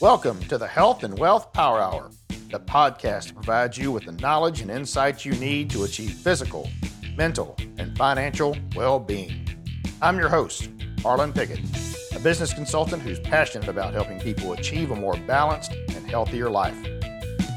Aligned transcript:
Welcome 0.00 0.40
to 0.44 0.56
the 0.56 0.66
Health 0.66 1.04
and 1.04 1.18
Wealth 1.18 1.52
Power 1.52 1.78
Hour, 1.78 2.10
the 2.50 2.58
podcast 2.58 3.34
provides 3.34 3.76
you 3.76 3.92
with 3.92 4.06
the 4.06 4.12
knowledge 4.12 4.62
and 4.62 4.70
insights 4.70 5.26
you 5.26 5.32
need 5.32 5.68
to 5.72 5.84
achieve 5.84 6.12
physical, 6.12 6.70
mental, 7.18 7.54
and 7.76 7.94
financial 7.98 8.56
well 8.74 8.98
being. 8.98 9.46
I'm 10.00 10.16
your 10.16 10.30
host, 10.30 10.70
Harlon 11.02 11.34
Pickett, 11.34 11.60
a 12.16 12.18
business 12.18 12.54
consultant 12.54 13.02
who's 13.02 13.20
passionate 13.20 13.68
about 13.68 13.92
helping 13.92 14.18
people 14.20 14.54
achieve 14.54 14.90
a 14.90 14.96
more 14.96 15.18
balanced 15.26 15.72
and 15.94 16.10
healthier 16.10 16.48
life. 16.48 16.78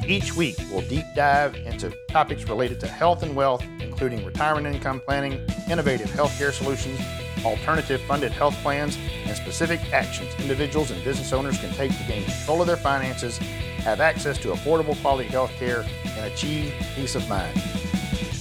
Each 0.06 0.36
week, 0.36 0.58
we'll 0.70 0.82
deep 0.90 1.06
dive 1.16 1.56
into 1.56 1.96
topics 2.10 2.44
related 2.50 2.82
to 2.82 2.88
health 2.90 3.24
and 3.24 3.38
wealth, 3.38 3.64
including 3.80 4.26
retirement 4.26 4.68
income 4.68 5.02
planning, 5.08 5.50
innovative 5.70 6.10
healthcare 6.10 6.52
solutions, 6.52 7.00
alternative 7.46 8.02
funded 8.02 8.32
health 8.32 8.56
plans, 8.62 8.98
and 9.26 9.36
specific 9.36 9.80
actions 9.94 10.34
individuals 10.40 10.92
and 10.92 11.04
business 11.04 11.34
owners 11.34 11.60
can 11.60 11.74
take 11.74 11.92
to 11.98 12.04
gain 12.06 12.24
control 12.26 12.62
of 12.62 12.68
their 12.68 12.78
finances, 12.78 13.38
have 13.38 14.00
access 14.00 14.38
to 14.38 14.50
affordable 14.50 15.00
quality 15.02 15.30
health 15.30 15.52
care, 15.52 15.86
and 16.06 16.32
achieve 16.32 16.74
peace 16.96 17.16
of 17.16 17.28
mind. 17.28 17.62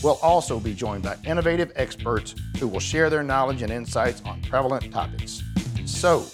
We'll 0.03 0.19
also 0.23 0.59
be 0.59 0.75
joined 0.75 1.05
by 1.05 1.17
innovative 1.25 1.71
experts 1.77 2.35
who 2.59 2.67
will 2.67 2.81
share 2.81 3.09
their 3.09 3.23
knowledge 3.23 3.63
and 3.63 3.73
insights 3.73 4.21
on 4.25 4.43
prevalent 4.43 4.93
topics. 4.93 5.43
So, 5.85 6.27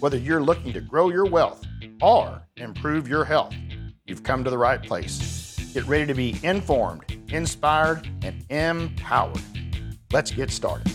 whether 0.00 0.18
you're 0.18 0.42
looking 0.42 0.72
to 0.74 0.80
grow 0.82 1.08
your 1.08 1.24
wealth 1.24 1.64
or 2.02 2.42
improve 2.56 3.08
your 3.08 3.24
health, 3.24 3.54
you've 4.06 4.22
come 4.22 4.44
to 4.44 4.50
the 4.50 4.58
right 4.58 4.82
place. 4.82 5.58
Get 5.72 5.86
ready 5.86 6.06
to 6.06 6.14
be 6.14 6.38
informed, 6.42 7.02
inspired, 7.28 8.08
and 8.22 8.44
empowered. 8.50 9.40
Let's 10.12 10.30
get 10.30 10.50
started. 10.50 10.93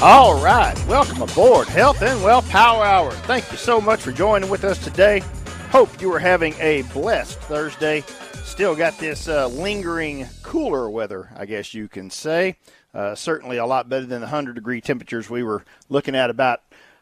All 0.00 0.40
right, 0.40 0.78
welcome 0.86 1.20
aboard 1.22 1.66
Health 1.66 2.02
and 2.02 2.22
Wealth 2.22 2.48
Power 2.50 2.84
Hour. 2.84 3.10
Thank 3.10 3.50
you 3.50 3.58
so 3.58 3.80
much 3.80 4.00
for 4.00 4.12
joining 4.12 4.48
with 4.48 4.62
us 4.62 4.78
today. 4.78 5.24
Hope 5.72 6.00
you 6.00 6.12
are 6.14 6.20
having 6.20 6.54
a 6.60 6.82
blessed 6.92 7.40
Thursday. 7.40 8.04
Still 8.44 8.76
got 8.76 8.96
this 8.98 9.26
uh, 9.26 9.48
lingering 9.48 10.28
cooler 10.44 10.88
weather, 10.88 11.30
I 11.36 11.46
guess 11.46 11.74
you 11.74 11.88
can 11.88 12.10
say. 12.10 12.54
Uh, 12.94 13.16
certainly 13.16 13.56
a 13.56 13.66
lot 13.66 13.88
better 13.88 14.06
than 14.06 14.20
the 14.20 14.26
100 14.26 14.54
degree 14.54 14.80
temperatures 14.80 15.28
we 15.28 15.42
were 15.42 15.64
looking 15.88 16.14
at 16.14 16.30
about 16.30 16.60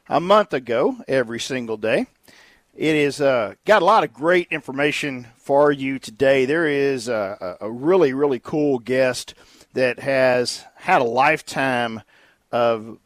a 0.08 0.18
month 0.18 0.54
ago 0.54 0.96
every 1.06 1.38
single 1.38 1.76
day. 1.76 2.06
It 2.74 2.96
is 2.96 3.20
uh, 3.20 3.56
got 3.66 3.82
a 3.82 3.84
lot 3.84 4.04
of 4.04 4.14
great 4.14 4.48
information 4.50 5.26
for 5.36 5.70
you 5.70 5.98
today. 5.98 6.46
There 6.46 6.66
is 6.66 7.08
a, 7.08 7.58
a 7.60 7.70
really, 7.70 8.14
really 8.14 8.40
cool 8.40 8.78
guest 8.78 9.34
that 9.74 9.98
has 9.98 10.64
had 10.76 11.02
a 11.02 11.04
lifetime 11.04 12.00
of 12.56 12.98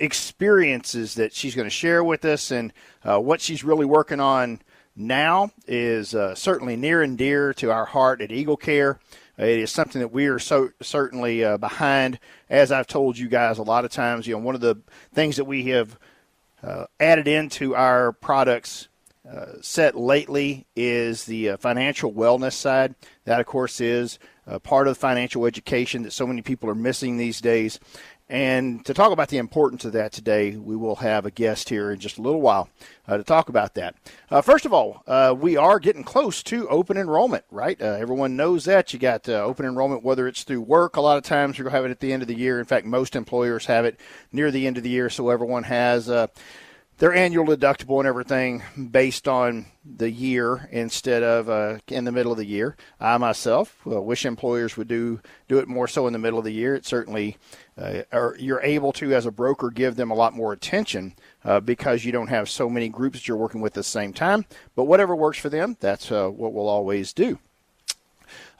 experiences 0.00 1.14
that 1.14 1.32
she's 1.32 1.54
going 1.54 1.66
to 1.66 1.70
share 1.70 2.04
with 2.04 2.24
us, 2.24 2.50
and 2.50 2.72
uh, 3.04 3.18
what 3.18 3.40
she's 3.40 3.64
really 3.64 3.86
working 3.86 4.20
on 4.20 4.60
now 4.94 5.50
is 5.66 6.14
uh, 6.14 6.34
certainly 6.34 6.76
near 6.76 7.02
and 7.02 7.16
dear 7.16 7.54
to 7.54 7.70
our 7.70 7.86
heart 7.86 8.20
at 8.20 8.30
Eagle 8.32 8.56
Care. 8.56 8.98
It 9.38 9.60
is 9.60 9.70
something 9.70 10.00
that 10.00 10.12
we 10.12 10.26
are 10.26 10.40
so 10.40 10.70
certainly 10.82 11.44
uh, 11.44 11.56
behind. 11.58 12.18
As 12.50 12.72
I've 12.72 12.88
told 12.88 13.16
you 13.16 13.28
guys 13.28 13.58
a 13.58 13.62
lot 13.62 13.84
of 13.84 13.92
times, 13.92 14.26
you 14.26 14.34
know, 14.34 14.42
one 14.42 14.56
of 14.56 14.60
the 14.60 14.76
things 15.14 15.36
that 15.36 15.44
we 15.44 15.64
have 15.66 15.98
uh, 16.62 16.86
added 16.98 17.28
into 17.28 17.74
our 17.76 18.12
products 18.12 18.88
uh, 19.28 19.60
set 19.60 19.96
lately 19.96 20.66
is 20.74 21.24
the 21.24 21.50
uh, 21.50 21.56
financial 21.56 22.12
wellness 22.12 22.54
side. 22.54 22.94
That, 23.24 23.40
of 23.40 23.46
course, 23.46 23.80
is 23.80 24.18
uh, 24.46 24.58
part 24.58 24.88
of 24.88 24.94
the 24.94 25.00
financial 25.00 25.46
education 25.46 26.02
that 26.02 26.12
so 26.12 26.26
many 26.26 26.42
people 26.42 26.68
are 26.70 26.74
missing 26.74 27.16
these 27.16 27.40
days. 27.40 27.78
And 28.30 28.84
to 28.84 28.92
talk 28.92 29.10
about 29.10 29.28
the 29.28 29.38
importance 29.38 29.86
of 29.86 29.92
that 29.92 30.12
today, 30.12 30.54
we 30.54 30.76
will 30.76 30.96
have 30.96 31.24
a 31.24 31.30
guest 31.30 31.70
here 31.70 31.90
in 31.90 31.98
just 31.98 32.18
a 32.18 32.22
little 32.22 32.42
while 32.42 32.68
uh, 33.06 33.16
to 33.16 33.24
talk 33.24 33.48
about 33.48 33.72
that. 33.74 33.94
Uh, 34.30 34.42
first 34.42 34.66
of 34.66 34.72
all, 34.72 35.02
uh, 35.06 35.34
we 35.38 35.56
are 35.56 35.78
getting 35.78 36.04
close 36.04 36.42
to 36.42 36.68
open 36.68 36.98
enrollment, 36.98 37.44
right? 37.50 37.80
Uh, 37.80 37.96
everyone 37.98 38.36
knows 38.36 38.66
that. 38.66 38.92
You 38.92 38.98
got 38.98 39.26
uh, 39.30 39.44
open 39.44 39.64
enrollment, 39.64 40.02
whether 40.02 40.28
it's 40.28 40.44
through 40.44 40.60
work, 40.60 40.96
a 40.96 41.00
lot 41.00 41.16
of 41.16 41.24
times 41.24 41.56
you're 41.56 41.64
going 41.64 41.72
to 41.72 41.76
have 41.76 41.84
it 41.86 41.90
at 41.90 42.00
the 42.00 42.12
end 42.12 42.20
of 42.20 42.28
the 42.28 42.36
year. 42.36 42.58
In 42.58 42.66
fact, 42.66 42.84
most 42.84 43.16
employers 43.16 43.64
have 43.64 43.86
it 43.86 43.98
near 44.30 44.50
the 44.50 44.66
end 44.66 44.76
of 44.76 44.82
the 44.82 44.90
year, 44.90 45.08
so 45.08 45.30
everyone 45.30 45.62
has 45.62 46.10
uh, 46.10 46.26
their 46.98 47.14
annual 47.14 47.46
deductible 47.46 47.98
and 48.00 48.08
everything 48.08 48.62
based 48.90 49.26
on 49.26 49.66
the 49.84 50.10
year 50.10 50.68
instead 50.70 51.22
of 51.22 51.48
uh, 51.48 51.78
in 51.86 52.04
the 52.04 52.12
middle 52.12 52.32
of 52.32 52.38
the 52.38 52.44
year. 52.44 52.76
I 53.00 53.16
myself 53.18 53.74
wish 53.86 54.26
employers 54.26 54.76
would 54.76 54.88
do 54.88 55.20
do 55.48 55.58
it 55.58 55.68
more 55.68 55.88
so 55.88 56.06
in 56.06 56.12
the 56.12 56.18
middle 56.18 56.38
of 56.38 56.44
the 56.44 56.52
year. 56.52 56.74
It 56.74 56.84
certainly, 56.84 57.36
uh, 57.78 58.02
or 58.12 58.36
you're 58.38 58.60
able 58.62 58.92
to 58.92 59.14
as 59.14 59.26
a 59.26 59.30
broker 59.30 59.70
give 59.70 59.96
them 59.96 60.10
a 60.10 60.14
lot 60.14 60.34
more 60.34 60.52
attention 60.52 61.14
uh, 61.44 61.60
because 61.60 62.04
you 62.04 62.12
don't 62.12 62.28
have 62.28 62.48
so 62.48 62.68
many 62.68 62.88
groups 62.88 63.18
that 63.18 63.28
you're 63.28 63.36
working 63.36 63.60
with 63.60 63.72
at 63.72 63.74
the 63.74 63.82
same 63.84 64.12
time. 64.12 64.44
But 64.74 64.84
whatever 64.84 65.14
works 65.14 65.38
for 65.38 65.48
them, 65.48 65.76
that's 65.78 66.10
uh, 66.10 66.28
what 66.28 66.52
we'll 66.52 66.68
always 66.68 67.12
do. 67.12 67.38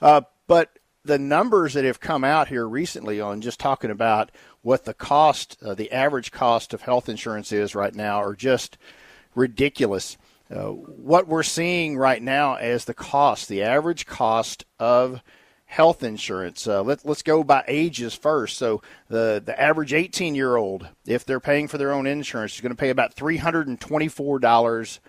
Uh, 0.01 0.21
but 0.47 0.79
the 1.03 1.19
numbers 1.19 1.73
that 1.73 1.85
have 1.85 1.99
come 1.99 2.23
out 2.23 2.47
here 2.47 2.67
recently 2.67 3.19
on 3.19 3.41
just 3.41 3.59
talking 3.59 3.91
about 3.91 4.31
what 4.61 4.85
the 4.85 4.93
cost, 4.93 5.57
uh, 5.63 5.73
the 5.73 5.91
average 5.91 6.31
cost 6.31 6.73
of 6.73 6.81
health 6.81 7.09
insurance 7.09 7.51
is 7.51 7.75
right 7.75 7.95
now, 7.95 8.21
are 8.21 8.35
just 8.35 8.77
ridiculous. 9.35 10.17
Uh, 10.53 10.69
what 10.69 11.27
we're 11.27 11.43
seeing 11.43 11.97
right 11.97 12.21
now 12.21 12.55
as 12.55 12.85
the 12.85 12.93
cost, 12.93 13.47
the 13.47 13.61
average 13.61 14.05
cost 14.05 14.65
of 14.79 15.21
health 15.69 16.01
insurance. 16.01 16.65
Uh, 16.67 16.81
let, 16.81 17.05
let's 17.05 17.21
go 17.21 17.43
by 17.43 17.63
ages 17.67 18.15
first. 18.15 18.57
So 18.57 18.81
the 19.07 19.39
the 19.43 19.61
average 19.61 19.93
18 19.93 20.33
year 20.33 20.55
old, 20.57 20.87
if 21.05 21.23
they're 21.23 21.39
paying 21.39 21.67
for 21.67 21.77
their 21.77 21.93
own 21.93 22.07
insurance, 22.07 22.55
is 22.55 22.61
going 22.61 22.71
to 22.71 22.75
pay 22.75 22.89
about 22.89 23.13
324 23.13 24.39
dollars 24.39 24.99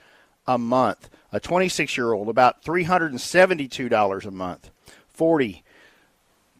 a 0.46 0.58
month. 0.58 1.08
A 1.32 1.40
26 1.40 1.96
year 1.96 2.12
old 2.12 2.28
about 2.28 2.62
372 2.62 3.88
dollars 3.88 4.26
a 4.26 4.30
month. 4.30 4.70
40 5.08 5.64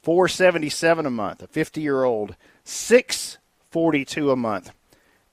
477 0.03 1.07
a 1.07 1.11
month. 1.11 1.43
A 1.43 1.47
50 1.47 1.83
year 1.83 2.05
old 2.05 2.37
642 2.65 4.31
a 4.31 4.37
month. 4.37 4.71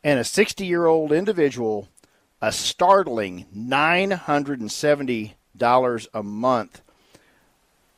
And 0.03 0.19
a 0.19 0.25
60 0.25 0.65
year 0.65 0.87
old 0.87 1.13
individual 1.13 1.87
a 2.41 2.51
startling 2.51 3.45
$970 3.55 6.07
a 6.13 6.23
month 6.23 6.81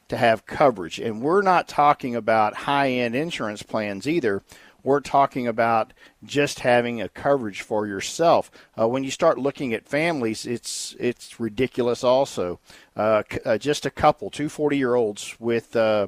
to 0.10 0.18
have 0.18 0.46
coverage. 0.46 1.00
And 1.00 1.22
we're 1.22 1.42
not 1.42 1.68
talking 1.68 2.16
about 2.16 2.56
high 2.56 2.90
end 2.90 3.16
insurance 3.16 3.64
plans 3.64 4.08
either. 4.08 4.44
We're 4.82 5.02
talking 5.02 5.46
about 5.46 5.92
just 6.24 6.62
having 6.62 7.02
a 7.02 7.10
coverage 7.10 7.62
for 7.62 7.86
yourself. 7.86 8.50
Uh, 8.80 8.88
when 8.88 9.04
you 9.04 9.12
start 9.12 9.38
looking 9.38 9.74
at 9.74 9.86
families, 9.88 10.46
it's 10.46 10.96
it's 11.00 11.40
ridiculous. 11.40 12.02
Also, 12.04 12.60
uh, 12.96 13.24
c- 13.30 13.40
uh, 13.46 13.58
just 13.58 13.86
a 13.86 13.90
couple, 13.92 14.30
two 14.30 14.48
40 14.48 14.78
year 14.78 14.96
olds 14.96 15.36
with, 15.38 15.76
uh, 15.76 16.08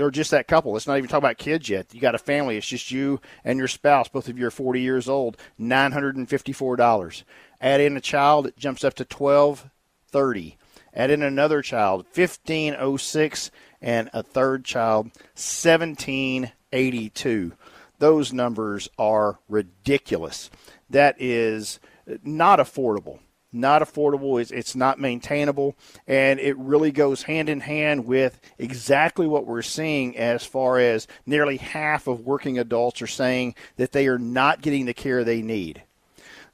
or 0.00 0.10
just 0.10 0.30
that 0.30 0.48
couple. 0.48 0.72
Let's 0.72 0.86
not 0.86 0.96
even 0.96 1.08
talk 1.10 1.18
about 1.18 1.36
kids 1.36 1.68
yet. 1.68 1.94
You 1.94 2.00
got 2.00 2.14
a 2.14 2.18
family. 2.18 2.56
It's 2.56 2.66
just 2.66 2.90
you 2.90 3.20
and 3.44 3.58
your 3.58 3.68
spouse. 3.68 4.08
Both 4.08 4.28
of 4.28 4.38
you 4.38 4.46
are 4.46 4.50
40 4.50 4.80
years 4.80 5.08
old. 5.10 5.36
Nine 5.58 5.92
hundred 5.92 6.16
and 6.16 6.28
fifty 6.28 6.52
four 6.52 6.76
dollars. 6.76 7.22
Add 7.60 7.80
in 7.82 7.96
a 7.96 8.00
child, 8.02 8.46
it 8.46 8.56
jumps 8.56 8.82
up 8.82 8.94
to 8.94 9.04
1230. 9.04 10.56
Add 10.96 11.10
in 11.10 11.22
another 11.22 11.60
child, 11.60 12.06
1506, 12.14 13.50
and 13.82 14.08
a 14.14 14.22
third 14.22 14.64
child, 14.64 15.08
1782. 15.34 17.52
Those 17.98 18.32
numbers 18.32 18.88
are 18.98 19.38
ridiculous. 19.48 20.50
That 20.88 21.20
is 21.20 21.80
not 22.24 22.60
affordable. 22.60 23.18
Not 23.52 23.82
affordable. 23.82 24.40
It's, 24.40 24.50
it's 24.50 24.74
not 24.74 24.98
maintainable. 24.98 25.76
And 26.06 26.40
it 26.40 26.56
really 26.56 26.92
goes 26.92 27.24
hand 27.24 27.50
in 27.50 27.60
hand 27.60 28.06
with 28.06 28.40
exactly 28.58 29.26
what 29.26 29.46
we're 29.46 29.60
seeing 29.62 30.16
as 30.16 30.44
far 30.44 30.78
as 30.78 31.06
nearly 31.26 31.58
half 31.58 32.06
of 32.06 32.20
working 32.20 32.58
adults 32.58 33.02
are 33.02 33.06
saying 33.06 33.54
that 33.76 33.92
they 33.92 34.08
are 34.08 34.18
not 34.18 34.62
getting 34.62 34.86
the 34.86 34.94
care 34.94 35.24
they 35.24 35.42
need. 35.42 35.82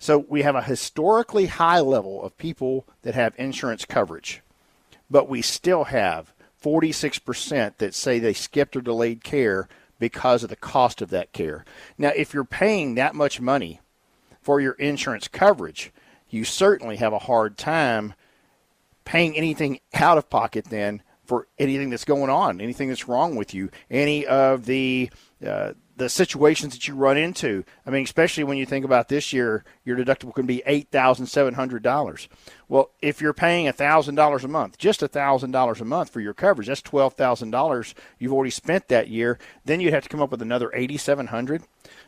So 0.02 0.18
we 0.18 0.42
have 0.42 0.56
a 0.56 0.64
historically 0.64 1.46
high 1.46 1.78
level 1.78 2.24
of 2.24 2.36
people 2.36 2.88
that 3.02 3.14
have 3.14 3.34
insurance 3.38 3.84
coverage, 3.84 4.42
but 5.08 5.28
we 5.28 5.42
still 5.42 5.84
have 5.84 6.34
46% 6.60 7.76
that 7.78 7.94
say 7.94 8.18
they 8.18 8.32
skipped 8.32 8.74
or 8.74 8.80
delayed 8.80 9.22
care 9.22 9.68
because 10.00 10.42
of 10.42 10.50
the 10.50 10.56
cost 10.56 11.02
of 11.02 11.10
that 11.10 11.32
care. 11.32 11.64
Now, 11.96 12.10
if 12.16 12.34
you're 12.34 12.42
paying 12.42 12.96
that 12.96 13.14
much 13.14 13.40
money 13.40 13.80
for 14.40 14.60
your 14.60 14.72
insurance 14.72 15.28
coverage, 15.28 15.92
you 16.28 16.42
certainly 16.42 16.96
have 16.96 17.12
a 17.12 17.20
hard 17.20 17.56
time 17.56 18.14
paying 19.04 19.36
anything 19.36 19.78
out 19.94 20.18
of 20.18 20.28
pocket 20.28 20.64
then 20.64 21.00
for 21.24 21.46
anything 21.60 21.90
that's 21.90 22.04
going 22.04 22.28
on, 22.28 22.60
anything 22.60 22.88
that's 22.88 23.06
wrong 23.06 23.36
with 23.36 23.54
you, 23.54 23.70
any 23.88 24.26
of 24.26 24.66
the 24.66 25.10
uh, 25.46 25.74
the 26.02 26.08
situations 26.08 26.72
that 26.72 26.88
you 26.88 26.94
run 26.94 27.16
into. 27.16 27.64
I 27.86 27.90
mean, 27.90 28.02
especially 28.02 28.42
when 28.42 28.58
you 28.58 28.66
think 28.66 28.84
about 28.84 29.08
this 29.08 29.32
year, 29.32 29.64
your 29.84 29.96
deductible 29.96 30.34
can 30.34 30.46
be 30.46 30.62
eight 30.66 30.88
thousand 30.90 31.26
seven 31.26 31.54
hundred 31.54 31.82
dollars. 31.84 32.28
Well, 32.68 32.90
if 33.00 33.20
you're 33.20 33.32
paying 33.32 33.70
thousand 33.72 34.16
dollars 34.16 34.42
a 34.42 34.48
month, 34.48 34.78
just 34.78 35.00
thousand 35.00 35.52
dollars 35.52 35.80
a 35.80 35.84
month 35.84 36.10
for 36.10 36.20
your 36.20 36.34
coverage, 36.34 36.66
that's 36.66 36.82
twelve 36.82 37.14
thousand 37.14 37.50
dollars 37.50 37.94
you've 38.18 38.32
already 38.32 38.50
spent 38.50 38.88
that 38.88 39.08
year. 39.08 39.38
Then 39.64 39.80
you'd 39.80 39.92
have 39.92 40.02
to 40.02 40.08
come 40.08 40.20
up 40.20 40.32
with 40.32 40.42
another 40.42 40.72
eighty 40.74 40.96
seven 40.96 41.28
hundred 41.28 41.62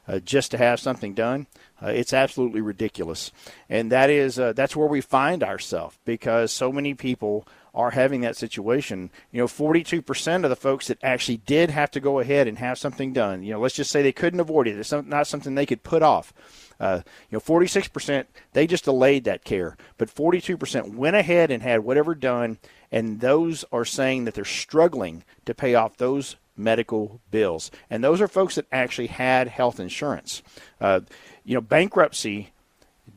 uh, 0.08 0.18
just 0.18 0.50
to 0.50 0.58
have 0.58 0.80
something 0.80 1.14
done. 1.14 1.46
Uh, 1.80 1.88
it's 1.88 2.12
absolutely 2.12 2.60
ridiculous, 2.60 3.30
and 3.68 3.92
that 3.92 4.10
is 4.10 4.38
uh, 4.38 4.52
that's 4.54 4.74
where 4.74 4.88
we 4.88 5.00
find 5.00 5.44
ourselves 5.44 5.96
because 6.04 6.50
so 6.50 6.72
many 6.72 6.94
people 6.94 7.46
are 7.74 7.90
having 7.90 8.20
that 8.20 8.36
situation. 8.36 9.10
You 9.32 9.42
know, 9.42 9.46
42% 9.46 10.44
of 10.44 10.50
the 10.50 10.56
folks 10.56 10.86
that 10.86 11.02
actually 11.02 11.38
did 11.38 11.70
have 11.70 11.90
to 11.92 12.00
go 12.00 12.20
ahead 12.20 12.46
and 12.46 12.58
have 12.58 12.78
something 12.78 13.12
done, 13.12 13.42
you 13.42 13.52
know, 13.52 13.60
let's 13.60 13.74
just 13.74 13.90
say 13.90 14.02
they 14.02 14.12
couldn't 14.12 14.40
avoid 14.40 14.68
it. 14.68 14.78
It's 14.78 14.92
not 14.92 15.26
something 15.26 15.54
they 15.54 15.66
could 15.66 15.82
put 15.82 16.02
off. 16.02 16.32
Uh, 16.80 17.02
you 17.30 17.36
know, 17.36 17.40
46% 17.40 18.26
they 18.52 18.66
just 18.66 18.84
delayed 18.84 19.24
that 19.24 19.44
care, 19.44 19.76
but 19.96 20.14
42% 20.14 20.94
went 20.94 21.16
ahead 21.16 21.50
and 21.50 21.62
had 21.62 21.80
whatever 21.80 22.14
done, 22.14 22.58
and 22.90 23.20
those 23.20 23.64
are 23.72 23.84
saying 23.84 24.24
that 24.24 24.34
they're 24.34 24.44
struggling 24.44 25.24
to 25.46 25.54
pay 25.54 25.74
off 25.74 25.96
those 25.96 26.36
medical 26.56 27.20
bills, 27.30 27.70
and 27.90 28.02
those 28.02 28.20
are 28.20 28.28
folks 28.28 28.56
that 28.56 28.66
actually 28.72 29.08
had 29.08 29.48
health 29.48 29.78
insurance. 29.78 30.42
Uh, 30.80 31.00
you 31.44 31.54
know, 31.54 31.60
bankruptcy 31.60 32.52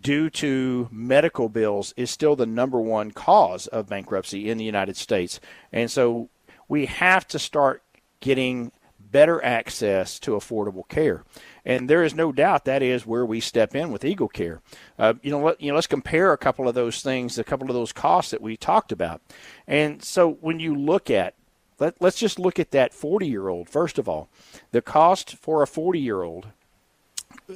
due 0.02 0.30
to 0.30 0.88
medical 0.92 1.50
bills 1.50 1.94
is 1.98 2.10
still 2.12 2.36
the 2.36 2.46
number 2.46 2.80
one 2.80 3.12
cause 3.12 3.68
of 3.68 3.90
bankruptcy 3.90 4.50
in 4.50 4.58
the 4.58 4.66
United 4.66 4.98
States. 4.98 5.40
And 5.72 5.90
so 5.90 6.30
we 6.68 6.86
have 6.86 7.28
to 7.30 7.40
start 7.40 7.84
getting 8.20 8.72
better 9.00 9.44
access 9.44 10.20
to 10.20 10.32
affordable 10.32 10.88
care. 10.88 11.24
And 11.66 11.90
there 11.90 12.04
is 12.04 12.14
no 12.14 12.32
doubt 12.32 12.66
that 12.66 12.82
is 12.82 13.06
where 13.06 13.26
we 13.26 13.40
step 13.40 13.76
in 13.76 13.92
with 13.92 14.06
Eagle 14.06 14.28
Care. 14.28 14.62
Uh, 15.00 15.16
you 15.22 15.32
know, 15.32 15.40
let, 15.40 15.62
you 15.62 15.70
know, 15.70 15.76
let's 15.76 15.88
compare 15.88 16.34
a 16.34 16.38
couple 16.38 16.68
of 16.68 16.76
those 16.76 17.02
things, 17.02 17.38
a 17.38 17.44
couple 17.44 17.70
of 17.70 17.74
those 17.74 17.94
costs 17.94 18.32
that 18.32 18.42
we 18.42 18.58
talked 18.58 18.92
about. 18.92 19.22
And 19.68 20.04
so 20.04 20.34
when 20.42 20.60
you 20.60 20.76
look 20.76 21.10
at 21.10 21.36
let, 21.80 22.02
us 22.02 22.16
just 22.16 22.40
look 22.40 22.60
at 22.60 22.72
that 22.72 22.94
40 22.94 23.28
year 23.28 23.50
old 23.50 23.70
first 23.70 24.00
of 24.00 24.10
all. 24.10 24.30
The 24.72 24.82
cost 24.82 25.36
for 25.38 25.62
a 25.62 25.68
40 25.68 26.00
year 26.00 26.24
old, 26.24 26.48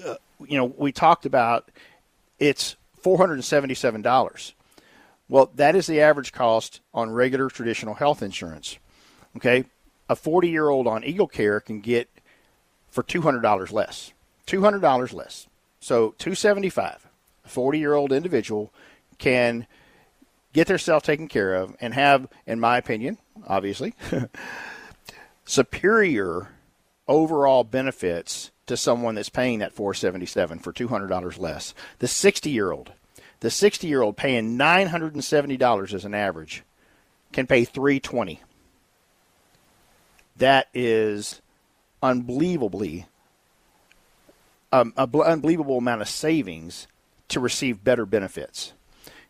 uh, 0.06 0.16
you 0.48 0.58
know, 0.58 0.66
we 0.66 0.92
talked 0.92 1.26
about 1.26 1.72
it's 2.42 2.76
$477. 3.04 4.54
Well, 5.30 5.52
that 5.56 5.76
is 5.76 5.88
the 5.88 6.02
average 6.02 6.34
cost 6.34 6.82
on 6.94 7.12
regular 7.12 7.50
traditional 7.50 7.94
health 7.94 8.22
insurance. 8.22 8.78
Okay, 9.38 9.64
a 10.10 10.16
40 10.16 10.50
year 10.50 10.68
old 10.68 10.88
on 10.88 11.06
Eagle 11.06 11.28
Care 11.28 11.62
can 11.62 11.80
get 11.80 12.10
for 12.90 13.04
$200 13.04 13.72
less. 13.72 14.12
$200 14.48 15.14
less. 15.14 15.48
So 15.80 16.16
275. 16.18 17.08
A 17.46 17.48
40 17.48 17.80
year 17.80 17.94
old 17.94 18.12
individual 18.12 18.74
can 19.20 19.68
get 20.52 20.68
themselves 20.68 21.06
taken 21.06 21.28
care 21.28 21.56
of 21.56 21.78
and 21.80 21.94
have, 21.94 22.28
in 22.46 22.60
my 22.60 22.78
opinion, 22.78 23.20
obviously, 23.48 23.94
superior 25.46 26.50
overall 27.08 27.64
benefits 27.64 28.52
to 28.72 28.78
someone 28.78 29.16
that's 29.16 29.30
paying 29.30 29.60
that 29.60 29.74
477 29.74 30.60
for 30.60 30.72
$200 30.72 31.38
less. 31.38 31.74
The 32.00 32.08
60 32.08 32.50
year 32.50 32.72
old, 32.72 32.94
the 33.42 33.52
60 33.52 33.86
year 33.86 34.02
old 34.02 34.18
paying 34.18 34.58
$970 34.58 35.94
as 35.94 36.06
an 36.06 36.14
average 36.14 36.64
can 37.34 37.48
pay 37.48 37.66
320. 37.66 38.42
That 40.38 40.70
is 40.74 41.42
unbelievably 42.02 43.08
um, 44.72 44.94
an 44.96 45.14
unbelievable 45.14 45.78
amount 45.78 46.02
of 46.02 46.08
savings 46.08 46.88
to 47.28 47.42
receive 47.42 47.84
better 47.84 48.06
benefits. 48.06 48.72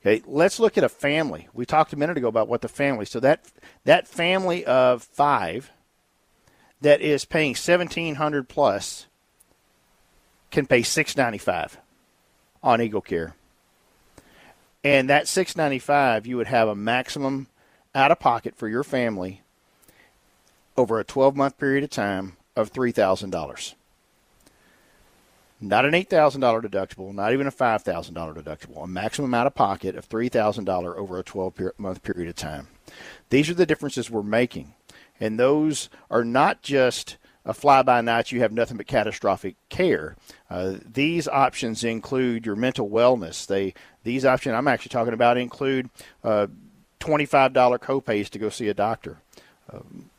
Okay, 0.01 0.21
let's 0.27 0.59
look 0.59 0.77
at 0.77 0.83
a 0.83 0.89
family. 0.89 1.47
We 1.51 1.65
talked 1.65 1.94
a 1.94 1.97
minute 1.97 2.17
ago 2.17 2.27
about 2.27 2.47
what 2.47 2.61
the 2.61 2.67
family. 2.67 3.05
So 3.05 3.19
that 3.21 3.44
that 3.85 4.07
family 4.07 4.63
of 4.65 5.03
five 5.03 5.71
that 6.81 7.01
is 7.01 7.25
paying 7.25 7.55
seventeen 7.55 8.15
hundred 8.15 8.47
plus 8.47 9.07
can 10.51 10.65
pay 10.65 10.83
six 10.83 11.18
ninety 11.18 11.38
five 11.38 11.77
on 12.62 12.81
Eagle 12.81 13.01
Care, 13.01 13.36
and 14.83 15.09
that 15.09 15.27
six 15.27 15.56
ninety 15.56 15.80
five 15.80 16.27
you 16.27 16.38
would 16.38 16.48
have 16.48 16.68
a 16.68 16.75
maximum 16.75 17.48
out 17.95 18.12
of 18.12 18.19
pocket 18.19 18.56
for 18.56 18.68
your 18.68 18.83
family 18.83 19.42
over 20.77 21.00
a 21.00 21.03
twelve 21.03 21.36
month 21.36 21.57
period 21.57 21.83
of 21.83 21.89
time 21.89 22.38
of 22.56 22.69
three 22.69 22.92
thousand 22.92 23.31
dollars. 23.31 23.75
Not 25.63 25.86
an 25.86 25.92
$8,000 25.92 26.39
deductible, 26.65 27.13
not 27.13 27.33
even 27.33 27.45
a 27.45 27.51
$5,000 27.51 28.12
deductible, 28.36 28.83
a 28.83 28.88
maximum 28.88 29.31
out 29.36 29.45
of 29.45 29.54
pocket 29.54 29.95
of 29.95 30.09
$3,000 30.09 30.95
over 30.95 31.19
a 31.19 31.24
12 31.24 31.74
month 31.77 32.01
period 32.01 32.30
of 32.30 32.36
time. 32.36 32.68
These 33.30 33.47
are 33.47 33.54
the 33.54 33.68
differences 33.68 34.09
we're 34.09 34.24
making. 34.24 34.74
And 35.19 35.39
those 35.39 35.88
are 36.09 36.25
not 36.25 36.63
just 36.63 37.18
a 37.45 37.53
fly 37.53 37.81
by 37.81 38.01
night, 38.01 38.31
you 38.31 38.41
have 38.41 38.51
nothing 38.51 38.77
but 38.77 38.88
catastrophic 38.88 39.55
care. 39.69 40.15
Uh, 40.49 40.75
these 40.85 41.27
options 41.27 41.83
include 41.83 42.45
your 42.45 42.55
mental 42.55 42.89
wellness. 42.89 43.47
They 43.47 43.73
These 44.03 44.25
options 44.25 44.55
I'm 44.55 44.67
actually 44.67 44.89
talking 44.89 45.13
about 45.13 45.38
include 45.38 45.89
uh, 46.23 46.47
$25 46.99 47.53
copays 47.79 48.29
to 48.29 48.39
go 48.39 48.49
see 48.49 48.67
a 48.67 48.73
doctor. 48.73 49.17
Um, 49.71 50.09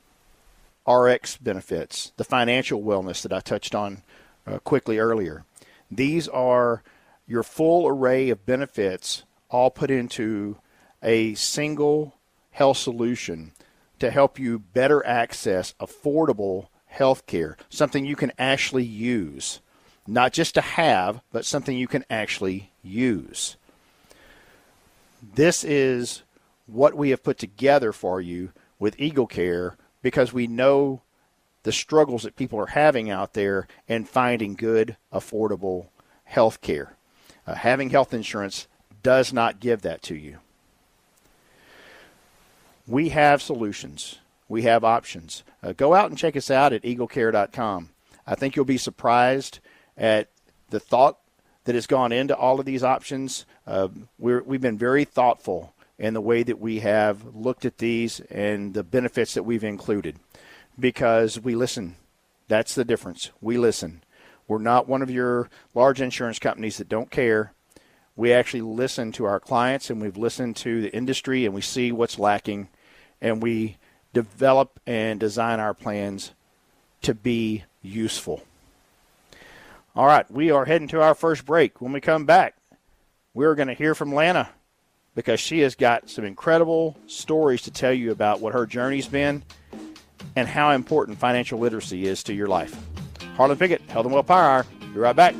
RX 0.87 1.37
benefits, 1.37 2.13
the 2.17 2.25
financial 2.25 2.83
wellness 2.83 3.23
that 3.23 3.33
I 3.33 3.41
touched 3.41 3.75
on 3.75 4.03
uh, 4.47 4.59
quickly 4.59 4.99
earlier. 4.99 5.45
These 5.91 6.27
are 6.29 6.83
your 7.29 7.45
full 7.45 7.87
array 7.87 8.31
of 8.31 8.45
benefits 8.45 9.23
all 9.49 9.71
put 9.71 9.91
into 9.91 10.57
a 11.03 11.35
single 11.35 12.17
health 12.51 12.79
solution 12.79 13.53
to 14.01 14.11
help 14.11 14.39
you 14.39 14.59
better 14.59 15.05
access 15.07 15.75
affordable 15.81 16.67
health 16.93 17.27
care, 17.27 17.57
something 17.71 18.05
you 18.05 18.17
can 18.17 18.33
actually 18.39 18.85
use. 18.85 19.61
Not 20.07 20.33
just 20.33 20.55
to 20.55 20.61
have, 20.61 21.23
but 21.33 21.45
something 21.45 21.77
you 21.77 21.89
can 21.89 22.05
actually 22.11 22.71
use. 22.83 23.57
This 25.23 25.65
is 25.65 26.23
what 26.67 26.95
we 26.95 27.11
have 27.11 27.23
put 27.23 27.39
together 27.39 27.93
for 27.93 28.21
you 28.21 28.53
with 28.79 29.01
Eagle 29.01 29.27
Care 29.27 29.77
because 30.03 30.33
we 30.33 30.47
know 30.47 31.03
the 31.63 31.73
struggles 31.73 32.25
that 32.25 32.37
people 32.37 32.59
are 32.59 32.67
having 32.67 33.09
out 33.09 33.35
there 33.35 33.69
and 33.89 34.09
finding 34.09 34.55
good, 34.55 34.97
affordable 35.13 35.87
health 36.25 36.61
care. 36.61 36.97
Uh, 37.47 37.55
having 37.55 37.91
health 37.91 38.13
insurance 38.13 38.67
does 39.03 39.33
not 39.33 39.61
give 39.61 39.83
that 39.83 40.03
to 40.03 40.17
you. 40.17 40.39
We 42.87 43.11
have 43.11 43.41
solutions. 43.41 44.19
We 44.49 44.63
have 44.63 44.85
options. 44.85 45.45
Uh, 45.63 45.73
go 45.73 45.95
out 45.95 46.11
and 46.11 46.19
check 46.19 46.37
us 46.37 46.51
out 46.51 46.73
at 46.73 46.83
eaglecare.com. 46.83 47.91
I 48.27 48.35
think 48.35 48.57
you'll 48.57 48.65
be 48.65 48.79
surprised 48.79 49.61
at 49.97 50.29
the 50.71 50.81
thought 50.81 51.19
that 51.65 51.75
has 51.75 51.87
gone 51.87 52.13
into 52.13 52.37
all 52.37 52.59
of 52.59 52.67
these 52.67 52.83
options. 52.83 53.47
Uh, 53.67 53.89
we 54.19 54.33
have 54.33 54.61
been 54.61 54.79
very 54.79 55.05
thoughtful 55.05 55.75
in 55.99 56.15
the 56.15 56.21
way 56.21 56.43
that 56.43 56.59
we 56.59 56.81
have 56.81 57.35
looked 57.35 57.65
at 57.65 57.79
these 57.79 58.21
and 58.21 58.75
the 58.75 58.83
benefits 58.83 59.35
that 59.35 59.45
we've 59.45 59.63
included 59.63 60.19
because 60.79 61.39
we 61.39 61.55
listen. 61.55 61.97
That's 62.49 62.75
the 62.75 62.85
difference. 62.85 63.31
We 63.41 63.57
listen. 63.57 64.03
We're 64.49 64.59
not 64.59 64.89
one 64.89 65.03
of 65.03 65.11
your 65.11 65.49
large 65.75 66.01
insurance 66.01 66.39
companies 66.39 66.79
that 66.79 66.89
don't 66.89 67.11
care. 67.11 67.53
We 68.17 68.33
actually 68.33 68.63
listen 68.63 69.13
to 69.13 69.25
our 69.25 69.41
clients 69.41 69.91
and 69.91 70.01
we've 70.01 70.17
listened 70.17 70.57
to 70.57 70.83
the 70.83 70.95
industry 70.95 71.47
and 71.47 71.55
we 71.55 71.61
see 71.61 71.93
what's 71.93 72.19
lacking 72.19 72.69
and 73.21 73.41
we 73.41 73.79
develop 74.13 74.81
and 74.87 75.19
design 75.19 75.61
our 75.61 75.75
plans 75.75 76.33
to 77.03 77.15
be 77.15 77.65
useful. 77.83 78.43
All 79.95 80.07
right, 80.07 80.31
we 80.31 80.51
are 80.51 80.65
heading 80.65 80.89
to 80.89 81.03
our 81.03 81.15
first 81.15 81.45
break. 81.45 81.81
When 81.81 81.93
we 81.93 82.01
come 82.01 82.25
back, 82.25 82.57
we're 83.35 83.55
going 83.55 83.69
to 83.69 83.75
hear 83.75 83.95
from 83.95 84.15
Lana 84.15 84.51
because 85.15 85.41
she 85.41 85.61
has 85.61 85.75
got 85.75 86.09
some 86.09 86.25
incredible 86.25 86.97
stories 87.07 87.63
to 87.63 87.71
tell 87.71 87.93
you 87.93 88.11
about 88.11 88.41
what 88.41 88.55
her 88.55 88.67
journey's 88.67 89.07
been 89.07 89.43
and 90.37 90.49
how 90.49 90.71
important 90.71 91.19
financial 91.19 91.59
literacy 91.59 92.07
is 92.07 92.23
to 92.25 92.35
your 92.35 92.47
life. 92.47 92.75
Harlon 93.37 93.59
Pickett, 93.59 93.83
Health 93.83 94.07
and 94.07 94.15
Well 94.15 94.23
Power 94.23 94.43
Hour. 94.43 94.67
Be 94.81 94.99
right 94.99 95.17
back. 95.17 95.35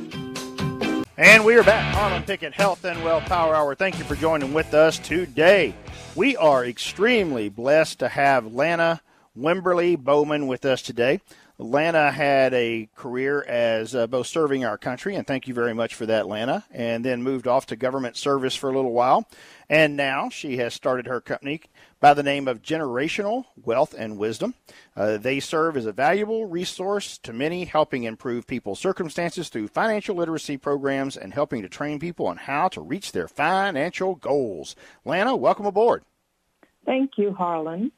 And 1.17 1.45
we 1.45 1.55
are 1.55 1.63
back. 1.63 1.93
Harlon 1.93 2.23
Pickett, 2.23 2.53
Health 2.53 2.85
and 2.85 3.03
Well 3.03 3.21
Power 3.21 3.55
Hour. 3.55 3.75
Thank 3.75 3.97
you 3.97 4.03
for 4.03 4.15
joining 4.15 4.53
with 4.53 4.73
us 4.73 4.99
today. 4.99 5.75
We 6.15 6.37
are 6.37 6.63
extremely 6.63 7.49
blessed 7.49 7.97
to 7.99 8.07
have 8.07 8.53
Lana 8.53 9.01
Wimberly 9.35 9.97
Bowman 9.97 10.45
with 10.45 10.63
us 10.63 10.83
today. 10.83 11.21
Lana 11.63 12.11
had 12.11 12.53
a 12.53 12.89
career 12.93 13.41
as 13.43 13.95
uh, 13.95 14.05
both 14.05 14.27
serving 14.27 14.65
our 14.65 14.77
country, 14.77 15.15
and 15.15 15.25
thank 15.25 15.47
you 15.47 15.53
very 15.53 15.73
much 15.73 15.95
for 15.95 16.05
that, 16.05 16.27
Lana, 16.27 16.65
and 16.71 17.05
then 17.05 17.23
moved 17.23 17.47
off 17.47 17.65
to 17.67 17.77
government 17.77 18.17
service 18.17 18.53
for 18.53 18.69
a 18.69 18.75
little 18.75 18.91
while. 18.91 19.29
And 19.69 19.95
now 19.95 20.27
she 20.27 20.57
has 20.57 20.73
started 20.73 21.07
her 21.07 21.21
company 21.21 21.61
by 22.01 22.13
the 22.13 22.21
name 22.21 22.49
of 22.49 22.61
Generational 22.61 23.45
Wealth 23.63 23.95
and 23.97 24.17
Wisdom. 24.17 24.55
Uh, 24.93 25.15
they 25.15 25.39
serve 25.39 25.77
as 25.77 25.85
a 25.85 25.93
valuable 25.93 26.47
resource 26.47 27.17
to 27.19 27.31
many, 27.31 27.63
helping 27.63 28.03
improve 28.03 28.45
people's 28.45 28.79
circumstances 28.79 29.47
through 29.47 29.69
financial 29.69 30.17
literacy 30.17 30.57
programs 30.57 31.15
and 31.15 31.33
helping 31.33 31.61
to 31.61 31.69
train 31.69 31.97
people 31.97 32.27
on 32.27 32.35
how 32.35 32.67
to 32.67 32.81
reach 32.81 33.13
their 33.13 33.29
financial 33.29 34.15
goals. 34.15 34.75
Lana, 35.05 35.33
welcome 35.33 35.65
aboard. 35.65 36.03
Thank 36.85 37.11
you, 37.17 37.33
Harlon. 37.33 37.93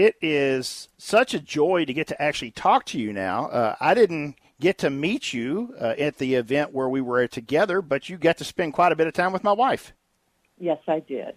It 0.00 0.16
is 0.22 0.88
such 0.96 1.34
a 1.34 1.38
joy 1.38 1.84
to 1.84 1.92
get 1.92 2.06
to 2.06 2.22
actually 2.22 2.52
talk 2.52 2.86
to 2.86 2.98
you 2.98 3.12
now. 3.12 3.48
Uh, 3.48 3.76
I 3.80 3.92
didn't 3.92 4.36
get 4.58 4.78
to 4.78 4.88
meet 4.88 5.34
you 5.34 5.74
uh, 5.78 5.92
at 5.98 6.16
the 6.16 6.36
event 6.36 6.72
where 6.72 6.88
we 6.88 7.02
were 7.02 7.26
together, 7.26 7.82
but 7.82 8.08
you 8.08 8.16
got 8.16 8.38
to 8.38 8.44
spend 8.44 8.72
quite 8.72 8.92
a 8.92 8.96
bit 8.96 9.08
of 9.08 9.12
time 9.12 9.30
with 9.30 9.44
my 9.44 9.52
wife. 9.52 9.92
Yes, 10.58 10.78
I 10.88 11.00
did. 11.00 11.34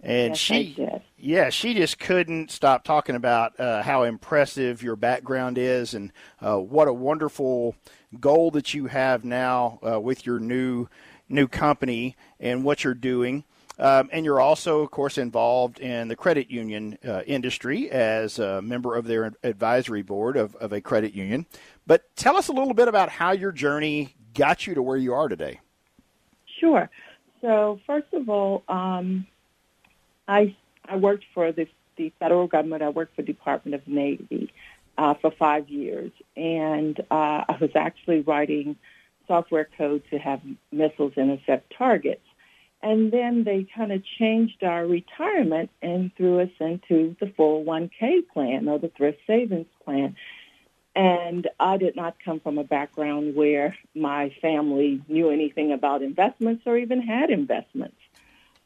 And 0.00 0.30
yes, 0.30 0.38
she, 0.38 0.76
yeah, 1.16 1.50
she 1.50 1.74
just 1.74 2.00
couldn't 2.00 2.50
stop 2.50 2.82
talking 2.82 3.14
about 3.14 3.58
uh, 3.60 3.84
how 3.84 4.02
impressive 4.02 4.82
your 4.82 4.96
background 4.96 5.56
is 5.56 5.94
and 5.94 6.12
uh, 6.40 6.58
what 6.58 6.88
a 6.88 6.92
wonderful 6.92 7.76
goal 8.18 8.50
that 8.50 8.74
you 8.74 8.86
have 8.86 9.24
now 9.24 9.78
uh, 9.88 10.00
with 10.00 10.26
your 10.26 10.40
new 10.40 10.88
new 11.28 11.46
company 11.46 12.16
and 12.40 12.64
what 12.64 12.82
you're 12.82 12.94
doing. 12.94 13.44
Um, 13.78 14.08
and 14.10 14.24
you're 14.24 14.40
also, 14.40 14.80
of 14.80 14.90
course, 14.90 15.18
involved 15.18 15.80
in 15.80 16.08
the 16.08 16.16
credit 16.16 16.50
union 16.50 16.98
uh, 17.06 17.22
industry 17.26 17.90
as 17.90 18.38
a 18.38 18.62
member 18.62 18.96
of 18.96 19.06
their 19.06 19.34
advisory 19.42 20.02
board 20.02 20.36
of, 20.36 20.54
of 20.56 20.72
a 20.72 20.80
credit 20.80 21.12
union. 21.12 21.46
But 21.86 22.04
tell 22.16 22.36
us 22.36 22.48
a 22.48 22.52
little 22.52 22.72
bit 22.72 22.88
about 22.88 23.10
how 23.10 23.32
your 23.32 23.52
journey 23.52 24.14
got 24.34 24.66
you 24.66 24.74
to 24.74 24.82
where 24.82 24.96
you 24.96 25.12
are 25.12 25.28
today. 25.28 25.60
Sure. 26.58 26.88
So, 27.42 27.80
first 27.86 28.12
of 28.12 28.28
all, 28.30 28.64
um, 28.68 29.26
I 30.26 30.56
I 30.88 30.96
worked 30.96 31.24
for 31.34 31.52
the 31.52 31.68
the 31.96 32.12
federal 32.18 32.46
government. 32.46 32.82
I 32.82 32.88
worked 32.88 33.14
for 33.14 33.22
the 33.22 33.26
Department 33.26 33.74
of 33.74 33.86
Navy 33.86 34.52
uh, 34.96 35.14
for 35.14 35.30
five 35.30 35.68
years, 35.68 36.12
and 36.36 36.98
uh, 37.10 37.44
I 37.48 37.56
was 37.60 37.70
actually 37.74 38.20
writing 38.20 38.76
software 39.26 39.68
code 39.76 40.02
to 40.10 40.18
have 40.18 40.40
missiles 40.72 41.12
intercept 41.16 41.74
targets. 41.76 42.22
And 42.82 43.10
then 43.10 43.44
they 43.44 43.66
kind 43.74 43.90
of 43.90 44.02
changed 44.18 44.62
our 44.62 44.86
retirement 44.86 45.70
and 45.82 46.14
threw 46.16 46.40
us 46.40 46.50
into 46.60 47.16
the 47.20 47.26
401k 47.26 48.28
plan 48.32 48.68
or 48.68 48.78
the 48.78 48.88
thrift 48.88 49.20
savings 49.26 49.66
plan. 49.84 50.14
And 50.94 51.48
I 51.58 51.76
did 51.78 51.96
not 51.96 52.16
come 52.24 52.40
from 52.40 52.58
a 52.58 52.64
background 52.64 53.34
where 53.34 53.76
my 53.94 54.34
family 54.40 55.02
knew 55.08 55.30
anything 55.30 55.72
about 55.72 56.02
investments 56.02 56.62
or 56.66 56.76
even 56.76 57.02
had 57.02 57.30
investments. 57.30 57.96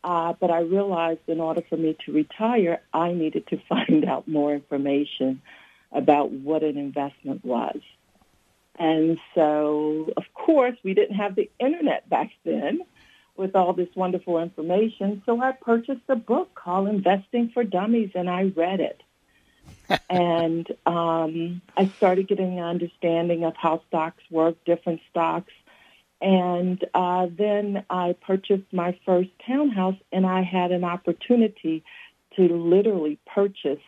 Uh, 0.02 0.32
but 0.38 0.50
I 0.50 0.60
realized 0.60 1.20
in 1.26 1.40
order 1.40 1.62
for 1.68 1.76
me 1.76 1.96
to 2.06 2.12
retire, 2.12 2.80
I 2.92 3.12
needed 3.12 3.46
to 3.48 3.58
find 3.68 4.04
out 4.04 4.28
more 4.28 4.54
information 4.54 5.42
about 5.92 6.30
what 6.30 6.62
an 6.62 6.78
investment 6.78 7.44
was. 7.44 7.80
And 8.78 9.20
so, 9.34 10.12
of 10.16 10.24
course, 10.32 10.76
we 10.82 10.94
didn't 10.94 11.16
have 11.16 11.34
the 11.34 11.50
internet 11.58 12.08
back 12.08 12.30
then 12.44 12.80
with 13.40 13.56
all 13.56 13.72
this 13.72 13.88
wonderful 13.96 14.38
information. 14.38 15.22
So 15.24 15.40
I 15.40 15.52
purchased 15.52 16.02
a 16.08 16.14
book 16.14 16.54
called 16.54 16.88
Investing 16.88 17.50
for 17.52 17.64
Dummies 17.64 18.10
and 18.14 18.28
I 18.28 18.52
read 18.54 18.80
it. 18.80 19.02
and 20.10 20.68
um, 20.84 21.62
I 21.74 21.88
started 21.96 22.28
getting 22.28 22.58
an 22.58 22.64
understanding 22.64 23.44
of 23.44 23.56
how 23.56 23.82
stocks 23.88 24.22
work, 24.30 24.62
different 24.66 25.00
stocks. 25.10 25.52
And 26.20 26.84
uh, 26.92 27.28
then 27.30 27.82
I 27.88 28.14
purchased 28.20 28.70
my 28.72 28.96
first 29.06 29.30
townhouse 29.46 29.96
and 30.12 30.26
I 30.26 30.42
had 30.42 30.70
an 30.70 30.84
opportunity 30.84 31.82
to 32.36 32.42
literally 32.42 33.18
purchase 33.26 33.80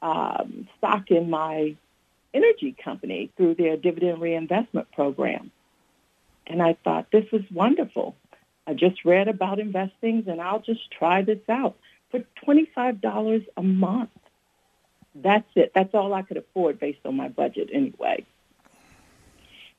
um, 0.00 0.68
stock 0.78 1.10
in 1.10 1.28
my 1.28 1.76
energy 2.32 2.74
company 2.82 3.30
through 3.36 3.56
their 3.56 3.76
dividend 3.76 4.22
reinvestment 4.22 4.90
program. 4.92 5.50
And 6.46 6.62
I 6.62 6.78
thought 6.82 7.08
this 7.12 7.30
was 7.30 7.42
wonderful. 7.52 8.16
I 8.66 8.74
just 8.74 9.04
read 9.04 9.28
about 9.28 9.58
investing 9.58 10.24
and 10.26 10.40
I'll 10.40 10.60
just 10.60 10.90
try 10.90 11.22
this 11.22 11.40
out 11.48 11.76
for 12.10 12.20
$25 12.46 13.46
a 13.56 13.62
month. 13.62 14.10
That's 15.14 15.48
it. 15.54 15.72
That's 15.74 15.94
all 15.94 16.14
I 16.14 16.22
could 16.22 16.36
afford 16.36 16.78
based 16.78 17.04
on 17.04 17.16
my 17.16 17.28
budget 17.28 17.70
anyway. 17.72 18.24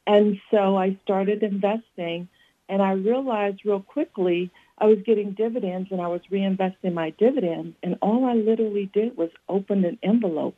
And 0.06 0.42
so 0.50 0.78
I 0.78 0.98
started 1.04 1.44
investing 1.44 2.28
and 2.68 2.82
I 2.82 2.94
realized 2.94 3.62
real 3.66 3.82
quickly 3.82 4.50
I 4.78 4.86
was 4.86 5.00
getting 5.06 5.32
dividends 5.32 5.92
and 5.92 6.02
I 6.02 6.08
was 6.08 6.22
reinvesting 6.32 6.94
my 6.94 7.12
dividends 7.12 7.76
and 7.84 7.98
all 8.02 8.26
I 8.26 8.34
literally 8.34 8.90
did 8.92 9.16
was 9.16 9.30
open 9.48 9.86
an 9.86 10.00
envelope. 10.02 10.58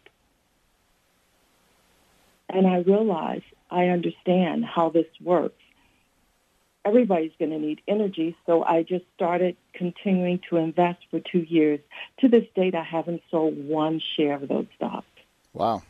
And 2.50 2.68
I 2.68 2.77
realized 2.80 3.46
I 3.70 3.88
understand 3.88 4.63
how 4.65 4.89
this 4.89 5.08
works 5.22 5.62
everybody's 6.85 7.31
going 7.39 7.51
to 7.51 7.59
need 7.59 7.81
energy. 7.87 8.35
So 8.45 8.63
I 8.63 8.83
just 8.83 9.05
started 9.15 9.55
continuing 9.73 10.39
to 10.49 10.57
invest 10.57 10.99
for 11.09 11.19
two 11.19 11.39
years. 11.39 11.79
To 12.19 12.27
this 12.27 12.45
date, 12.55 12.75
I 12.75 12.83
haven't 12.83 13.21
sold 13.31 13.67
one 13.67 14.01
share 14.15 14.35
of 14.35 14.47
those 14.47 14.67
stocks. 14.75 15.05
Wow. 15.53 15.83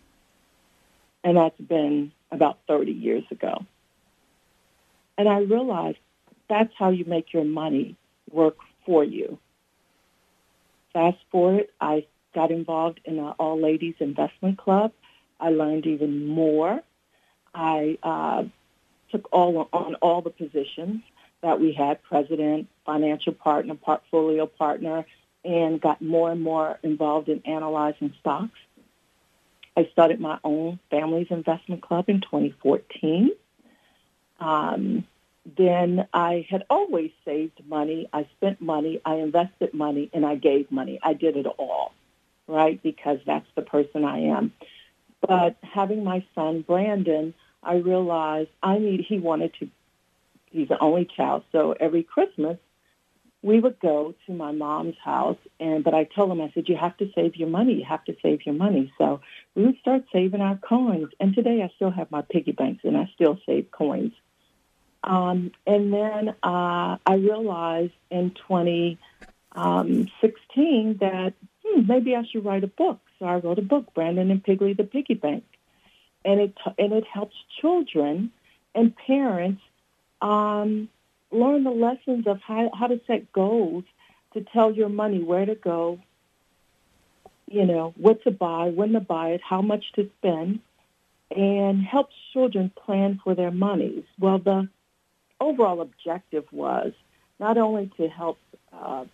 And 1.23 1.37
that's 1.37 1.59
been 1.59 2.11
about 2.31 2.59
30 2.67 2.91
years 2.91 3.23
ago. 3.31 3.65
And 5.17 5.29
I 5.29 5.39
realized 5.39 5.99
that's 6.49 6.73
how 6.77 6.89
you 6.89 7.05
make 7.05 7.33
your 7.33 7.45
money 7.45 7.95
work 8.29 8.57
for 8.85 9.03
you. 9.03 9.39
Fast 10.91 11.17
forward, 11.31 11.67
I 11.79 12.05
got 12.35 12.51
involved 12.51 12.99
in 13.05 13.19
an 13.19 13.33
all 13.39 13.59
ladies 13.59 13.95
investment 13.99 14.57
club. 14.57 14.91
I 15.39 15.49
learned 15.49 15.85
even 15.85 16.27
more. 16.27 16.81
I 17.53 17.97
uh, 18.03 18.43
took 19.13 19.29
all 19.31 19.69
on 19.71 19.95
all 19.95 20.21
the 20.21 20.31
positions 20.31 21.01
that 21.41 21.59
we 21.59 21.71
had, 21.71 22.01
president, 22.03 22.67
financial 22.85 23.33
partner, 23.33 23.75
portfolio 23.75 24.47
partner, 24.47 25.05
and 25.45 25.79
got 25.79 26.01
more 26.01 26.31
and 26.31 26.41
more 26.41 26.79
involved 26.83 27.29
in 27.29 27.41
analyzing 27.45 28.13
stocks. 28.19 28.57
I 29.77 29.87
started 29.91 30.19
my 30.19 30.39
own 30.43 30.79
family's 30.89 31.27
investment 31.29 31.81
club 31.81 32.05
in 32.07 32.21
2014. 32.21 33.31
Um, 34.39 35.05
then 35.57 36.07
I 36.13 36.47
had 36.49 36.65
always 36.69 37.11
saved 37.25 37.61
money. 37.67 38.09
I 38.11 38.27
spent 38.37 38.61
money. 38.61 39.01
I 39.05 39.15
invested 39.15 39.73
money, 39.73 40.09
and 40.13 40.25
I 40.25 40.35
gave 40.35 40.71
money. 40.71 40.99
I 41.03 41.13
did 41.13 41.37
it 41.37 41.45
all, 41.45 41.93
right? 42.47 42.81
Because 42.81 43.19
that's 43.25 43.47
the 43.55 43.61
person 43.61 44.05
I 44.05 44.19
am. 44.19 44.53
But 45.21 45.57
having 45.61 46.03
my 46.03 46.25
son 46.35 46.61
Brandon, 46.61 47.33
I 47.65 47.75
realized 47.75 48.49
I 48.61 48.77
need, 48.77 49.05
he 49.07 49.19
wanted 49.19 49.53
to, 49.59 49.69
he's 50.51 50.69
the 50.69 50.79
only 50.79 51.05
child, 51.05 51.43
so 51.51 51.75
every 51.79 52.03
Christmas 52.03 52.57
we 53.43 53.59
would 53.59 53.79
go 53.81 54.15
to 54.25 54.33
my 54.33 54.51
mom's 54.53 54.95
house 55.03 55.37
and 55.59 55.83
but 55.83 55.93
I 55.93 56.05
told 56.05 56.31
him 56.31 56.41
I 56.41 56.49
said 56.53 56.69
you 56.69 56.77
have 56.77 56.95
to 56.97 57.11
save 57.13 57.35
your 57.35 57.49
money. 57.49 57.73
You 57.73 57.83
have 57.85 58.05
to 58.05 58.15
save 58.23 58.45
your 58.45 58.55
money. 58.55 58.91
So 58.97 59.19
we 59.53 59.65
would 59.65 59.77
start 59.79 60.05
saving 60.13 60.39
our 60.39 60.55
coins. 60.57 61.09
And 61.19 61.35
today 61.35 61.61
I 61.61 61.69
still 61.75 61.91
have 61.91 62.09
my 62.09 62.21
piggy 62.21 62.53
banks 62.53 62.85
and 62.85 62.95
I 62.97 63.11
still 63.13 63.37
save 63.45 63.69
coins. 63.69 64.13
Um, 65.03 65.51
and 65.67 65.93
then 65.93 66.29
uh, 66.41 66.97
I 67.05 67.15
realized 67.15 67.91
in 68.09 68.31
2016 68.47 68.97
um, 69.55 70.07
that 71.01 71.33
hmm, 71.65 71.85
maybe 71.85 72.15
I 72.15 72.23
should 72.31 72.45
write 72.45 72.63
a 72.63 72.67
book. 72.67 73.01
So 73.19 73.25
I 73.25 73.35
wrote 73.35 73.59
a 73.59 73.63
book 73.63 73.93
Brandon 73.93 74.31
and 74.31 74.41
Piggly 74.41 74.75
the 74.77 74.85
Piggy 74.85 75.15
Bank 75.15 75.43
and 76.25 76.39
it 76.39 76.53
and 76.77 76.93
it 76.93 77.05
helps 77.05 77.35
children 77.59 78.31
and 78.75 78.95
parents 78.95 79.61
um, 80.21 80.89
learn 81.31 81.63
the 81.63 81.71
lessons 81.71 82.27
of 82.27 82.39
how, 82.41 82.69
how 82.73 82.87
to 82.87 82.99
set 83.07 83.31
goals 83.33 83.83
to 84.33 84.41
tell 84.41 84.71
your 84.71 84.89
money 84.89 85.21
where 85.21 85.45
to 85.45 85.55
go, 85.55 85.99
you 87.47 87.65
know, 87.65 87.93
what 87.97 88.23
to 88.23 88.31
buy, 88.31 88.69
when 88.69 88.93
to 88.93 88.99
buy 88.99 89.29
it, 89.29 89.41
how 89.47 89.61
much 89.61 89.91
to 89.93 90.09
spend, 90.17 90.59
and 91.35 91.83
helps 91.83 92.15
children 92.31 92.71
plan 92.85 93.19
for 93.23 93.35
their 93.35 93.51
monies. 93.51 94.03
Well, 94.19 94.39
the 94.39 94.69
overall 95.39 95.81
objective 95.81 96.45
was 96.51 96.93
not 97.39 97.57
only 97.57 97.91
to 97.97 98.07
help 98.07 98.37
uh, 98.71 99.05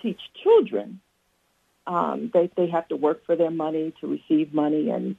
teach 0.00 0.20
children, 0.42 1.00
um, 1.86 2.30
they, 2.32 2.50
they 2.56 2.68
have 2.68 2.88
to 2.88 2.96
work 2.96 3.26
for 3.26 3.36
their 3.36 3.50
money, 3.50 3.92
to 4.00 4.06
receive 4.06 4.54
money, 4.54 4.90
and 4.90 5.16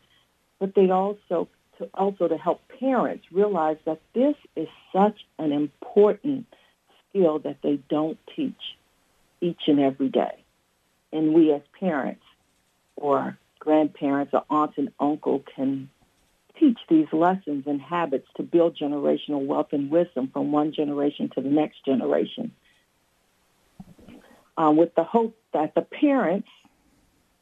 but 0.64 0.76
they 0.76 0.90
also 0.90 1.50
to 1.78 1.90
also 1.94 2.30
to 2.30 2.38
help 2.38 2.62
parents 2.80 3.26
realize 3.34 3.76
that 3.84 4.00
this 4.14 4.36
is 4.56 4.70
such 4.94 5.26
an 5.38 5.52
important 5.52 6.46
skill 7.10 7.40
that 7.40 7.58
they 7.62 7.82
don't 7.90 8.18
teach 8.34 8.78
each 9.42 9.60
and 9.68 9.82
every 9.82 10.08
day. 10.08 10.42
And 11.12 11.34
we 11.34 11.52
as 11.52 11.64
parents 11.78 12.24
or 12.96 13.38
grandparents 13.60 14.34
or 14.34 14.46
aunts 14.50 14.78
and 14.78 14.94
uncle 15.02 15.44
can 15.54 15.90
teach 16.58 16.80
these 16.88 17.12
lessons 17.12 17.66
and 17.68 17.82
habits 17.82 18.30
to 18.38 18.44
build 18.44 18.78
generational 18.78 19.46
wealth 19.46 19.74
and 19.74 19.92
wisdom 19.92 20.30
from 20.32 20.54
one 20.54 20.72
generation 20.72 21.30
to 21.36 21.42
the 21.42 21.50
next 21.50 21.84
generation. 21.84 22.54
Uh, 24.58 24.72
with 24.74 24.96
the 24.96 25.04
hope 25.04 25.38
that 25.52 25.76
the 25.76 25.82
parents 25.82 26.48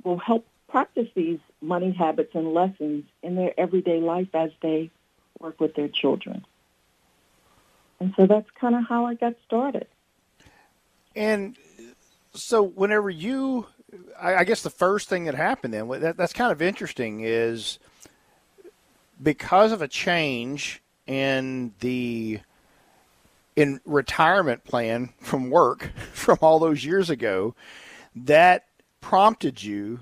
will 0.03 0.17
help 0.17 0.47
practice 0.71 1.07
these 1.15 1.39
money 1.61 1.91
habits 1.91 2.33
and 2.33 2.53
lessons 2.53 3.03
in 3.21 3.35
their 3.35 3.53
everyday 3.59 3.99
life 3.99 4.29
as 4.33 4.51
they 4.61 4.89
work 5.39 5.59
with 5.59 5.75
their 5.75 5.89
children. 5.89 6.45
And 7.99 8.13
so 8.15 8.25
that's 8.25 8.49
kind 8.59 8.75
of 8.75 8.85
how 8.87 9.05
I 9.05 9.13
got 9.13 9.35
started. 9.45 9.85
And 11.15 11.57
so, 12.33 12.63
whenever 12.63 13.09
you, 13.09 13.67
I 14.19 14.45
guess 14.45 14.63
the 14.63 14.69
first 14.69 15.09
thing 15.09 15.25
that 15.25 15.35
happened 15.35 15.73
then, 15.73 15.87
that, 15.99 16.17
that's 16.17 16.33
kind 16.33 16.51
of 16.51 16.61
interesting, 16.61 17.19
is 17.21 17.77
because 19.21 19.71
of 19.71 19.81
a 19.81 19.87
change 19.87 20.81
in 21.05 21.73
the 21.81 22.39
in 23.57 23.81
retirement 23.85 24.63
plan 24.63 25.09
from 25.19 25.49
work 25.49 25.91
from 26.13 26.37
all 26.41 26.59
those 26.59 26.85
years 26.85 27.09
ago, 27.09 27.53
that 28.15 28.65
prompted 29.01 29.61
you 29.61 29.99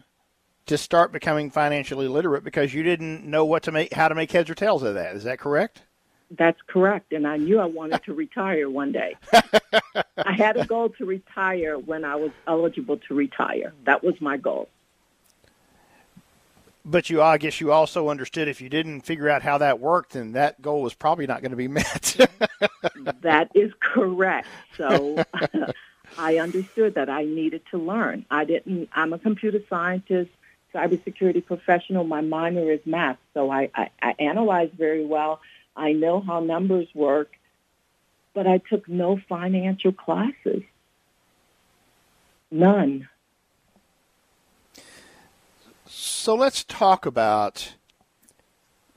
to 0.70 0.78
start 0.78 1.12
becoming 1.12 1.50
financially 1.50 2.08
literate 2.08 2.44
because 2.44 2.76
you 2.76 2.84
didn't 2.84 3.26
know 3.26 3.44
what 3.44 3.64
to 3.64 3.72
make 3.72 3.92
how 3.92 4.08
to 4.08 4.14
make 4.14 4.32
heads 4.32 4.50
or 4.52 4.56
tails 4.56 4.84
of 4.84 4.94
that. 4.94 5.16
Is 5.16 5.24
that 5.24 5.40
correct? 5.40 5.82
That's 6.30 6.60
correct. 6.68 7.12
And 7.12 7.26
I 7.26 7.38
knew 7.38 7.60
I 7.60 7.66
wanted 7.66 8.04
to 8.04 8.14
retire 8.14 8.70
one 8.70 8.92
day. 8.92 9.16
I 9.34 10.32
had 10.32 10.58
a 10.58 10.66
goal 10.66 10.90
to 10.90 11.06
retire 11.06 11.80
when 11.80 12.06
I 12.06 12.16
was 12.18 12.30
eligible 12.48 12.98
to 13.08 13.16
retire. 13.16 13.74
That 13.86 14.04
was 14.04 14.22
my 14.22 14.38
goal. 14.38 14.70
But 16.86 17.10
you, 17.10 17.20
I 17.20 17.40
guess 17.40 17.60
you 17.60 17.72
also 17.72 18.10
understood 18.10 18.48
if 18.48 18.62
you 18.62 18.70
didn't 18.70 19.02
figure 19.02 19.28
out 19.28 19.42
how 19.42 19.58
that 19.58 19.80
worked, 19.80 20.14
then 20.14 20.34
that 20.34 20.62
goal 20.62 20.84
was 20.84 20.94
probably 20.94 21.26
not 21.26 21.42
going 21.42 21.52
to 21.52 21.58
be 21.58 21.68
met. 21.68 22.16
that 23.22 23.50
is 23.56 23.72
correct. 23.80 24.48
So 24.78 25.24
I 26.18 26.38
understood 26.38 26.94
that 26.94 27.10
I 27.10 27.26
needed 27.26 27.64
to 27.72 27.80
learn. 27.80 28.26
I 28.30 28.46
didn't, 28.46 28.90
I'm 28.94 29.14
a 29.14 29.20
computer 29.20 29.62
scientist, 29.68 30.30
cybersecurity 30.74 31.46
professional. 31.46 32.04
My 32.04 32.22
minor 32.22 32.72
is 32.72 32.80
math. 32.86 33.18
So 33.34 33.52
I, 33.52 33.70
I, 33.76 33.90
I 34.02 34.16
analyze 34.20 34.70
very 34.78 35.06
well 35.06 35.40
I 35.80 35.94
know 35.94 36.20
how 36.20 36.42
numbers 36.42 36.88
work, 36.94 37.32
but 38.34 38.46
I 38.46 38.58
took 38.58 38.90
no 38.90 39.18
financial 39.30 39.94
classes. 39.94 40.64
None. 42.52 43.08
So 45.86 46.36
let's 46.36 46.66
talk 46.66 47.06
about 47.06 47.76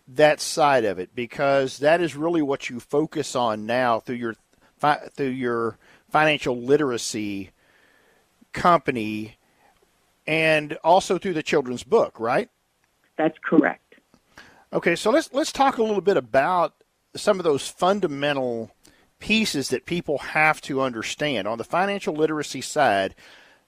that 0.09 0.41
side 0.41 0.85
of 0.85 0.99
it 0.99 1.15
because 1.15 1.79
that 1.79 2.01
is 2.01 2.17
really 2.17 2.43
what 2.43 2.69
you 2.69 2.81
focus 2.81 3.37
on 3.37 3.65
now 3.65 4.01
through 4.01 4.17
your 4.17 4.35
through 5.15 5.27
your 5.29 5.79
financial 6.11 6.61
literacy 6.61 7.53
company 8.53 9.37
and 10.27 10.79
also 10.85 11.19
through 11.19 11.35
the 11.35 11.43
children's 11.43 11.83
book, 11.83 12.19
right? 12.19 12.49
That's 13.17 13.37
correct. 13.45 13.95
Okay, 14.73 14.97
so 14.97 15.11
let's 15.11 15.33
let's 15.33 15.53
talk 15.53 15.79
a 15.79 15.83
little 15.83 16.01
bit 16.01 16.17
about 16.17 16.75
some 17.15 17.39
of 17.39 17.45
those 17.45 17.69
fundamental 17.69 18.71
pieces 19.19 19.69
that 19.69 19.87
people 19.87 20.19
have 20.19 20.61
to 20.63 20.81
understand 20.81 21.47
on 21.47 21.59
the 21.59 21.65
financial 21.65 22.15
literacy 22.15 22.61
side. 22.61 23.15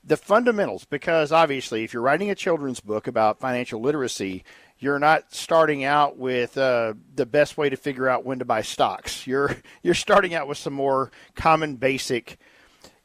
The 0.03 0.17
fundamentals, 0.17 0.85
because 0.85 1.33
obviously, 1.33 1.85
if 1.85 1.93
you're 1.93 2.03
writing 2.03 2.31
a 2.31 2.35
children's 2.35 2.81
book 2.81 3.07
about 3.07 3.41
financial 3.41 3.81
literacy, 3.81 4.45
you're 4.79 4.99
not 4.99 5.33
starting 5.33 5.85
out 5.85 6.19
with 6.19 6.59
uh, 6.59 6.95
the 7.15 7.25
best 7.25 7.57
way 7.57 7.71
to 7.71 7.77
figure 7.77 8.09
out 8.09 8.25
when 8.25 8.39
to 8.39 8.45
buy 8.45 8.63
stocks. 8.63 9.27
You're 9.27 9.57
you're 9.83 9.95
starting 9.95 10.35
out 10.35 10.49
with 10.49 10.59
some 10.59 10.75
more 10.75 11.11
common 11.35 11.77
basic 11.77 12.39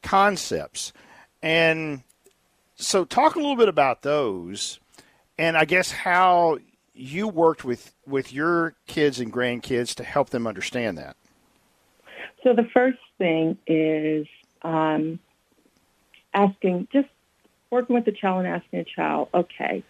concepts, 0.03 0.93
and 1.41 2.03
so 2.79 3.05
talk 3.05 3.35
a 3.35 3.39
little 3.39 3.55
bit 3.55 3.69
about 3.69 4.01
those, 4.01 4.79
and 5.37 5.57
I 5.57 5.65
guess 5.65 5.91
how 5.91 6.57
you 6.93 7.27
worked 7.27 7.63
with 7.63 7.93
with 8.07 8.33
your 8.33 8.75
kids 8.87 9.19
and 9.19 9.31
grandkids 9.31 9.93
to 9.95 10.03
help 10.03 10.31
them 10.31 10.47
understand 10.47 10.97
that. 10.97 11.15
So 12.43 12.53
the 12.53 12.67
first 12.73 12.99
thing 13.17 13.57
is 13.67 14.27
um, 14.61 15.19
asking, 16.33 16.87
just 16.91 17.09
working 17.69 17.95
with 17.95 18.05
the 18.05 18.11
child 18.11 18.45
and 18.45 18.47
asking 18.47 18.79
a 18.79 18.83
child, 18.85 19.29
okay, 19.33 19.83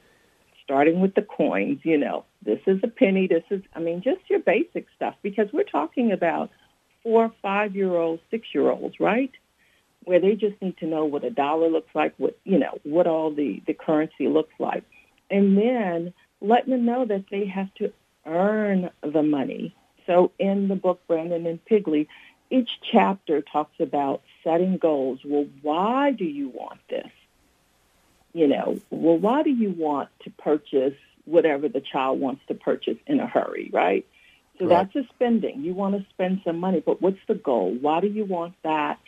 starting 0.64 1.00
with 1.00 1.16
the 1.16 1.22
coins, 1.22 1.80
you 1.84 1.98
know, 1.98 2.26
this 2.44 2.60
is 2.66 2.80
a 2.84 2.88
penny, 2.88 3.28
this 3.28 3.44
is, 3.50 3.62
I 3.76 3.80
mean, 3.80 4.02
just 4.02 4.22
your 4.30 4.40
basic 4.40 4.88
stuff, 4.96 5.16
because 5.22 5.52
we're 5.54 5.64
talking 5.64 6.12
about 6.12 6.50
four, 7.04 7.32
five 7.42 7.76
year 7.76 7.96
olds, 7.96 8.22
six 8.32 8.48
year 8.54 8.70
olds, 8.70 9.00
right? 9.00 9.32
Where 10.04 10.20
they 10.20 10.36
just 10.36 10.62
need 10.62 10.78
to 10.78 10.88
know 10.88 11.06
what 11.06 11.24
a 11.24 11.30
dollar 11.30 11.70
looks 11.70 11.94
like, 11.94 12.14
what, 12.18 12.38
you 12.44 12.58
know, 12.58 12.80
what 12.84 13.06
all 13.06 13.32
the, 13.32 13.62
the 13.68 13.74
currency 13.74 14.28
looks 14.28 14.54
like. 14.60 14.84
And 15.30 15.58
then 15.58 16.14
letting 16.42 16.72
them 16.72 16.86
know 16.86 17.06
that 17.06 17.26
they 17.30 17.46
have 17.46 17.74
to 17.76 17.92
earn 18.26 18.90
the 19.02 19.24
money. 19.24 19.76
So 20.08 20.32
in 20.40 20.68
the 20.68 20.76
book, 20.76 21.02
Brandon 21.08 21.46
and 21.46 21.64
Piggly, 21.66 22.08
each 22.50 22.70
chapter 22.92 23.42
talks 23.42 23.80
about 23.80 24.22
setting 24.44 24.78
goals. 24.78 25.20
Well, 25.24 25.46
why 25.62 26.12
do 26.12 26.26
you 26.26 26.50
want 26.50 26.80
this? 26.90 27.10
You 28.34 28.48
know, 28.48 28.80
well, 28.90 29.18
why 29.18 29.44
do 29.44 29.50
you 29.50 29.72
want 29.72 30.10
to 30.24 30.30
purchase 30.32 30.96
whatever 31.26 31.68
the 31.68 31.82
child 31.82 32.20
wants 32.20 32.42
to 32.48 32.54
purchase 32.54 32.98
in 33.06 33.20
a 33.20 33.28
hurry, 33.28 33.70
right? 33.72 34.06
So 34.58 34.66
right. 34.66 34.92
that's 34.94 35.06
a 35.06 35.10
spending. 35.14 35.64
You 35.64 35.74
want 35.74 35.96
to 35.96 36.06
spend 36.10 36.42
some 36.44 36.58
money, 36.58 36.82
but 36.84 37.02
what's 37.02 37.20
the 37.28 37.36
goal? 37.36 37.76
Why 37.80 38.02
do 38.02 38.08
you 38.08 38.26
want 38.26 38.56
that? 38.64 39.00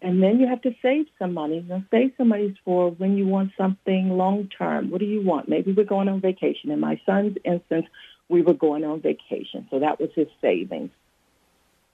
And 0.00 0.22
then 0.22 0.38
you 0.38 0.46
have 0.46 0.62
to 0.62 0.74
save 0.80 1.06
some 1.18 1.34
money. 1.34 1.64
Now, 1.68 1.82
save 1.90 2.12
some 2.16 2.28
money 2.28 2.54
for 2.64 2.90
when 2.92 3.16
you 3.16 3.26
want 3.26 3.52
something 3.58 4.10
long 4.10 4.48
term. 4.56 4.90
What 4.90 5.00
do 5.00 5.06
you 5.06 5.22
want? 5.22 5.48
Maybe 5.48 5.72
we're 5.72 5.84
going 5.84 6.08
on 6.08 6.20
vacation. 6.20 6.70
In 6.70 6.78
my 6.78 7.00
son's 7.04 7.36
instance, 7.44 7.86
we 8.28 8.42
were 8.42 8.54
going 8.54 8.84
on 8.84 9.00
vacation, 9.00 9.66
so 9.70 9.80
that 9.80 9.98
was 9.98 10.10
his 10.14 10.28
savings. 10.40 10.90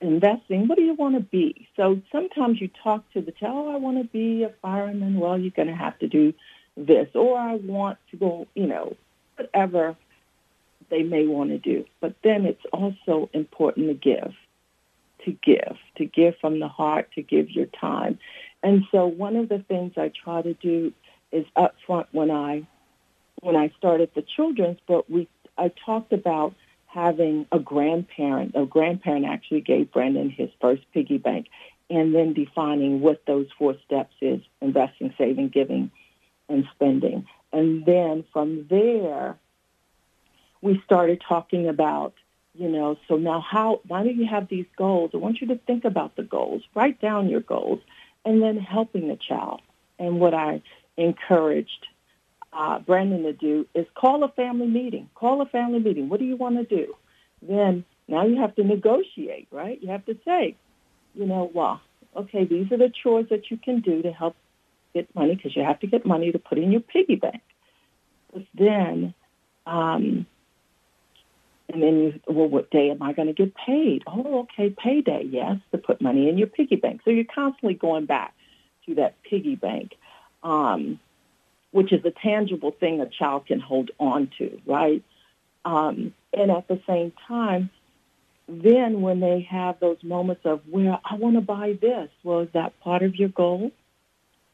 Investing, 0.01 0.67
what 0.67 0.77
do 0.77 0.83
you 0.83 0.93
want 0.93 1.15
to 1.15 1.21
be? 1.21 1.67
So 1.77 2.01
sometimes 2.11 2.59
you 2.59 2.69
talk 2.83 3.09
to 3.13 3.21
the 3.21 3.31
child, 3.31 3.67
oh, 3.69 3.73
I 3.73 3.77
want 3.77 3.97
to 3.97 4.03
be 4.03 4.43
a 4.43 4.53
fireman. 4.61 5.19
Well, 5.19 5.39
you're 5.39 5.51
going 5.51 5.69
to 5.69 5.75
have 5.75 5.97
to 5.99 6.07
do 6.07 6.33
this. 6.75 7.07
Or 7.15 7.39
I 7.39 7.55
want 7.55 7.97
to 8.11 8.17
go, 8.17 8.47
you 8.53 8.67
know, 8.67 8.97
whatever 9.37 9.95
they 10.91 11.01
may 11.01 11.25
want 11.25 11.51
to 11.51 11.57
do. 11.57 11.85
But 12.01 12.15
then 12.23 12.45
it's 12.45 12.65
also 12.71 13.29
important 13.33 13.87
to 13.87 13.93
give 13.93 14.33
to 15.25 15.31
give, 15.31 15.77
to 15.97 16.05
give 16.05 16.35
from 16.39 16.59
the 16.59 16.67
heart, 16.67 17.09
to 17.15 17.21
give 17.21 17.49
your 17.51 17.67
time. 17.67 18.17
And 18.63 18.83
so 18.91 19.05
one 19.05 19.35
of 19.35 19.49
the 19.49 19.59
things 19.59 19.93
I 19.97 20.11
try 20.23 20.41
to 20.41 20.53
do 20.53 20.93
is 21.31 21.45
up 21.55 21.75
front 21.85 22.07
when 22.11 22.31
I 22.31 22.65
when 23.41 23.55
I 23.55 23.71
started 23.77 24.09
the 24.15 24.23
children's 24.23 24.79
book, 24.87 25.05
we 25.09 25.27
I 25.57 25.71
talked 25.85 26.13
about 26.13 26.55
having 26.87 27.45
a 27.51 27.59
grandparent. 27.59 28.53
A 28.55 28.65
grandparent 28.65 29.25
actually 29.25 29.61
gave 29.61 29.91
Brandon 29.91 30.29
his 30.29 30.49
first 30.61 30.83
piggy 30.93 31.17
bank, 31.17 31.47
and 31.89 32.15
then 32.15 32.33
defining 32.33 33.01
what 33.01 33.25
those 33.27 33.47
four 33.57 33.75
steps 33.85 34.15
is: 34.21 34.41
investing, 34.61 35.13
saving, 35.17 35.49
giving, 35.49 35.91
and 36.49 36.65
spending. 36.73 37.27
And 37.51 37.85
then 37.85 38.23
from 38.33 38.65
there, 38.69 39.37
we 40.61 40.81
started 40.85 41.21
talking 41.27 41.67
about 41.67 42.13
you 42.57 42.69
know, 42.69 42.97
so 43.07 43.17
now 43.17 43.41
how, 43.41 43.81
why 43.87 44.03
do 44.03 44.09
you 44.09 44.25
have 44.25 44.47
these 44.47 44.65
goals? 44.77 45.11
I 45.13 45.17
want 45.17 45.41
you 45.41 45.47
to 45.47 45.57
think 45.57 45.85
about 45.85 46.15
the 46.15 46.23
goals, 46.23 46.63
write 46.73 47.01
down 47.01 47.29
your 47.29 47.41
goals, 47.41 47.79
and 48.23 48.41
then 48.41 48.57
helping 48.57 49.07
the 49.07 49.17
child. 49.17 49.61
And 49.99 50.19
what 50.19 50.33
I 50.33 50.61
encouraged 50.97 51.85
uh, 52.53 52.79
Brandon 52.79 53.23
to 53.23 53.33
do 53.33 53.67
is 53.73 53.85
call 53.95 54.23
a 54.23 54.29
family 54.29 54.67
meeting. 54.67 55.09
Call 55.15 55.41
a 55.41 55.45
family 55.45 55.79
meeting. 55.79 56.07
What 56.07 56.19
do 56.19 56.25
you 56.25 56.37
want 56.37 56.55
to 56.57 56.63
do? 56.63 56.95
Then 57.41 57.83
now 58.07 58.25
you 58.25 58.37
have 58.37 58.55
to 58.55 58.63
negotiate, 58.63 59.47
right? 59.51 59.81
You 59.81 59.89
have 59.89 60.05
to 60.05 60.17
say, 60.23 60.55
you 61.13 61.25
know, 61.25 61.51
well, 61.53 61.81
okay, 62.15 62.45
these 62.45 62.71
are 62.71 62.77
the 62.77 62.89
chores 62.89 63.27
that 63.29 63.51
you 63.51 63.57
can 63.57 63.81
do 63.81 64.01
to 64.01 64.11
help 64.11 64.35
get 64.93 65.13
money 65.13 65.35
because 65.35 65.55
you 65.55 65.63
have 65.63 65.79
to 65.81 65.87
get 65.87 66.05
money 66.05 66.31
to 66.31 66.39
put 66.39 66.57
in 66.57 66.71
your 66.71 66.81
piggy 66.81 67.15
bank. 67.15 67.41
But 68.33 68.43
then 68.53 69.13
um, 69.65 70.25
and 71.75 71.83
then 71.83 71.99
you, 71.99 72.19
well, 72.25 72.47
what 72.47 72.71
day 72.71 72.89
am 72.89 73.01
I 73.01 73.11
going 73.11 73.27
to 73.27 73.33
get 73.33 73.53
paid? 73.53 74.03
Oh, 74.07 74.39
okay, 74.43 74.69
payday, 74.69 75.23
yes, 75.29 75.57
to 75.73 75.77
put 75.77 76.01
money 76.01 76.29
in 76.29 76.37
your 76.37 76.47
piggy 76.47 76.77
bank. 76.77 77.01
So 77.03 77.11
you're 77.11 77.25
constantly 77.25 77.73
going 77.73 78.05
back 78.05 78.33
to 78.85 78.95
that 78.95 79.21
piggy 79.23 79.55
bank, 79.55 79.91
um, 80.41 81.01
which 81.71 81.91
is 81.91 82.05
a 82.05 82.11
tangible 82.11 82.71
thing 82.71 83.01
a 83.01 83.09
child 83.09 83.47
can 83.47 83.59
hold 83.59 83.91
on 83.99 84.31
to, 84.37 84.57
right? 84.65 85.03
Um, 85.65 86.13
and 86.31 86.49
at 86.49 86.69
the 86.69 86.79
same 86.87 87.11
time, 87.27 87.69
then 88.47 89.01
when 89.01 89.19
they 89.19 89.41
have 89.41 89.77
those 89.81 90.01
moments 90.01 90.43
of, 90.45 90.61
well, 90.69 91.01
I 91.03 91.15
want 91.15 91.35
to 91.35 91.41
buy 91.41 91.77
this, 91.81 92.09
well, 92.23 92.39
is 92.39 92.49
that 92.53 92.79
part 92.79 93.03
of 93.03 93.17
your 93.17 93.29
goal? 93.29 93.71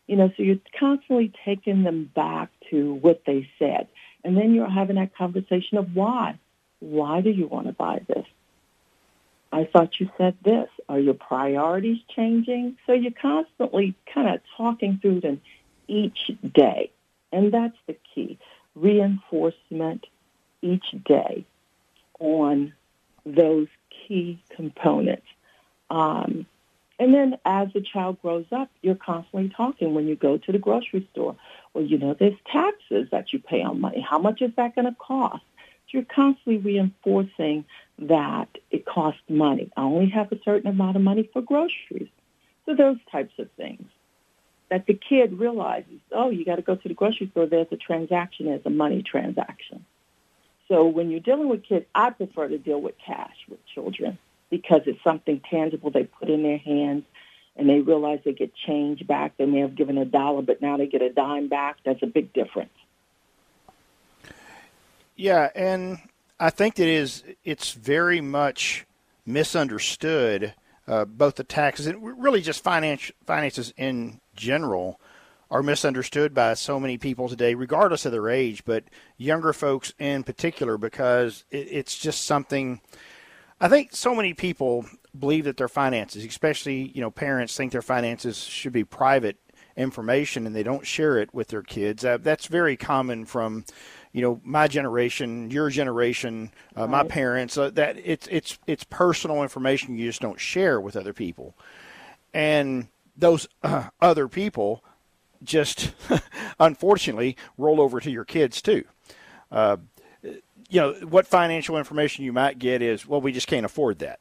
You 0.07 0.15
know, 0.15 0.29
so 0.35 0.41
you're 0.41 0.57
constantly 0.79 1.31
taking 1.45 1.83
them 1.83 2.09
back 2.15 2.49
to 2.71 2.95
what 2.95 3.21
they 3.27 3.47
said. 3.59 3.89
And 4.23 4.35
then 4.35 4.55
you're 4.55 4.67
having 4.67 4.95
that 4.95 5.15
conversation 5.15 5.77
of 5.77 5.95
why. 5.95 6.39
Why 6.81 7.21
do 7.21 7.29
you 7.29 7.47
want 7.47 7.67
to 7.67 7.73
buy 7.73 8.01
this? 8.07 8.25
I 9.51 9.65
thought 9.65 9.99
you 9.99 10.09
said 10.17 10.35
this. 10.43 10.67
Are 10.89 10.99
your 10.99 11.13
priorities 11.13 11.99
changing? 12.15 12.77
So 12.85 12.93
you're 12.93 13.11
constantly 13.11 13.95
kind 14.13 14.27
of 14.27 14.41
talking 14.57 14.99
through 15.01 15.21
them 15.21 15.41
each 15.87 16.31
day. 16.53 16.91
And 17.31 17.53
that's 17.53 17.77
the 17.87 17.95
key. 18.13 18.39
Reinforcement 18.75 20.07
each 20.61 20.95
day 21.05 21.45
on 22.19 22.73
those 23.25 23.67
key 23.89 24.41
components. 24.55 25.27
Um, 25.89 26.45
and 26.97 27.13
then 27.13 27.37
as 27.45 27.69
the 27.73 27.81
child 27.81 28.21
grows 28.21 28.45
up, 28.51 28.69
you're 28.81 28.95
constantly 28.95 29.49
talking 29.49 29.93
when 29.93 30.07
you 30.07 30.15
go 30.15 30.37
to 30.37 30.51
the 30.51 30.59
grocery 30.59 31.07
store. 31.11 31.35
Well, 31.73 31.83
you 31.83 31.97
know, 31.97 32.13
there's 32.13 32.37
taxes 32.51 33.09
that 33.11 33.33
you 33.33 33.39
pay 33.39 33.61
on 33.61 33.81
money. 33.81 34.01
How 34.01 34.19
much 34.19 34.41
is 34.41 34.51
that 34.55 34.75
going 34.75 34.85
to 34.85 34.95
cost? 34.97 35.43
You're 35.91 36.03
constantly 36.03 36.57
reinforcing 36.57 37.65
that 37.99 38.49
it 38.69 38.85
costs 38.85 39.21
money. 39.29 39.71
I 39.75 39.81
only 39.83 40.09
have 40.09 40.31
a 40.31 40.39
certain 40.43 40.69
amount 40.69 40.95
of 40.95 41.01
money 41.01 41.29
for 41.31 41.41
groceries. 41.41 42.09
So 42.65 42.75
those 42.75 42.97
types 43.11 43.33
of 43.39 43.51
things. 43.51 43.87
That 44.69 44.85
the 44.85 44.93
kid 44.93 45.37
realizes, 45.37 45.99
oh, 46.13 46.29
you 46.29 46.45
got 46.45 46.55
to 46.55 46.61
go 46.61 46.75
to 46.75 46.87
the 46.87 46.93
grocery 46.93 47.27
store. 47.31 47.45
There's 47.45 47.67
a 47.71 47.75
transaction, 47.75 48.45
there's 48.45 48.65
a 48.65 48.69
money 48.69 49.03
transaction. 49.03 49.85
So 50.69 50.85
when 50.85 51.11
you're 51.11 51.19
dealing 51.19 51.49
with 51.49 51.63
kids, 51.63 51.85
I 51.93 52.11
prefer 52.11 52.47
to 52.47 52.57
deal 52.57 52.79
with 52.79 52.95
cash 53.05 53.35
with 53.49 53.59
children 53.65 54.17
because 54.49 54.81
it's 54.85 55.03
something 55.03 55.41
tangible 55.49 55.91
they 55.91 56.05
put 56.05 56.29
in 56.29 56.43
their 56.43 56.57
hands 56.57 57.03
and 57.57 57.67
they 57.67 57.81
realize 57.81 58.19
they 58.23 58.31
get 58.31 58.53
change 58.55 59.05
back. 59.05 59.35
They 59.35 59.45
may 59.45 59.59
have 59.59 59.75
given 59.75 59.97
a 59.97 60.05
dollar, 60.05 60.41
but 60.41 60.61
now 60.61 60.77
they 60.77 60.87
get 60.87 61.01
a 61.01 61.09
dime 61.09 61.49
back. 61.49 61.77
That's 61.83 62.01
a 62.01 62.07
big 62.07 62.31
difference. 62.31 62.71
Yeah, 65.21 65.51
and 65.53 65.99
I 66.39 66.49
think 66.49 66.73
that 66.77 66.87
is 66.87 67.23
it's 67.43 67.73
very 67.73 68.21
much 68.21 68.87
misunderstood. 69.23 70.55
Uh, 70.87 71.05
both 71.05 71.35
the 71.35 71.43
taxes 71.43 71.85
and 71.85 72.19
really 72.19 72.41
just 72.41 72.63
finance, 72.63 73.11
finances 73.27 73.71
in 73.77 74.19
general 74.35 74.99
are 75.51 75.61
misunderstood 75.61 76.33
by 76.33 76.55
so 76.55 76.79
many 76.79 76.97
people 76.97 77.29
today, 77.29 77.53
regardless 77.53 78.03
of 78.07 78.11
their 78.11 78.29
age, 78.29 78.65
but 78.65 78.85
younger 79.15 79.53
folks 79.53 79.93
in 79.99 80.23
particular, 80.23 80.79
because 80.79 81.45
it, 81.51 81.67
it's 81.69 81.99
just 81.99 82.25
something. 82.25 82.81
I 83.59 83.69
think 83.69 83.95
so 83.95 84.15
many 84.15 84.33
people 84.33 84.87
believe 85.17 85.45
that 85.45 85.57
their 85.57 85.67
finances, 85.67 86.25
especially 86.25 86.91
you 86.95 87.01
know 87.01 87.11
parents, 87.11 87.55
think 87.55 87.73
their 87.73 87.83
finances 87.83 88.39
should 88.39 88.73
be 88.73 88.83
private 88.83 89.37
information 89.77 90.45
and 90.45 90.55
they 90.55 90.63
don't 90.63 90.85
share 90.85 91.17
it 91.19 91.33
with 91.33 91.49
their 91.49 91.61
kids. 91.61 92.03
Uh, 92.03 92.17
that's 92.17 92.47
very 92.47 92.75
common 92.75 93.25
from 93.25 93.65
you 94.11 94.21
know 94.21 94.41
my 94.43 94.67
generation, 94.67 95.51
your 95.51 95.69
generation, 95.69 96.51
uh, 96.77 96.81
right. 96.81 96.89
my 96.89 97.03
parents. 97.03 97.57
Uh, 97.57 97.69
that 97.71 97.97
it's 98.03 98.27
it's 98.27 98.57
it's 98.67 98.83
personal 98.83 99.41
information 99.41 99.97
you 99.97 100.07
just 100.07 100.21
don't 100.21 100.39
share 100.39 100.79
with 100.79 100.95
other 100.95 101.13
people, 101.13 101.55
and 102.33 102.87
those 103.15 103.47
uh, 103.63 103.89
other 104.01 104.27
people 104.27 104.83
just 105.43 105.91
unfortunately 106.59 107.35
roll 107.57 107.81
over 107.81 107.99
to 107.99 108.11
your 108.11 108.25
kids 108.25 108.61
too. 108.61 108.83
Uh, 109.51 109.77
you 110.23 110.79
know 110.79 110.93
what 111.07 111.27
financial 111.27 111.77
information 111.77 112.23
you 112.23 112.31
might 112.31 112.57
get 112.59 112.81
is 112.81 113.05
well 113.05 113.21
we 113.21 113.31
just 113.31 113.47
can't 113.47 113.65
afford 113.65 113.99
that. 113.99 114.19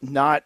Not 0.00 0.44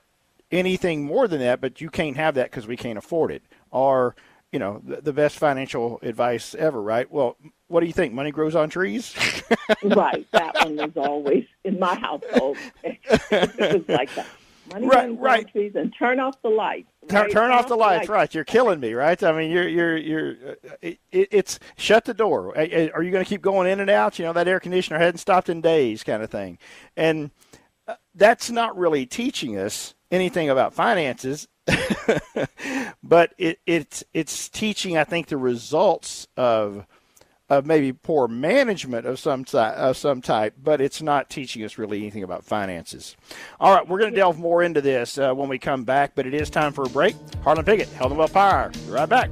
anything 0.53 1.05
more 1.05 1.27
than 1.29 1.41
that, 1.41 1.61
but 1.61 1.81
you 1.81 1.91
can't 1.91 2.17
have 2.17 2.35
that 2.35 2.51
because 2.51 2.67
we 2.67 2.77
can't 2.77 2.99
afford 2.99 3.31
it. 3.31 3.43
Or 3.71 4.15
you 4.57 4.61
know 4.61 4.81
the, 4.83 5.03
the 5.03 5.13
best 5.13 5.37
financial 5.37 5.99
advice 6.01 6.55
ever, 6.55 6.81
right? 6.81 7.11
Well, 7.13 7.37
what 7.69 7.81
do 7.81 7.87
you 7.87 7.93
think? 7.93 8.15
Money 8.15 8.31
grows 8.31 8.55
on 8.55 8.71
trees? 8.71 9.15
right. 9.85 10.27
That 10.33 10.55
one 10.65 10.77
was 10.77 10.93
always 10.97 11.45
in 11.63 11.79
my 11.79 11.95
household. 11.95 12.57
it 12.83 13.75
was 13.75 13.87
like 13.87 14.15
that. 14.15 14.27
Money 14.73 14.87
right, 14.87 15.19
right. 15.19 15.45
on 15.45 15.53
trees 15.53 15.73
and 15.75 15.95
turn 15.99 16.21
off 16.21 16.41
the 16.41 16.49
lights. 16.49 16.89
Right? 17.03 17.11
Turn, 17.11 17.31
turn, 17.31 17.51
off, 17.51 17.69
the 17.69 17.77
lights. 17.77 17.99
lights. 17.99 18.09
Right. 18.09 18.35
You're 18.35 18.45
killing 18.45 18.81
me. 18.81 18.95
Right. 18.95 19.23
I 19.23 19.33
mean, 19.33 19.51
you're 19.51 19.69
you're 19.69 19.97
you're. 19.99 20.31
Uh, 20.33 20.77
it, 20.81 20.99
it's 21.13 21.59
shut 21.77 22.07
the 22.07 22.15
door. 22.15 22.57
Are 22.57 23.03
you 23.03 23.11
going 23.11 23.23
to 23.25 23.29
keep 23.29 23.43
going 23.43 23.71
in 23.71 23.81
and 23.81 23.91
out? 23.91 24.19
You 24.19 24.25
know 24.25 24.33
that 24.33 24.49
air 24.49 24.59
conditioner 24.59 24.99
hadn't 24.99 25.19
stopped 25.19 25.51
in 25.51 25.61
days, 25.61 26.03
kind 26.03 26.23
of 26.23 26.31
thing, 26.31 26.57
and 26.97 27.31
uh, 27.87 27.97
that's 28.15 28.51
not 28.51 28.75
really 28.79 29.05
teaching 29.05 29.59
us 29.59 29.95
anything 30.11 30.49
about 30.49 30.73
finances. 30.73 31.47
but 33.03 33.35
it, 33.39 33.59
it's 33.67 34.05
it's 34.15 34.49
teaching, 34.49 34.97
I 34.97 35.05
think, 35.05 35.27
the 35.27 35.37
results 35.37 36.29
of 36.37 36.87
of 37.49 37.65
maybe 37.65 37.93
poor 37.93 38.27
management 38.27 39.07
of 39.07 39.19
some 39.19 39.45
type, 39.45 39.75
of 39.75 39.97
some 39.97 40.21
type, 40.21 40.55
but 40.63 40.81
it's 40.81 41.01
not 41.01 41.31
teaching 41.31 41.63
us 41.65 41.79
really 41.79 41.99
anything 41.99 42.25
about 42.25 42.45
finances. 42.45 43.17
All 43.61 43.75
right, 43.75 43.87
we're 43.87 44.01
going 44.01 44.13
to 44.13 44.17
delve 44.17 44.39
more 44.39 44.63
into 44.63 44.81
this 44.81 45.17
uh, 45.17 45.33
when 45.33 45.49
we 45.49 45.59
come 45.59 45.85
back, 45.85 46.13
but 46.15 46.27
it 46.27 46.35
is 46.35 46.51
time 46.51 46.73
for 46.73 46.85
a 46.85 46.89
break. 46.89 47.15
Harlon 47.45 47.65
Pickett, 47.65 47.89
Health 47.91 48.11
and 48.11 48.19
Wealth 48.19 48.33
Power. 48.33 48.71
Be 48.71 48.91
right 48.91 49.09
back. 49.09 49.31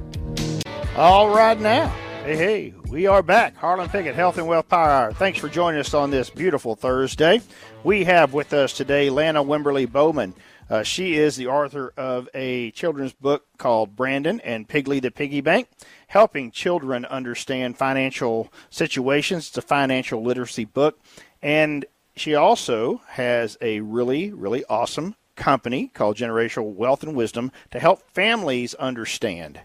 All 0.95 1.29
right 1.29 1.59
now. 1.59 1.93
Hey, 2.23 2.37
hey, 2.37 2.73
we 2.89 3.05
are 3.05 3.21
back. 3.21 3.55
Harlon 3.55 3.89
Pickett, 3.89 4.15
Health 4.15 4.37
and 4.37 4.47
Wealth 4.47 4.69
Power 4.69 4.89
Hour. 4.89 5.13
Thanks 5.13 5.37
for 5.37 5.49
joining 5.49 5.79
us 5.79 5.93
on 5.93 6.09
this 6.09 6.29
beautiful 6.29 6.75
Thursday. 6.75 7.41
We 7.83 8.05
have 8.05 8.33
with 8.33 8.53
us 8.53 8.73
today 8.73 9.09
Lana 9.09 9.43
Wimberly 9.43 9.91
Bowman. 9.91 10.33
Uh, 10.69 10.83
she 10.83 11.15
is 11.15 11.35
the 11.35 11.47
author 11.47 11.93
of 11.95 12.27
a 12.33 12.71
children's 12.71 13.13
book 13.13 13.45
called 13.57 13.95
Brandon 13.95 14.39
and 14.41 14.67
Piggly 14.67 15.01
the 15.01 15.11
Piggy 15.11 15.41
Bank 15.41 15.67
helping 16.07 16.49
children 16.49 17.05
understand 17.05 17.77
financial 17.77 18.51
situations. 18.69 19.49
It's 19.49 19.57
a 19.57 19.61
financial 19.61 20.23
literacy 20.23 20.65
book. 20.65 20.99
And 21.41 21.85
she 22.15 22.33
also 22.35 23.01
has 23.09 23.57
a 23.61 23.81
really, 23.81 24.31
really 24.31 24.63
awesome 24.65 25.15
company 25.35 25.91
called 25.93 26.17
Generational 26.17 26.73
Wealth 26.73 27.03
and 27.03 27.15
Wisdom 27.15 27.51
to 27.71 27.79
help 27.79 28.09
families 28.11 28.73
understand 28.75 29.59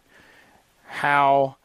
how 0.86 1.56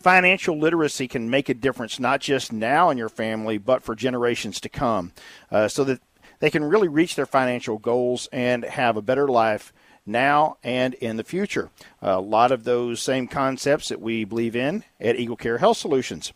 financial 0.00 0.58
literacy 0.58 1.08
can 1.08 1.30
make 1.30 1.48
a 1.48 1.54
difference 1.54 2.00
not 2.00 2.20
just 2.20 2.52
now 2.52 2.90
in 2.90 2.98
your 2.98 3.08
family, 3.08 3.58
but 3.58 3.82
for 3.82 3.94
generations 3.94 4.60
to 4.60 4.68
come, 4.68 5.12
uh, 5.50 5.68
so 5.68 5.84
that 5.84 6.00
they 6.40 6.50
can 6.50 6.64
really 6.64 6.88
reach 6.88 7.16
their 7.16 7.26
financial 7.26 7.78
goals 7.78 8.28
and 8.32 8.64
have 8.64 8.96
a 8.96 9.02
better 9.02 9.28
life 9.28 9.72
now 10.06 10.56
and 10.64 10.94
in 10.94 11.16
the 11.16 11.24
future. 11.24 11.70
A 12.00 12.20
lot 12.20 12.50
of 12.50 12.64
those 12.64 13.00
same 13.00 13.28
concepts 13.28 13.88
that 13.88 14.00
we 14.00 14.24
believe 14.24 14.56
in 14.56 14.84
at 15.00 15.16
Eagle 15.16 15.36
Care 15.36 15.58
Health 15.58 15.76
Solutions. 15.76 16.32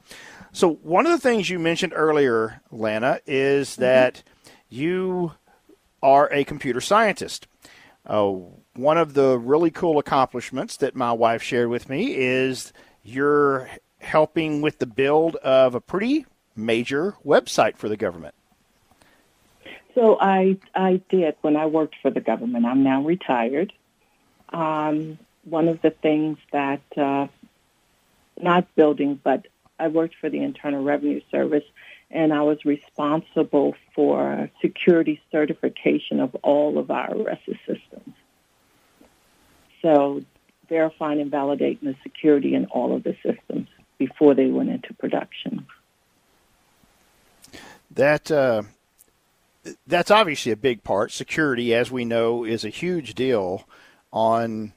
So, 0.53 0.75
one 0.75 1.07
of 1.07 1.13
the 1.13 1.19
things 1.19 1.49
you 1.49 1.59
mentioned 1.59 1.95
earlier, 1.97 2.61
Lana, 2.71 3.21
is 3.27 3.71
mm-hmm. 3.71 3.83
that 3.83 4.23
you 4.69 5.33
are 6.03 6.31
a 6.31 6.45
computer 6.45 6.81
scientist. 6.81 7.47
Uh, 8.05 8.33
one 8.75 8.99
of 8.99 9.15
the 9.15 9.39
really 9.39 9.71
cool 9.71 9.99
accomplishments 9.99 10.77
that 10.79 10.95
my 10.95 11.13
wife 11.13 11.43
shared 11.43 11.69
with 11.69 11.89
me 11.89 12.15
is 12.17 12.73
you're 13.03 13.71
helping 14.01 14.61
with 14.61 14.79
the 14.79 14.87
build 14.87 15.37
of 15.37 15.75
a 15.75 15.81
pretty 15.81 16.27
major 16.57 17.17
website 17.25 17.77
for 17.77 17.89
the 17.89 17.97
government. 17.97 18.35
So 19.95 20.19
I 20.21 20.57
I 20.75 21.03
did 21.09 21.37
when 21.43 21.57
I 21.57 21.67
worked 21.67 21.97
for 22.01 22.11
the 22.11 22.21
government. 22.21 22.65
I'm 22.65 22.83
now 22.83 23.03
retired. 23.03 23.73
Um, 24.49 25.19
one 25.45 25.69
of 25.69 25.83
the 25.83 25.91
things 25.91 26.39
that 26.53 26.83
uh, 26.97 27.27
not 28.41 28.75
building, 28.75 29.21
but 29.23 29.47
I 29.79 29.89
worked 29.89 30.15
for 30.21 30.31
the 30.31 30.41
Internal 30.41 30.83
Revenue 30.83 31.21
Service, 31.31 31.65
and 32.11 32.33
I 32.33 32.43
was 32.43 32.65
responsible 32.65 33.75
for 33.95 34.51
security 34.61 35.21
certification 35.31 36.21
of 36.21 36.35
all 36.37 36.79
of 36.79 36.91
our 36.91 37.15
RESA 37.15 37.59
systems. 37.67 38.15
So 39.81 40.23
verifying 40.69 41.21
and 41.21 41.31
validating 41.31 41.81
the 41.81 41.97
security 42.03 42.55
in 42.55 42.67
all 42.67 42.95
of 42.95 43.03
the 43.03 43.17
systems 43.23 43.69
before 43.99 44.35
they 44.35 44.47
went 44.47 44.71
into 44.71 44.95
production. 44.95 45.67
That 47.91 48.31
uh, 48.31 48.63
that's 49.87 50.11
obviously 50.11 50.53
a 50.53 50.57
big 50.57 50.83
part. 50.83 51.13
Security, 51.13 51.75
as 51.75 51.91
we 51.91 52.05
know, 52.05 52.45
is 52.45 52.65
a 52.65 52.69
huge 52.69 53.15
deal 53.15 53.67
on 54.13 54.73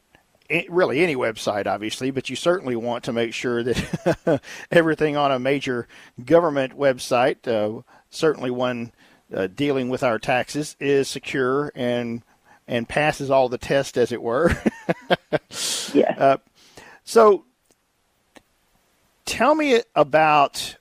really 0.70 1.02
any 1.02 1.16
website, 1.16 1.68
obviously, 1.68 2.12
but 2.12 2.30
you 2.30 2.36
certainly 2.36 2.76
want 2.76 3.04
to 3.06 3.14
make 3.14 3.34
sure 3.34 3.64
that 3.64 4.42
everything 4.72 5.18
on 5.18 5.32
a 5.32 5.40
major 5.40 5.88
government 6.24 6.78
website, 6.78 7.48
uh, 7.48 7.82
certainly 8.10 8.52
one 8.52 8.92
uh, 9.34 9.48
dealing 9.48 9.90
with 9.90 10.04
our 10.04 10.20
taxes, 10.20 10.76
is 10.80 11.08
secure 11.08 11.72
and 11.76 12.22
and 12.68 12.90
passes 12.90 13.30
all 13.30 13.48
the 13.48 13.60
tests, 13.60 13.96
as 13.96 14.12
it 14.12 14.22
were. 14.22 14.52
yeah. 15.94 16.16
Uh, 16.18 16.38
so, 17.04 17.46
tell 19.26 19.54
me 19.54 19.82
about 19.96 20.78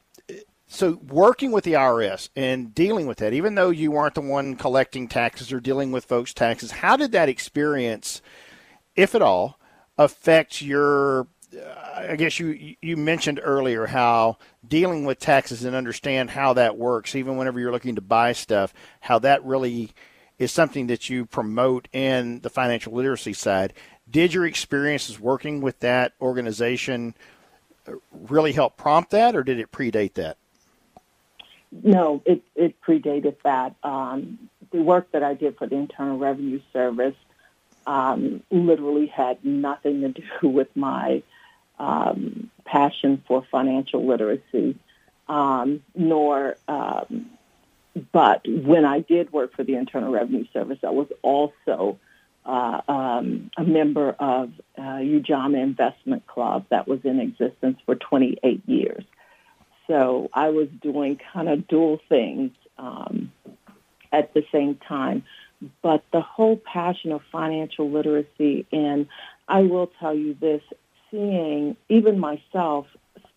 so 0.74 0.98
working 1.08 1.52
with 1.52 1.64
the 1.64 1.74
IRS 1.74 2.28
and 2.34 2.74
dealing 2.74 3.06
with 3.06 3.18
that, 3.18 3.32
even 3.32 3.54
though 3.54 3.70
you 3.70 3.92
weren't 3.92 4.14
the 4.14 4.20
one 4.20 4.56
collecting 4.56 5.08
taxes 5.08 5.52
or 5.52 5.60
dealing 5.60 5.92
with 5.92 6.04
folks' 6.04 6.34
taxes, 6.34 6.70
how 6.70 6.96
did 6.96 7.12
that 7.12 7.28
experience, 7.28 8.20
if 8.96 9.14
at 9.14 9.22
all, 9.22 9.58
affect 9.96 10.60
your 10.60 11.28
uh, 11.54 12.06
I 12.08 12.16
guess 12.16 12.40
you 12.40 12.74
you 12.82 12.96
mentioned 12.96 13.40
earlier 13.42 13.86
how 13.86 14.38
dealing 14.66 15.04
with 15.04 15.20
taxes 15.20 15.64
and 15.64 15.76
understand 15.76 16.30
how 16.30 16.54
that 16.54 16.76
works, 16.76 17.14
even 17.14 17.36
whenever 17.36 17.60
you're 17.60 17.72
looking 17.72 17.94
to 17.94 18.00
buy 18.00 18.32
stuff, 18.32 18.74
how 19.00 19.20
that 19.20 19.44
really 19.44 19.92
is 20.38 20.50
something 20.50 20.88
that 20.88 21.08
you 21.08 21.24
promote 21.24 21.86
in 21.92 22.40
the 22.40 22.50
financial 22.50 22.92
literacy 22.92 23.32
side. 23.32 23.72
Did 24.10 24.34
your 24.34 24.44
experiences 24.44 25.20
working 25.20 25.60
with 25.60 25.78
that 25.80 26.14
organization 26.20 27.14
uh, 27.86 27.92
really 28.10 28.52
help 28.52 28.76
prompt 28.76 29.12
that, 29.12 29.36
or 29.36 29.44
did 29.44 29.60
it 29.60 29.70
predate 29.70 30.14
that? 30.14 30.36
No, 31.82 32.22
it, 32.24 32.42
it 32.54 32.80
predated 32.80 33.36
that. 33.42 33.74
Um, 33.82 34.50
the 34.70 34.82
work 34.82 35.10
that 35.12 35.22
I 35.22 35.34
did 35.34 35.56
for 35.56 35.66
the 35.66 35.76
Internal 35.76 36.18
Revenue 36.18 36.60
Service 36.72 37.16
um, 37.86 38.42
literally 38.50 39.06
had 39.06 39.44
nothing 39.44 40.00
to 40.02 40.22
do 40.40 40.48
with 40.48 40.68
my 40.76 41.22
um, 41.78 42.50
passion 42.64 43.22
for 43.26 43.44
financial 43.50 44.06
literacy, 44.06 44.76
um, 45.28 45.82
nor. 45.94 46.56
Um, 46.68 47.30
but 48.12 48.42
when 48.48 48.84
I 48.84 49.00
did 49.00 49.32
work 49.32 49.54
for 49.54 49.64
the 49.64 49.74
Internal 49.74 50.12
Revenue 50.12 50.46
Service, 50.52 50.78
I 50.82 50.90
was 50.90 51.08
also 51.22 51.98
uh, 52.44 52.80
um, 52.88 53.50
a 53.56 53.64
member 53.64 54.10
of 54.18 54.52
uh, 54.76 54.82
Ujamaa 54.98 55.62
Investment 55.62 56.26
Club 56.26 56.66
that 56.70 56.86
was 56.88 57.00
in 57.04 57.20
existence 57.20 57.78
for 57.86 57.94
28 57.94 58.62
years. 58.68 59.04
So 59.86 60.30
I 60.32 60.50
was 60.50 60.68
doing 60.80 61.20
kind 61.32 61.48
of 61.48 61.68
dual 61.68 62.00
things 62.08 62.52
um, 62.78 63.32
at 64.12 64.32
the 64.34 64.44
same 64.52 64.76
time. 64.76 65.24
But 65.82 66.04
the 66.12 66.20
whole 66.20 66.56
passion 66.56 67.12
of 67.12 67.22
financial 67.32 67.90
literacy, 67.90 68.66
and 68.72 69.06
I 69.48 69.62
will 69.62 69.90
tell 70.00 70.14
you 70.14 70.34
this, 70.38 70.62
seeing 71.10 71.76
even 71.88 72.18
myself 72.18 72.86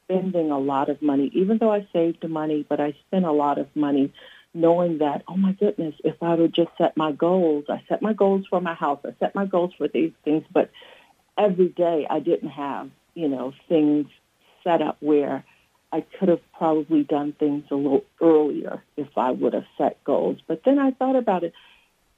spending 0.04 0.52
a 0.52 0.60
lot 0.60 0.90
of 0.90 1.02
money, 1.02 1.30
even 1.34 1.58
though 1.58 1.72
I 1.72 1.88
saved 1.94 2.28
money, 2.28 2.66
but 2.68 2.80
I 2.80 2.96
spent 3.08 3.26
a 3.26 3.32
lot 3.32 3.58
of 3.58 3.68
money 3.76 4.12
knowing 4.54 5.00
that, 5.00 5.24
oh 5.28 5.38
my 5.38 5.52
goodness, 5.52 5.96
if 6.04 6.16
I 6.22 6.34
would 6.34 6.54
just 6.54 6.72
set 6.78 6.98
my 6.98 7.12
goals, 7.12 7.66
I 7.70 7.84
set 7.88 8.02
my 8.02 8.14
goals 8.14 8.46
for 8.50 8.60
my 8.60 8.74
house, 8.74 9.00
I 9.06 9.14
set 9.20 9.36
my 9.36 9.46
goals 9.46 9.74
for 9.78 9.88
these 9.88 10.14
things, 10.24 10.44
but 10.52 10.72
every 11.38 11.70
day 11.70 12.08
I 12.10 12.20
didn't 12.20 12.50
have, 12.50 12.90
you 13.14 13.28
know, 13.28 13.54
things 13.70 14.08
set 14.64 14.82
up 14.82 14.98
where 15.00 15.44
I 15.92 16.02
could 16.02 16.30
have 16.30 16.42
probably 16.58 17.04
done 17.04 17.34
things 17.34 17.66
a 17.72 17.76
little 17.76 18.04
earlier 18.22 18.84
if 18.98 19.08
I 19.18 19.32
would 19.32 19.54
have 19.54 19.66
set 19.78 20.04
goals. 20.04 20.38
But 20.48 20.62
then 20.66 20.80
I 20.80 20.92
thought 20.92 21.16
about 21.16 21.44
it. 21.44 21.54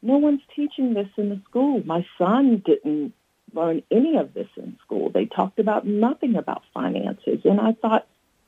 No 0.02 0.18
one's 0.18 0.42
teaching 0.56 0.94
this 0.94 1.10
in 1.18 1.30
the 1.30 1.42
school. 1.50 1.84
My 1.86 2.06
son 2.18 2.64
didn't 2.66 3.14
learn 3.54 3.84
any 3.92 4.18
of 4.18 4.34
this 4.34 4.48
in 4.56 4.78
school. 4.86 5.10
They 5.10 5.26
talked 5.26 5.60
about 5.60 5.86
nothing 5.86 6.36
about 6.36 6.64
finances. 6.74 7.42
And 7.44 7.60
I 7.60 7.74
thought, 7.74 8.08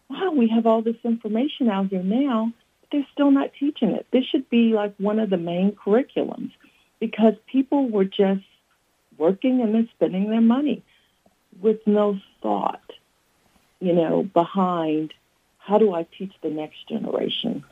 wow, 0.10 0.31
we 0.31 0.47
have 0.49 0.65
all 0.65 0.81
this 0.81 0.97
information 1.03 1.69
out 1.69 1.88
here 1.88 2.03
now, 2.03 2.51
but 2.81 2.89
they're 2.91 3.07
still 3.13 3.31
not 3.31 3.51
teaching 3.60 3.91
it. 3.91 4.07
This 4.12 4.25
should 4.25 4.49
be 4.49 4.73
like 4.73 4.95
one 4.97 5.19
of 5.19 5.29
the 5.29 5.38
main 5.38 5.73
curriculums 5.73 6.51
because 6.99 7.34
people 7.47 7.89
were 7.89 8.05
just 8.05 8.43
working 9.17 9.62
and 9.62 9.73
then 9.73 9.89
spending 9.95 10.29
their 10.29 10.41
money 10.41 10.84
with 11.62 11.79
no 11.86 12.19
thought, 12.41 12.81
you 13.82 13.94
know, 13.94 14.24
behind 14.24 15.13
how 15.58 15.78
do 15.78 15.94
I 15.94 16.04
teach 16.17 16.34
the 16.41 16.50
next 16.50 16.88
generation? 16.88 17.65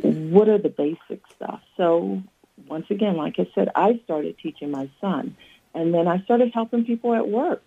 What 0.00 0.48
are 0.48 0.58
the 0.58 0.68
basic 0.68 1.26
stuff? 1.34 1.60
So 1.76 2.22
once 2.68 2.86
again, 2.90 3.16
like 3.16 3.38
I 3.38 3.48
said, 3.54 3.70
I 3.74 4.00
started 4.04 4.38
teaching 4.38 4.70
my 4.70 4.88
son 5.00 5.36
and 5.74 5.92
then 5.92 6.06
I 6.06 6.20
started 6.22 6.52
helping 6.54 6.84
people 6.84 7.14
at 7.14 7.28
work. 7.28 7.62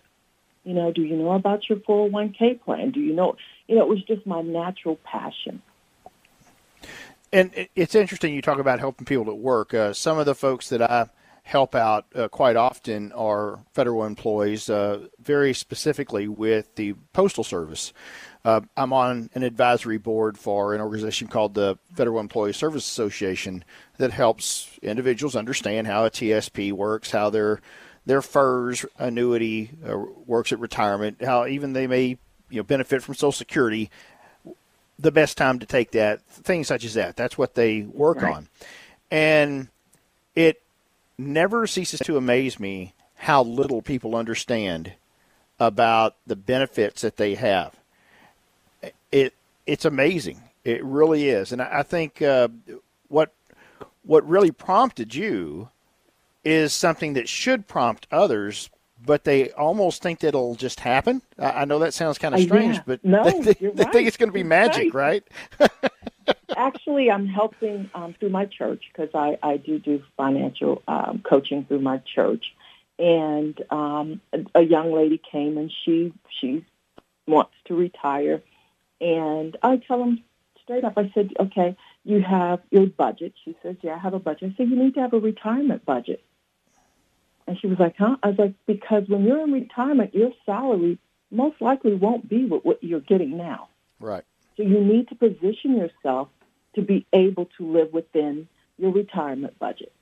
You 0.64 0.74
know, 0.74 0.92
do 0.92 1.02
you 1.02 1.16
know 1.16 1.32
about 1.32 1.68
your 1.68 1.78
401k 1.78 2.60
plan? 2.62 2.90
Do 2.90 3.00
you 3.00 3.12
know, 3.12 3.36
you 3.68 3.76
know, 3.76 3.82
it 3.82 3.88
was 3.88 4.02
just 4.02 4.26
my 4.26 4.42
natural 4.42 4.96
passion. 4.96 5.62
And 7.32 7.68
it's 7.74 7.94
interesting 7.94 8.34
you 8.34 8.42
talk 8.42 8.58
about 8.58 8.78
helping 8.78 9.04
people 9.04 9.30
at 9.30 9.38
work. 9.38 9.74
Uh, 9.74 9.92
some 9.92 10.18
of 10.18 10.26
the 10.26 10.34
folks 10.34 10.68
that 10.70 10.82
I 10.82 11.08
help 11.46 11.76
out 11.76 12.06
uh, 12.16 12.26
quite 12.26 12.56
often 12.56 13.12
are 13.12 13.60
federal 13.72 14.04
employees, 14.04 14.68
uh, 14.68 15.06
very 15.22 15.54
specifically 15.54 16.26
with 16.26 16.74
the 16.74 16.92
Postal 17.12 17.44
Service. 17.44 17.92
Uh, 18.44 18.62
I'm 18.76 18.92
on 18.92 19.30
an 19.32 19.44
advisory 19.44 19.96
board 19.96 20.36
for 20.36 20.74
an 20.74 20.80
organization 20.80 21.28
called 21.28 21.54
the 21.54 21.78
Federal 21.94 22.18
Employee 22.18 22.52
Service 22.52 22.84
Association 22.84 23.64
that 23.96 24.10
helps 24.10 24.76
individuals 24.82 25.36
understand 25.36 25.86
how 25.86 26.04
a 26.04 26.10
TSP 26.10 26.72
works, 26.72 27.12
how 27.12 27.30
their 27.30 27.60
their 28.06 28.22
FERS 28.22 28.84
annuity 28.98 29.70
uh, 29.88 29.96
works 30.26 30.52
at 30.52 30.58
retirement, 30.58 31.22
how 31.22 31.46
even 31.46 31.74
they 31.74 31.86
may 31.86 32.18
you 32.50 32.56
know 32.56 32.64
benefit 32.64 33.04
from 33.04 33.14
Social 33.14 33.30
Security. 33.30 33.88
The 34.98 35.12
best 35.12 35.36
time 35.36 35.60
to 35.60 35.66
take 35.66 35.92
that, 35.92 36.22
things 36.26 36.66
such 36.66 36.84
as 36.84 36.94
that. 36.94 37.16
That's 37.16 37.38
what 37.38 37.54
they 37.54 37.82
work 37.82 38.22
right. 38.22 38.34
on, 38.34 38.48
and 39.12 39.68
it 40.34 40.60
never 41.18 41.66
ceases 41.66 42.00
to 42.00 42.16
amaze 42.16 42.60
me 42.60 42.94
how 43.14 43.42
little 43.42 43.82
people 43.82 44.14
understand 44.14 44.92
about 45.58 46.16
the 46.26 46.36
benefits 46.36 47.02
that 47.02 47.16
they 47.16 47.34
have. 47.34 47.74
It 49.10 49.34
it's 49.66 49.84
amazing. 49.84 50.42
It 50.64 50.84
really 50.84 51.28
is, 51.28 51.52
and 51.52 51.62
I, 51.62 51.82
think 51.82 52.20
uh, 52.20 52.48
what 53.08 53.32
what 54.04 54.28
really 54.28 54.50
prompted 54.50 55.14
you 55.14 55.68
is 56.44 56.72
something 56.72 57.14
that 57.14 57.28
should 57.28 57.68
prompt 57.68 58.06
others, 58.10 58.68
but 59.04 59.24
they 59.24 59.50
almost 59.52 60.02
think 60.02 60.20
that 60.20 60.28
it'll 60.28 60.56
just 60.56 60.80
happen. 60.80 61.22
I, 61.38 61.50
I 61.50 61.64
know 61.64 61.78
that 61.80 61.94
sounds 61.94 62.18
kind 62.18 62.34
of 62.34 62.40
uh, 62.40 62.44
strange, 62.44 62.76
yeah. 62.76 62.82
but 62.84 63.04
no, 63.04 63.24
they, 63.42 63.54
they, 63.54 63.68
right. 63.68 63.92
think 63.92 64.08
it's 64.08 64.16
going 64.16 64.28
to 64.28 64.34
be 64.34 64.42
magic, 64.42 64.92
right? 64.92 65.24
right? 65.58 65.70
Actually, 66.56 67.10
I'm 67.10 67.26
helping 67.26 67.90
um, 67.94 68.14
through 68.18 68.30
my 68.30 68.46
church 68.46 68.82
because 68.92 69.10
I, 69.14 69.38
I 69.42 69.58
do 69.58 69.78
do 69.78 70.02
financial 70.16 70.82
um, 70.88 71.22
coaching 71.22 71.64
through 71.64 71.80
my 71.80 71.98
church. 71.98 72.54
And 72.98 73.62
um, 73.70 74.22
a, 74.32 74.38
a 74.54 74.62
young 74.62 74.92
lady 74.92 75.20
came 75.30 75.58
and 75.58 75.70
she 75.84 76.14
she 76.40 76.64
wants 77.26 77.52
to 77.66 77.74
retire, 77.74 78.42
and 79.00 79.54
I 79.62 79.76
tell 79.76 79.98
them 79.98 80.24
straight 80.62 80.82
up. 80.82 80.94
I 80.96 81.10
said, 81.14 81.30
okay, 81.38 81.76
you 82.04 82.22
have 82.22 82.60
your 82.70 82.86
budget. 82.86 83.34
She 83.44 83.54
says, 83.62 83.76
yeah, 83.82 83.96
I 83.96 83.98
have 83.98 84.14
a 84.14 84.18
budget. 84.18 84.52
I 84.52 84.56
said, 84.56 84.68
you 84.70 84.76
need 84.76 84.94
to 84.94 85.00
have 85.00 85.12
a 85.12 85.20
retirement 85.20 85.84
budget. 85.84 86.24
And 87.46 87.58
she 87.60 87.66
was 87.66 87.78
like, 87.78 87.96
huh? 87.98 88.16
I 88.22 88.28
was 88.28 88.38
like, 88.38 88.54
because 88.66 89.08
when 89.08 89.24
you're 89.24 89.42
in 89.42 89.52
retirement, 89.52 90.14
your 90.14 90.32
salary 90.44 90.98
most 91.30 91.60
likely 91.60 91.94
won't 91.94 92.28
be 92.28 92.46
what, 92.46 92.64
what 92.64 92.82
you're 92.82 93.00
getting 93.00 93.36
now. 93.36 93.68
Right. 94.00 94.24
So 94.56 94.62
you 94.62 94.80
need 94.80 95.08
to 95.08 95.14
position 95.14 95.76
yourself 95.76 96.28
to 96.76 96.82
be 96.82 97.04
able 97.12 97.46
to 97.58 97.66
live 97.72 97.92
within 97.92 98.48
your 98.78 98.92
retirement 98.92 99.58
budget. 99.58 99.92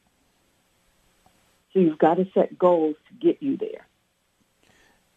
So 1.73 1.81
you've 1.81 1.99
got 1.99 2.15
to 2.15 2.27
set 2.35 2.59
goals 2.59 2.97
to 3.09 3.15
get 3.27 3.43
you 3.43 3.57
there. 3.57 3.87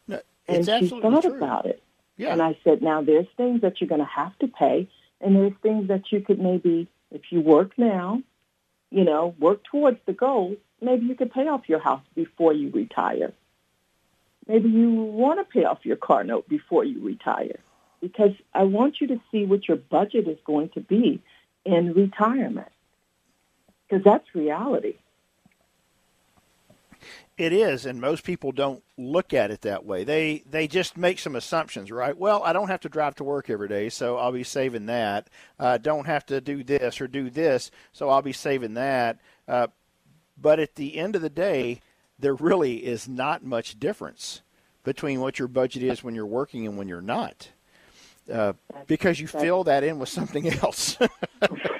No, 0.07 0.21
and 0.47 0.65
she 0.65 0.87
thought 0.87 1.21
true. 1.21 1.35
about 1.35 1.65
it. 1.65 1.83
Yeah. 2.15 2.31
And 2.31 2.41
I 2.41 2.57
said, 2.63 2.81
now 2.81 3.01
there's 3.01 3.27
things 3.35 3.61
that 3.61 3.79
you're 3.79 3.87
going 3.87 4.01
to 4.01 4.05
have 4.05 4.37
to 4.39 4.47
pay, 4.47 4.87
and 5.21 5.35
there's 5.35 5.53
things 5.61 5.89
that 5.89 6.11
you 6.11 6.21
could 6.21 6.39
maybe, 6.39 6.87
if 7.11 7.21
you 7.31 7.41
work 7.41 7.77
now, 7.77 8.23
you 8.89 9.03
know, 9.03 9.35
work 9.39 9.63
towards 9.65 9.99
the 10.05 10.13
goal, 10.13 10.55
maybe 10.81 11.05
you 11.05 11.15
could 11.15 11.31
pay 11.31 11.47
off 11.47 11.67
your 11.67 11.79
house 11.79 12.01
before 12.15 12.53
you 12.53 12.71
retire. 12.71 13.33
Maybe 14.47 14.69
you 14.69 14.89
want 14.91 15.39
to 15.39 15.43
pay 15.43 15.65
off 15.65 15.79
your 15.85 15.97
car 15.97 16.23
note 16.23 16.47
before 16.47 16.85
you 16.85 17.03
retire 17.03 17.59
because 18.01 18.31
I 18.53 18.63
want 18.63 19.01
you 19.01 19.07
to 19.07 19.19
see 19.31 19.45
what 19.45 19.67
your 19.67 19.77
budget 19.77 20.27
is 20.27 20.37
going 20.45 20.69
to 20.69 20.79
be 20.79 21.21
in 21.67 21.93
retirement 21.93 22.69
because 23.87 24.03
that's 24.03 24.25
reality. 24.33 24.95
It 27.37 27.53
is, 27.53 27.85
and 27.85 28.01
most 28.01 28.23
people 28.23 28.51
don't 28.51 28.83
look 28.97 29.31
at 29.31 29.51
it 29.51 29.61
that 29.61 29.85
way. 29.85 30.03
They 30.03 30.43
they 30.49 30.67
just 30.67 30.97
make 30.97 31.19
some 31.19 31.35
assumptions, 31.35 31.91
right? 31.91 32.17
Well, 32.17 32.41
I 32.43 32.51
don't 32.51 32.69
have 32.69 32.79
to 32.81 32.89
drive 32.89 33.13
to 33.15 33.23
work 33.23 33.47
every 33.49 33.67
day, 33.67 33.89
so 33.89 34.17
I'll 34.17 34.31
be 34.31 34.43
saving 34.43 34.87
that. 34.87 35.27
Uh, 35.59 35.77
don't 35.77 36.05
have 36.05 36.25
to 36.27 36.41
do 36.41 36.63
this 36.63 36.99
or 36.99 37.07
do 37.07 37.29
this, 37.29 37.69
so 37.93 38.09
I'll 38.09 38.23
be 38.23 38.33
saving 38.33 38.73
that. 38.73 39.19
Uh, 39.47 39.67
but 40.41 40.59
at 40.59 40.75
the 40.75 40.97
end 40.97 41.15
of 41.15 41.21
the 41.21 41.29
day, 41.29 41.81
there 42.17 42.33
really 42.33 42.77
is 42.77 43.07
not 43.07 43.43
much 43.43 43.79
difference 43.79 44.41
between 44.83 45.19
what 45.19 45.37
your 45.37 45.47
budget 45.47 45.83
is 45.83 46.03
when 46.03 46.15
you're 46.15 46.25
working 46.25 46.65
and 46.65 46.75
when 46.75 46.87
you're 46.87 47.01
not. 47.01 47.49
Uh, 48.31 48.53
because 48.87 49.19
you 49.19 49.27
fill 49.27 49.63
that 49.65 49.83
in 49.83 49.99
with 49.99 50.09
something 50.09 50.47
else. 50.61 50.97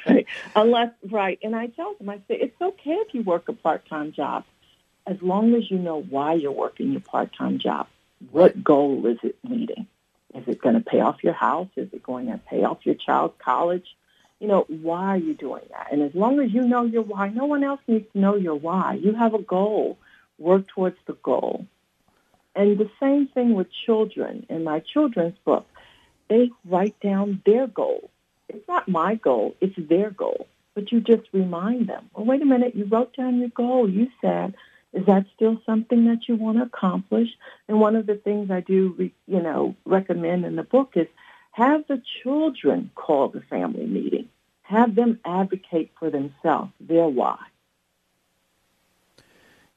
right. 0.08 0.26
Unless, 0.56 0.92
right. 1.10 1.40
And 1.44 1.56
I 1.56 1.68
tell 1.68 1.94
them, 1.96 2.10
I 2.10 2.18
say, 2.28 2.36
it's 2.36 2.62
okay 2.62 2.92
if 2.92 3.14
you 3.14 3.22
work 3.24 3.50
a 3.50 3.54
part-time 3.54 4.12
job 4.14 4.46
as 5.06 5.22
long 5.22 5.56
as 5.56 5.70
you 5.72 5.78
know 5.78 6.02
why 6.02 6.34
you're 6.34 6.52
working 6.52 6.92
your 6.92 7.02
part-time 7.02 7.60
job. 7.60 7.88
What 8.32 8.64
goal 8.64 9.06
is 9.08 9.18
it 9.24 9.38
meeting? 9.48 9.88
Is 10.34 10.44
it 10.48 10.62
going 10.62 10.76
to 10.76 10.82
pay 10.82 11.00
off 11.00 11.24
your 11.24 11.34
house? 11.34 11.70
Is 11.76 11.90
it 11.94 12.04
going 12.04 12.28
to 12.28 12.38
pay 12.38 12.64
off 12.64 12.86
your 12.86 12.96
child's 12.96 13.36
college? 13.40 13.96
You 14.40 14.48
know, 14.48 14.66
why 14.68 15.16
are 15.16 15.18
you 15.18 15.34
doing 15.34 15.64
that? 15.72 15.92
And 15.92 16.02
as 16.02 16.14
long 16.14 16.40
as 16.40 16.52
you 16.54 16.62
know 16.62 16.84
your 16.84 17.02
why, 17.02 17.30
no 17.30 17.46
one 17.46 17.64
else 17.64 17.82
needs 17.88 18.12
to 18.14 18.20
know 18.20 18.36
your 18.36 18.56
why. 18.56 18.96
You 18.96 19.14
have 19.14 19.34
a 19.34 19.42
goal. 19.42 19.98
Work 20.40 20.68
towards 20.68 20.98
the 21.08 21.14
goal 21.14 21.66
And 22.56 22.78
the 22.78 22.92
same 23.00 23.28
thing 23.28 23.56
with 23.56 23.68
children. 23.72 24.46
In 24.50 24.64
my 24.64 24.80
children's 24.82 25.38
book, 25.44 25.66
they 26.30 26.52
write 26.66 27.00
down 27.00 27.42
their 27.46 27.68
goals. 27.68 28.10
It's 28.50 28.68
not 28.68 28.88
my 28.88 29.16
goal, 29.16 29.56
it's 29.62 29.76
their 29.78 30.12
goal. 30.12 30.48
But 30.74 30.92
you 30.92 31.02
just 31.02 31.28
remind 31.34 31.88
them, 31.90 32.10
well, 32.14 32.26
wait 32.26 32.42
a 32.42 32.46
minute, 32.46 32.76
you 32.76 32.86
wrote 32.86 33.16
down 33.16 33.40
your 33.40 33.50
goal. 33.50 33.90
You 33.90 34.10
said, 34.22 34.54
is 34.94 35.06
that 35.08 35.26
still 35.36 35.60
something 35.66 36.06
that 36.06 36.28
you 36.28 36.36
want 36.36 36.58
to 36.58 36.64
accomplish? 36.64 37.30
And 37.68 37.80
one 37.80 37.96
of 37.96 38.06
the 38.06 38.16
things 38.16 38.52
I 38.52 38.62
do, 38.62 39.12
you 39.28 39.42
know, 39.42 39.76
recommend 39.86 40.46
in 40.46 40.56
the 40.56 40.64
book 40.64 40.92
is 40.96 41.08
have 41.52 41.86
the 41.88 42.02
children 42.22 42.92
call 42.94 43.30
the 43.30 43.42
family 43.42 43.88
meeting. 43.88 44.30
Have 44.62 44.96
them 44.96 45.20
advocate 45.26 45.92
for 45.98 46.10
themselves, 46.10 46.72
their 46.80 47.08
why. 47.08 47.40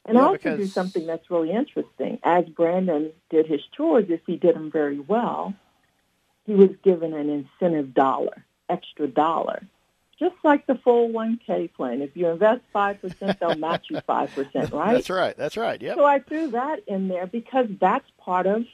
And 0.04 0.16
yeah, 0.16 0.22
also 0.22 0.36
because... 0.36 0.58
do 0.58 0.66
something 0.66 1.06
that's 1.06 1.30
really 1.30 1.52
interesting. 1.52 2.18
As 2.22 2.44
Brandon 2.46 3.12
did 3.30 3.46
his 3.46 3.60
chores, 3.76 4.06
if 4.08 4.20
he 4.26 4.36
did 4.36 4.54
them 4.54 4.70
very 4.70 4.98
well, 4.98 5.54
he 6.50 6.56
was 6.56 6.70
given 6.82 7.14
an 7.14 7.30
incentive 7.30 7.94
dollar, 7.94 8.44
extra 8.68 9.06
dollar. 9.06 9.62
Just 10.18 10.34
like 10.42 10.66
the 10.66 10.72
401k 10.74 11.72
plan. 11.74 12.02
If 12.02 12.16
you 12.16 12.26
invest 12.26 12.62
5%, 12.74 13.38
they'll 13.38 13.54
match 13.54 13.86
you 13.88 13.98
5%, 13.98 14.72
right? 14.72 14.94
That's 14.94 15.10
right. 15.10 15.36
That's 15.36 15.56
right. 15.56 15.80
Yep. 15.80 15.96
So 15.96 16.04
I 16.04 16.18
threw 16.18 16.50
that 16.50 16.80
in 16.88 17.06
there 17.06 17.28
because 17.28 17.68
that's 17.80 18.04
part 18.18 18.48
of 18.48 18.64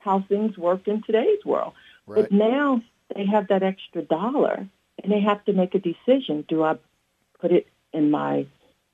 how 0.00 0.20
things 0.20 0.58
work 0.58 0.86
in 0.86 1.02
today's 1.02 1.42
world. 1.46 1.72
Right. 2.06 2.24
But 2.24 2.32
now 2.32 2.82
they 3.16 3.24
have 3.24 3.48
that 3.48 3.62
extra 3.62 4.02
dollar 4.02 4.68
and 5.02 5.10
they 5.10 5.20
have 5.20 5.42
to 5.46 5.54
make 5.54 5.74
a 5.74 5.78
decision. 5.78 6.44
Do 6.46 6.62
I 6.62 6.76
put 7.40 7.52
it 7.52 7.66
in 7.94 8.10
my 8.10 8.46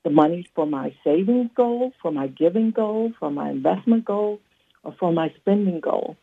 the 0.03 0.09
money 0.09 0.47
for 0.55 0.65
my 0.65 0.95
savings 1.03 1.51
goal, 1.53 1.91
for 2.01 2.13
my 2.13 2.27
giving 2.27 2.71
goal, 2.71 3.11
for 3.19 3.29
my 3.29 3.49
investment 3.49 4.05
goal, 4.05 4.39
or 4.83 4.95
for 4.97 5.11
my 5.11 5.33
spending 5.41 5.81
goal? 5.81 6.15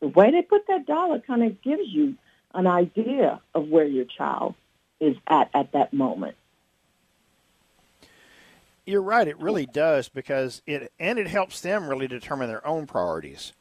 The 0.00 0.08
way 0.08 0.30
they 0.30 0.42
put 0.42 0.66
that 0.68 0.86
dollar 0.86 1.20
kind 1.20 1.42
of 1.42 1.62
gives 1.62 1.88
you 1.88 2.16
an 2.54 2.66
idea 2.66 3.40
of 3.54 3.68
where 3.68 3.84
your 3.84 4.04
child 4.04 4.54
is 5.00 5.16
at 5.26 5.50
at 5.54 5.72
that 5.72 5.92
moment. 5.92 6.36
You're 8.86 9.02
right. 9.02 9.26
It 9.26 9.38
really 9.40 9.66
does 9.66 10.08
because 10.08 10.62
it 10.66 10.92
and 10.98 11.18
it 11.18 11.26
helps 11.26 11.60
them 11.60 11.88
really 11.88 12.06
determine 12.06 12.48
their 12.48 12.66
own 12.66 12.86
priorities, 12.86 13.52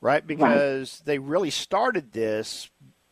right? 0.00 0.24
Because 0.26 1.00
right. 1.00 1.06
they 1.06 1.18
really 1.18 1.50
started 1.50 2.12
this. 2.12 2.70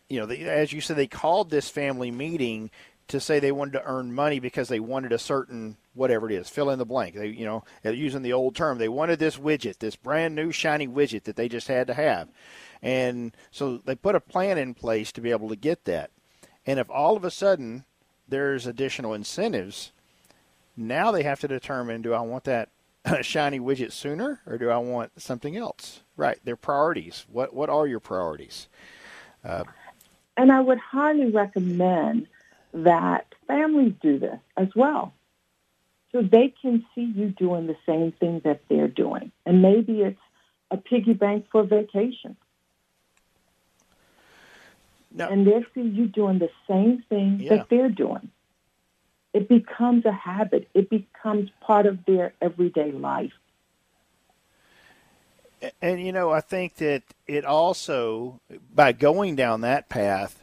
You 0.08 0.20
know, 0.20 0.26
they, 0.26 0.40
as 0.42 0.72
you 0.72 0.82
said, 0.82 0.96
they 0.96 1.06
called 1.06 1.48
this 1.48 1.70
family 1.70 2.10
meeting 2.10 2.70
to 3.08 3.20
say 3.20 3.40
they 3.40 3.52
wanted 3.52 3.72
to 3.72 3.84
earn 3.84 4.12
money 4.14 4.38
because 4.38 4.68
they 4.68 4.80
wanted 4.80 5.12
a 5.12 5.18
certain 5.18 5.76
whatever 5.94 6.30
it 6.30 6.34
is, 6.34 6.48
fill 6.48 6.70
in 6.70 6.78
the 6.78 6.84
blank. 6.84 7.14
They, 7.14 7.28
you 7.28 7.44
know, 7.44 7.64
using 7.84 8.22
the 8.22 8.32
old 8.32 8.54
term, 8.54 8.78
they 8.78 8.88
wanted 8.88 9.18
this 9.18 9.36
widget, 9.36 9.78
this 9.78 9.96
brand 9.96 10.34
new 10.34 10.52
shiny 10.52 10.88
widget 10.88 11.24
that 11.24 11.36
they 11.36 11.48
just 11.48 11.68
had 11.68 11.86
to 11.88 11.94
have. 11.94 12.28
And 12.82 13.36
so 13.50 13.78
they 13.78 13.94
put 13.94 14.16
a 14.16 14.20
plan 14.20 14.58
in 14.58 14.74
place 14.74 15.12
to 15.12 15.20
be 15.20 15.30
able 15.30 15.48
to 15.48 15.56
get 15.56 15.84
that. 15.84 16.10
And 16.66 16.78
if 16.78 16.90
all 16.90 17.16
of 17.16 17.24
a 17.24 17.30
sudden 17.30 17.84
there's 18.28 18.66
additional 18.66 19.14
incentives, 19.14 19.92
now 20.76 21.10
they 21.10 21.22
have 21.22 21.40
to 21.40 21.48
determine 21.48 22.02
do 22.02 22.12
I 22.12 22.20
want 22.20 22.44
that 22.44 22.70
shiny 23.22 23.60
widget 23.60 23.92
sooner 23.92 24.40
or 24.46 24.58
do 24.58 24.70
I 24.70 24.78
want 24.78 25.20
something 25.20 25.56
else? 25.56 26.02
Right, 26.16 26.38
their 26.44 26.56
priorities. 26.56 27.24
What 27.30 27.54
what 27.54 27.70
are 27.70 27.86
your 27.86 28.00
priorities? 28.00 28.68
Uh, 29.44 29.64
and 30.36 30.50
I 30.50 30.60
would 30.60 30.78
highly 30.78 31.30
recommend 31.30 32.26
that 32.72 33.26
families 33.46 33.92
do 34.00 34.18
this 34.18 34.38
as 34.56 34.68
well. 34.74 35.12
So 36.12 36.22
they 36.22 36.54
can 36.60 36.84
see 36.94 37.12
you 37.14 37.28
doing 37.28 37.66
the 37.66 37.76
same 37.86 38.12
thing 38.12 38.40
that 38.44 38.62
they're 38.68 38.88
doing. 38.88 39.32
And 39.46 39.62
maybe 39.62 40.02
it's 40.02 40.20
a 40.70 40.76
piggy 40.76 41.14
bank 41.14 41.46
for 41.50 41.64
vacation. 41.64 42.36
No. 45.14 45.28
And 45.28 45.46
they 45.46 45.64
see 45.74 45.82
you 45.82 46.06
doing 46.06 46.38
the 46.38 46.50
same 46.68 47.04
thing 47.08 47.40
yeah. 47.40 47.56
that 47.56 47.68
they're 47.68 47.90
doing. 47.90 48.30
It 49.32 49.48
becomes 49.48 50.04
a 50.04 50.12
habit. 50.12 50.68
It 50.74 50.90
becomes 50.90 51.50
part 51.60 51.86
of 51.86 52.04
their 52.06 52.34
everyday 52.40 52.92
life. 52.92 53.32
And 55.80 56.04
you 56.04 56.12
know, 56.12 56.30
I 56.30 56.40
think 56.40 56.76
that 56.76 57.02
it 57.26 57.44
also, 57.44 58.40
by 58.74 58.92
going 58.92 59.36
down 59.36 59.60
that 59.60 59.88
path, 59.88 60.42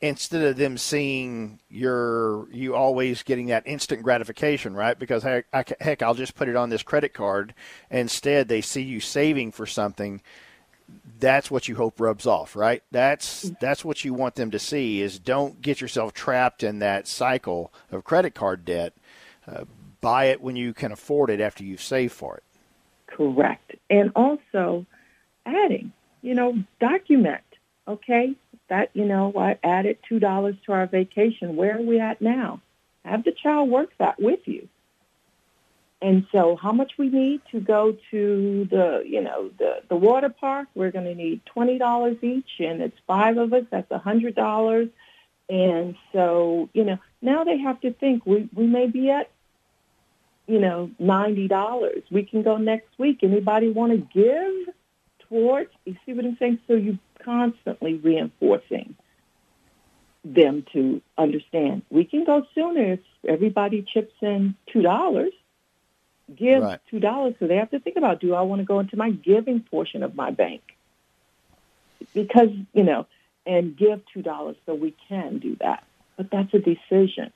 instead 0.00 0.42
of 0.42 0.56
them 0.56 0.76
seeing 0.76 1.60
your 1.70 2.48
you 2.50 2.74
always 2.74 3.22
getting 3.22 3.46
that 3.46 3.66
instant 3.66 4.02
gratification, 4.02 4.74
right? 4.74 4.98
Because 4.98 5.22
heck, 5.22 5.46
I, 5.52 5.64
heck, 5.80 6.02
I'll 6.02 6.14
just 6.14 6.34
put 6.34 6.48
it 6.48 6.56
on 6.56 6.70
this 6.70 6.82
credit 6.82 7.14
card. 7.14 7.54
Instead, 7.90 8.48
they 8.48 8.60
see 8.60 8.82
you 8.82 9.00
saving 9.00 9.52
for 9.52 9.64
something 9.64 10.20
that's 11.18 11.50
what 11.50 11.68
you 11.68 11.76
hope 11.76 12.00
rubs 12.00 12.26
off, 12.26 12.56
right? 12.56 12.82
That's 12.90 13.52
that's 13.60 13.84
what 13.84 14.04
you 14.04 14.12
want 14.14 14.34
them 14.34 14.50
to 14.50 14.58
see 14.58 15.00
is 15.00 15.18
don't 15.18 15.62
get 15.62 15.80
yourself 15.80 16.12
trapped 16.12 16.62
in 16.62 16.80
that 16.80 17.06
cycle 17.06 17.72
of 17.90 18.04
credit 18.04 18.34
card 18.34 18.64
debt. 18.64 18.92
Uh, 19.46 19.64
buy 20.00 20.26
it 20.26 20.40
when 20.40 20.56
you 20.56 20.74
can 20.74 20.92
afford 20.92 21.30
it 21.30 21.40
after 21.40 21.64
you've 21.64 21.82
saved 21.82 22.12
for 22.12 22.36
it. 22.36 22.42
Correct. 23.06 23.76
And 23.88 24.10
also 24.14 24.86
adding, 25.46 25.92
you 26.22 26.34
know, 26.34 26.62
document, 26.80 27.42
okay? 27.88 28.34
That, 28.68 28.90
you 28.94 29.04
know, 29.04 29.32
I 29.36 29.58
added 29.62 29.98
$2 30.10 30.64
to 30.64 30.72
our 30.72 30.86
vacation. 30.86 31.56
Where 31.56 31.76
are 31.76 31.82
we 31.82 32.00
at 32.00 32.20
now? 32.20 32.60
Have 33.04 33.24
the 33.24 33.32
child 33.32 33.68
work 33.68 33.90
that 33.98 34.20
with 34.20 34.40
you. 34.46 34.68
And 36.02 36.26
so 36.32 36.56
how 36.56 36.72
much 36.72 36.94
we 36.98 37.08
need 37.08 37.42
to 37.52 37.60
go 37.60 37.96
to 38.10 38.66
the, 38.68 39.04
you 39.06 39.22
know, 39.22 39.50
the, 39.56 39.82
the 39.88 39.94
water 39.94 40.30
park, 40.30 40.66
we're 40.74 40.90
going 40.90 41.04
to 41.04 41.14
need 41.14 41.42
$20 41.56 42.24
each, 42.24 42.50
and 42.58 42.82
it's 42.82 42.96
five 43.06 43.38
of 43.38 43.52
us, 43.52 43.62
that's 43.70 43.90
a 43.92 44.00
$100. 44.00 44.90
And 45.48 45.94
so, 46.12 46.68
you 46.72 46.82
know, 46.82 46.98
now 47.20 47.44
they 47.44 47.56
have 47.58 47.80
to 47.82 47.92
think 47.92 48.26
we, 48.26 48.48
we 48.52 48.66
may 48.66 48.88
be 48.88 49.10
at, 49.10 49.30
you 50.48 50.58
know, 50.58 50.90
$90. 51.00 52.02
We 52.10 52.24
can 52.24 52.42
go 52.42 52.56
next 52.56 52.98
week. 52.98 53.20
Anybody 53.22 53.70
want 53.70 53.92
to 53.92 53.98
give 53.98 54.74
towards, 55.28 55.70
you 55.84 55.96
see 56.04 56.14
what 56.14 56.24
I'm 56.24 56.36
saying? 56.40 56.58
So 56.66 56.74
you 56.74 56.98
constantly 57.24 57.94
reinforcing 57.94 58.96
them 60.24 60.64
to 60.72 61.02
understand 61.18 61.82
we 61.90 62.04
can 62.04 62.24
go 62.24 62.46
sooner 62.54 62.92
if 62.92 63.00
everybody 63.26 63.82
chips 63.82 64.14
in 64.20 64.54
$2 64.72 65.30
give 66.36 66.62
right. 66.62 66.80
two 66.90 67.00
dollars, 67.00 67.34
so 67.38 67.46
they 67.46 67.56
have 67.56 67.70
to 67.70 67.80
think 67.80 67.96
about: 67.96 68.20
Do 68.20 68.34
I 68.34 68.42
want 68.42 68.60
to 68.60 68.64
go 68.64 68.80
into 68.80 68.96
my 68.96 69.10
giving 69.10 69.60
portion 69.60 70.02
of 70.02 70.14
my 70.14 70.30
bank? 70.30 70.62
Because 72.14 72.50
you 72.72 72.82
know, 72.82 73.06
and 73.46 73.76
give 73.76 74.00
two 74.12 74.22
dollars, 74.22 74.56
so 74.66 74.74
we 74.74 74.94
can 75.08 75.38
do 75.38 75.56
that. 75.60 75.84
But 76.16 76.30
that's 76.30 76.52
a 76.54 76.58
decision, 76.58 77.30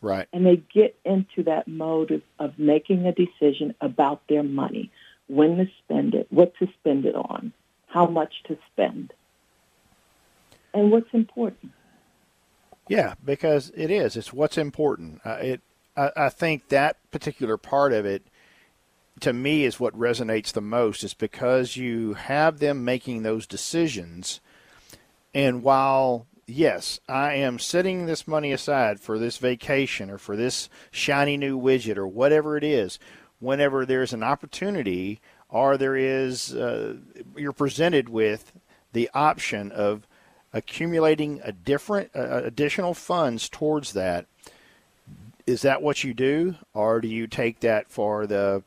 right? 0.00 0.28
And 0.32 0.46
they 0.46 0.56
get 0.56 0.96
into 1.04 1.44
that 1.44 1.68
mode 1.68 2.10
of, 2.10 2.22
of 2.38 2.58
making 2.58 3.06
a 3.06 3.12
decision 3.12 3.74
about 3.80 4.22
their 4.28 4.42
money, 4.42 4.90
when 5.28 5.56
to 5.56 5.66
spend 5.84 6.14
it, 6.14 6.26
what 6.30 6.54
to 6.58 6.68
spend 6.80 7.04
it 7.06 7.14
on, 7.14 7.52
how 7.86 8.06
much 8.06 8.42
to 8.48 8.58
spend, 8.72 9.12
and 10.74 10.90
what's 10.90 11.12
important. 11.12 11.72
Yeah, 12.88 13.14
because 13.24 13.72
it 13.76 13.90
is. 13.90 14.16
It's 14.16 14.32
what's 14.32 14.58
important. 14.58 15.20
Uh, 15.24 15.38
it 15.40 15.60
I, 15.96 16.10
I 16.16 16.28
think 16.28 16.68
that 16.68 16.96
particular 17.10 17.56
part 17.56 17.92
of 17.92 18.06
it 18.06 18.22
to 19.20 19.32
me 19.32 19.64
is 19.64 19.78
what 19.78 19.98
resonates 19.98 20.52
the 20.52 20.60
most 20.60 21.04
is 21.04 21.14
because 21.14 21.76
you 21.76 22.14
have 22.14 22.58
them 22.58 22.84
making 22.84 23.22
those 23.22 23.46
decisions. 23.46 24.40
And 25.34 25.62
while 25.62 26.26
yes 26.46 26.98
i 27.08 27.34
am 27.34 27.58
setting 27.58 28.06
this 28.06 28.26
money 28.26 28.52
aside 28.52 28.98
for 28.98 29.18
this 29.18 29.38
vacation 29.38 30.10
or 30.10 30.18
for 30.18 30.36
this 30.36 30.68
shiny 30.90 31.36
new 31.36 31.58
widget 31.58 31.96
or 31.96 32.06
whatever 32.06 32.56
it 32.56 32.64
is 32.64 32.98
whenever 33.38 33.86
there's 33.86 34.12
an 34.12 34.22
opportunity 34.22 35.20
or 35.48 35.76
there 35.76 35.96
is 35.96 36.54
uh, 36.54 36.94
you're 37.36 37.52
presented 37.52 38.08
with 38.08 38.52
the 38.92 39.08
option 39.14 39.70
of 39.72 40.06
accumulating 40.52 41.40
a 41.44 41.52
different 41.52 42.10
uh, 42.14 42.42
additional 42.44 42.92
funds 42.92 43.48
towards 43.48 43.92
that 43.92 44.26
is 45.46 45.62
that 45.62 45.82
what 45.82 46.04
you 46.04 46.14
do, 46.14 46.56
or 46.74 47.00
do 47.00 47.08
you 47.08 47.26
take 47.26 47.60
that 47.60 47.90
for 47.90 48.26
the, 48.26 48.62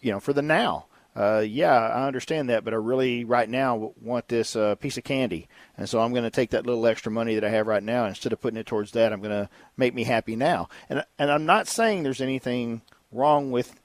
you 0.00 0.10
know, 0.12 0.20
for 0.20 0.32
the 0.32 0.42
now? 0.42 0.86
Uh, 1.16 1.44
yeah, 1.46 1.74
I 1.74 2.06
understand 2.06 2.48
that, 2.48 2.64
but 2.64 2.72
I 2.72 2.76
really 2.76 3.24
right 3.24 3.48
now 3.48 3.92
want 4.00 4.28
this 4.28 4.54
uh, 4.54 4.76
piece 4.76 4.96
of 4.96 5.02
candy, 5.02 5.48
and 5.76 5.88
so 5.88 6.00
I'm 6.00 6.12
going 6.12 6.24
to 6.24 6.30
take 6.30 6.50
that 6.50 6.66
little 6.66 6.86
extra 6.86 7.10
money 7.10 7.34
that 7.34 7.44
I 7.44 7.50
have 7.50 7.66
right 7.66 7.82
now 7.82 8.04
instead 8.04 8.32
of 8.32 8.40
putting 8.40 8.58
it 8.58 8.66
towards 8.66 8.92
that. 8.92 9.12
I'm 9.12 9.20
going 9.20 9.30
to 9.30 9.50
make 9.76 9.92
me 9.92 10.04
happy 10.04 10.36
now, 10.36 10.68
and 10.88 11.04
and 11.18 11.30
I'm 11.30 11.46
not 11.46 11.66
saying 11.66 12.04
there's 12.04 12.20
anything 12.20 12.82
wrong 13.10 13.50
with 13.50 13.80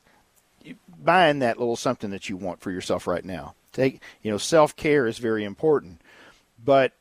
buying 1.03 1.39
that 1.39 1.57
little 1.57 1.75
something 1.75 2.11
that 2.11 2.29
you 2.29 2.37
want 2.37 2.61
for 2.61 2.71
yourself 2.71 3.07
right 3.07 3.25
now. 3.25 3.55
Take 3.73 4.01
you 4.21 4.31
know, 4.31 4.37
self 4.37 4.75
care 4.75 5.07
is 5.07 5.17
very 5.17 5.43
important, 5.43 6.01
but 6.63 6.93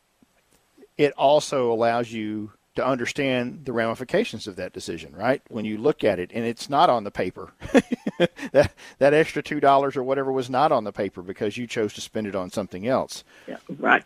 it 0.97 1.13
also 1.13 1.71
allows 1.71 2.13
you 2.13 2.53
to 2.75 2.85
understand 2.85 3.65
the 3.65 3.73
ramifications 3.73 4.47
of 4.47 4.57
that 4.57 4.73
decision, 4.73 5.15
right? 5.15 5.43
When 5.49 5.65
you 5.65 5.79
look 5.79 6.03
at 6.03 6.19
it 6.19 6.31
and 6.35 6.45
it's 6.45 6.69
not 6.69 6.91
on 6.91 7.05
the 7.05 7.11
paper. 7.11 7.53
that 8.53 8.73
that 8.99 9.15
extra 9.15 9.43
two 9.43 9.61
dollars 9.61 9.97
or 9.97 10.03
whatever 10.03 10.33
was 10.33 10.51
not 10.51 10.73
on 10.73 10.85
the 10.85 10.93
paper 10.93 11.23
because 11.23 11.57
you 11.57 11.67
chose 11.67 11.93
to 11.95 12.01
spend 12.01 12.27
it 12.27 12.35
on 12.35 12.51
something 12.51 12.87
else. 12.87 13.25
Yeah, 13.47 13.59
right. 13.79 14.05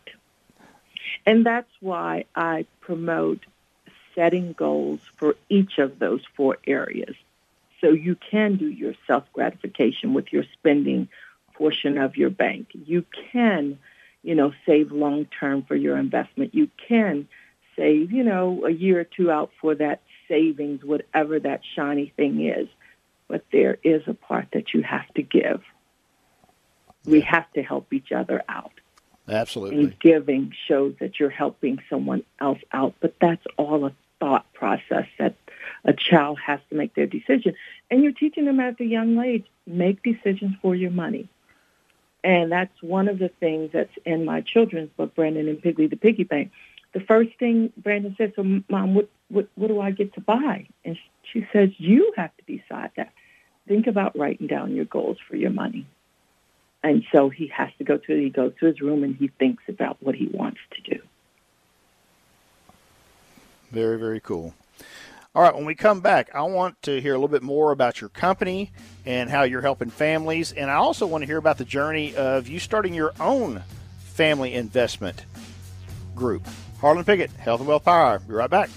And 1.24 1.44
that's 1.44 1.70
why 1.80 2.24
I 2.34 2.66
promote 2.80 3.44
setting 4.14 4.52
goals 4.52 5.00
for 5.16 5.36
each 5.48 5.78
of 5.78 5.98
those 5.98 6.22
four 6.36 6.58
areas. 6.66 7.14
So 7.80 7.90
you 7.90 8.16
can 8.16 8.56
do 8.56 8.66
your 8.66 8.94
self 9.06 9.24
gratification 9.32 10.12
with 10.12 10.32
your 10.32 10.44
spending 10.54 11.08
portion 11.54 11.98
of 11.98 12.16
your 12.16 12.30
bank. 12.30 12.68
You 12.72 13.04
can, 13.32 13.78
you 14.22 14.34
know, 14.34 14.52
save 14.66 14.90
long 14.92 15.26
term 15.26 15.62
for 15.62 15.76
your 15.76 15.96
investment. 15.96 16.54
You 16.54 16.68
can 16.88 17.28
save, 17.78 18.12
you 18.12 18.24
know, 18.24 18.66
a 18.66 18.70
year 18.70 19.00
or 19.00 19.04
two 19.04 19.30
out 19.30 19.50
for 19.60 19.74
that 19.76 20.02
savings, 20.28 20.84
whatever 20.84 21.40
that 21.40 21.62
shiny 21.74 22.12
thing 22.16 22.46
is. 22.46 22.68
But 23.28 23.44
there 23.52 23.78
is 23.82 24.02
a 24.06 24.14
part 24.14 24.48
that 24.52 24.74
you 24.74 24.82
have 24.82 25.08
to 25.14 25.22
give. 25.22 25.62
We 27.04 27.20
have 27.22 27.50
to 27.52 27.62
help 27.62 27.92
each 27.92 28.12
other 28.12 28.42
out. 28.48 28.72
Absolutely. 29.28 29.78
And 29.78 29.98
giving 29.98 30.52
shows 30.66 30.94
that 31.00 31.20
you're 31.20 31.30
helping 31.30 31.80
someone 31.88 32.24
else 32.40 32.60
out, 32.72 32.94
but 33.00 33.14
that's 33.20 33.44
all 33.56 33.84
a 33.86 33.92
thought 34.20 34.52
process 34.54 35.06
that 35.18 35.36
a 35.84 35.92
child 35.92 36.38
has 36.44 36.60
to 36.70 36.76
make 36.76 36.94
their 36.94 37.06
decision. 37.06 37.54
And 37.90 38.02
you're 38.02 38.12
teaching 38.12 38.46
them 38.46 38.60
at 38.60 38.80
a 38.80 38.84
young 38.84 39.18
age, 39.22 39.44
make 39.66 40.02
decisions 40.02 40.56
for 40.60 40.74
your 40.74 40.90
money. 40.90 41.28
And 42.24 42.50
that's 42.50 42.82
one 42.82 43.08
of 43.08 43.18
the 43.18 43.28
things 43.28 43.70
that's 43.72 43.92
in 44.04 44.24
my 44.24 44.40
children's 44.40 44.90
book, 44.96 45.14
Brandon 45.14 45.48
and 45.48 45.62
Piggly 45.62 45.88
the 45.88 45.96
Piggy 45.96 46.24
Bank 46.24 46.50
the 46.92 47.00
first 47.00 47.30
thing 47.38 47.72
Brandon 47.76 48.14
said, 48.16 48.32
so 48.36 48.42
mom, 48.68 48.94
what, 48.94 49.08
what, 49.28 49.48
what 49.54 49.68
do 49.68 49.80
I 49.80 49.90
get 49.90 50.14
to 50.14 50.20
buy? 50.20 50.66
And 50.84 50.96
she 51.32 51.46
says, 51.52 51.70
you 51.78 52.12
have 52.16 52.30
to 52.36 52.56
decide 52.56 52.90
that. 52.96 53.12
Think 53.66 53.86
about 53.86 54.18
writing 54.18 54.46
down 54.46 54.74
your 54.74 54.86
goals 54.86 55.18
for 55.28 55.36
your 55.36 55.50
money. 55.50 55.86
And 56.82 57.04
so 57.12 57.28
he 57.28 57.48
has 57.48 57.68
to 57.78 57.84
go 57.84 57.98
to, 57.98 58.16
he 58.16 58.30
goes 58.30 58.52
to 58.60 58.66
his 58.66 58.80
room 58.80 59.04
and 59.04 59.16
he 59.16 59.28
thinks 59.38 59.62
about 59.68 59.98
what 60.00 60.14
he 60.14 60.26
wants 60.26 60.60
to 60.72 60.94
do. 60.94 61.02
Very, 63.70 63.98
very 63.98 64.20
cool. 64.20 64.54
All 65.34 65.42
right, 65.42 65.54
when 65.54 65.66
we 65.66 65.74
come 65.74 66.00
back, 66.00 66.34
I 66.34 66.42
want 66.42 66.80
to 66.82 67.00
hear 67.00 67.12
a 67.12 67.18
little 67.18 67.28
bit 67.28 67.42
more 67.42 67.70
about 67.70 68.00
your 68.00 68.08
company 68.08 68.72
and 69.04 69.28
how 69.28 69.42
you're 69.42 69.60
helping 69.60 69.90
families. 69.90 70.52
And 70.52 70.70
I 70.70 70.76
also 70.76 71.06
want 71.06 71.22
to 71.22 71.26
hear 71.26 71.36
about 71.36 71.58
the 71.58 71.64
journey 71.64 72.16
of 72.16 72.48
you 72.48 72.58
starting 72.58 72.94
your 72.94 73.12
own 73.20 73.62
family 73.98 74.54
investment 74.54 75.26
group. 76.16 76.46
Harlon 76.80 77.04
Pickett, 77.04 77.30
Health 77.32 77.60
and 77.60 77.68
Wealth 77.68 77.84
Power 77.84 78.04
Hour. 78.04 78.18
Be 78.20 78.34
right 78.34 78.48
back. 78.48 78.70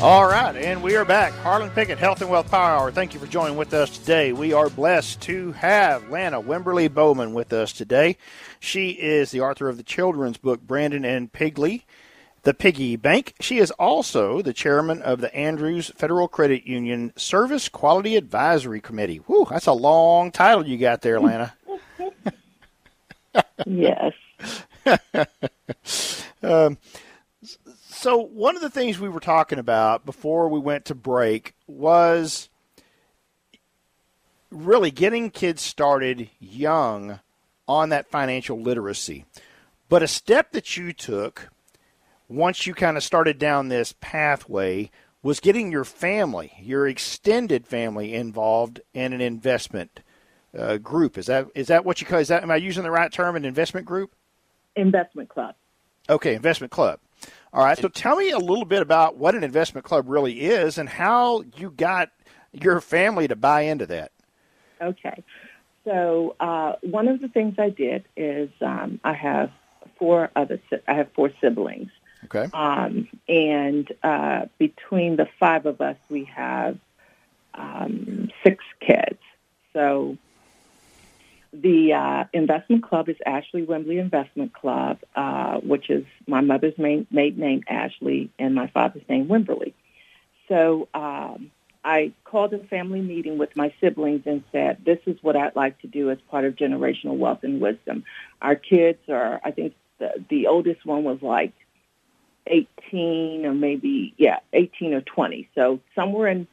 All 0.00 0.26
right, 0.26 0.56
and 0.56 0.82
we 0.82 0.96
are 0.96 1.04
back. 1.04 1.32
Harlon 1.34 1.68
Pickett, 1.70 1.98
Health 1.98 2.22
and 2.22 2.30
Wealth 2.30 2.50
Power 2.50 2.70
Hour. 2.70 2.92
Thank 2.92 3.12
you 3.12 3.20
for 3.20 3.26
joining 3.26 3.56
with 3.56 3.74
us 3.74 3.98
today. 3.98 4.32
We 4.32 4.52
are 4.52 4.70
blessed 4.70 5.20
to 5.22 5.52
have 5.52 6.08
Lana 6.08 6.40
Wimberly 6.40 6.92
Bowman 6.92 7.34
with 7.34 7.52
us 7.52 7.72
today. 7.72 8.16
She 8.60 8.90
is 8.90 9.30
the 9.30 9.40
author 9.40 9.68
of 9.68 9.76
the 9.76 9.82
children's 9.82 10.38
book 10.38 10.62
Brandon 10.62 11.04
and 11.04 11.30
Piggly, 11.32 11.82
The 12.44 12.54
Piggy 12.54 12.96
Bank. 12.96 13.34
She 13.40 13.58
is 13.58 13.72
also 13.72 14.40
the 14.40 14.54
chairman 14.54 15.02
of 15.02 15.20
the 15.20 15.34
Andrews 15.34 15.90
Federal 15.96 16.28
Credit 16.28 16.64
Union 16.64 17.12
Service 17.16 17.68
Quality 17.68 18.16
Advisory 18.16 18.80
Committee. 18.80 19.18
Whew, 19.18 19.48
that's 19.50 19.66
a 19.66 19.72
long 19.72 20.30
title 20.30 20.66
you 20.66 20.78
got 20.78 21.02
there, 21.02 21.20
Lana. 21.20 21.54
yes. 23.66 24.14
um, 26.42 26.78
so 27.88 28.18
one 28.18 28.56
of 28.56 28.62
the 28.62 28.70
things 28.70 28.98
we 28.98 29.08
were 29.08 29.20
talking 29.20 29.58
about 29.58 30.04
before 30.04 30.48
we 30.48 30.58
went 30.58 30.84
to 30.86 30.94
break 30.94 31.54
was 31.66 32.48
really 34.50 34.90
getting 34.90 35.30
kids 35.30 35.62
started 35.62 36.28
young 36.38 37.20
on 37.68 37.88
that 37.90 38.10
financial 38.10 38.60
literacy. 38.60 39.24
But 39.88 40.02
a 40.02 40.08
step 40.08 40.52
that 40.52 40.76
you 40.76 40.92
took 40.92 41.48
once 42.28 42.66
you 42.66 42.74
kind 42.74 42.96
of 42.96 43.02
started 43.02 43.38
down 43.38 43.68
this 43.68 43.94
pathway 44.00 44.90
was 45.22 45.40
getting 45.40 45.70
your 45.70 45.84
family, 45.84 46.52
your 46.60 46.86
extended 46.86 47.66
family 47.66 48.14
involved 48.14 48.80
in 48.94 49.12
an 49.12 49.20
investment 49.20 50.00
uh, 50.56 50.78
group. 50.78 51.18
Is 51.18 51.26
that 51.26 51.48
is 51.54 51.68
that 51.68 51.84
what 51.84 52.00
you 52.00 52.06
call? 52.06 52.18
Is 52.18 52.28
that 52.28 52.42
am 52.42 52.50
I 52.50 52.56
using 52.56 52.82
the 52.82 52.90
right 52.90 53.12
term? 53.12 53.36
An 53.36 53.44
investment 53.44 53.86
group? 53.86 54.12
Investment 54.76 55.28
club. 55.28 55.54
Okay, 56.10 56.34
investment 56.34 56.72
club. 56.72 56.98
All 57.52 57.64
right. 57.64 57.78
So 57.78 57.88
tell 57.88 58.16
me 58.16 58.30
a 58.30 58.38
little 58.38 58.64
bit 58.64 58.82
about 58.82 59.16
what 59.16 59.34
an 59.34 59.44
investment 59.44 59.84
club 59.84 60.06
really 60.08 60.40
is 60.40 60.76
and 60.76 60.88
how 60.88 61.44
you 61.56 61.70
got 61.70 62.10
your 62.52 62.80
family 62.80 63.28
to 63.28 63.36
buy 63.36 63.62
into 63.62 63.86
that. 63.86 64.12
Okay. 64.80 65.22
So 65.84 66.36
uh, 66.40 66.74
one 66.82 67.08
of 67.08 67.20
the 67.20 67.28
things 67.28 67.54
I 67.58 67.70
did 67.70 68.04
is 68.16 68.50
um, 68.60 69.00
I 69.04 69.12
have 69.12 69.50
four 69.98 70.30
other 70.34 70.60
I 70.88 70.94
have 70.94 71.12
four 71.14 71.30
siblings. 71.40 71.90
Okay. 72.24 72.48
Um, 72.52 73.08
and 73.28 73.90
uh, 74.02 74.46
between 74.58 75.16
the 75.16 75.28
five 75.38 75.64
of 75.64 75.80
us, 75.80 75.96
we 76.08 76.24
have 76.24 76.76
um, 77.54 78.30
six 78.44 78.64
kids. 78.80 79.18
So 79.72 80.18
the 81.52 81.92
uh, 81.94 82.24
investment 82.32 82.84
club 82.84 83.08
is 83.08 83.16
Ashley 83.26 83.66
Wimberly 83.66 83.98
Investment 83.98 84.52
Club, 84.52 84.98
uh, 85.16 85.58
which 85.58 85.90
is 85.90 86.04
my 86.26 86.40
mother's 86.40 86.78
main, 86.78 87.06
maiden 87.10 87.40
name, 87.40 87.62
Ashley, 87.68 88.30
and 88.38 88.54
my 88.54 88.68
father's 88.68 89.02
name, 89.08 89.26
Wimberly. 89.26 89.72
So 90.48 90.88
um, 90.94 91.50
I 91.84 92.12
called 92.24 92.52
a 92.52 92.58
family 92.58 93.00
meeting 93.00 93.38
with 93.38 93.56
my 93.56 93.72
siblings 93.80 94.22
and 94.26 94.44
said, 94.52 94.78
this 94.84 94.98
is 95.06 95.16
what 95.22 95.36
I'd 95.36 95.56
like 95.56 95.80
to 95.80 95.88
do 95.88 96.10
as 96.10 96.18
part 96.30 96.44
of 96.44 96.54
generational 96.54 97.16
wealth 97.16 97.40
and 97.42 97.60
wisdom. 97.60 98.04
Our 98.40 98.54
kids 98.54 99.00
are, 99.08 99.40
I 99.44 99.50
think 99.50 99.74
the, 99.98 100.24
the 100.28 100.46
oldest 100.46 100.84
one 100.86 101.02
was 101.04 101.20
like 101.20 101.52
18 102.46 103.44
or 103.44 103.54
maybe, 103.54 104.14
yeah, 104.18 104.38
18 104.52 104.94
or 104.94 105.00
20. 105.00 105.48
So 105.54 105.80
somewhere 105.94 106.28
in 106.28 106.46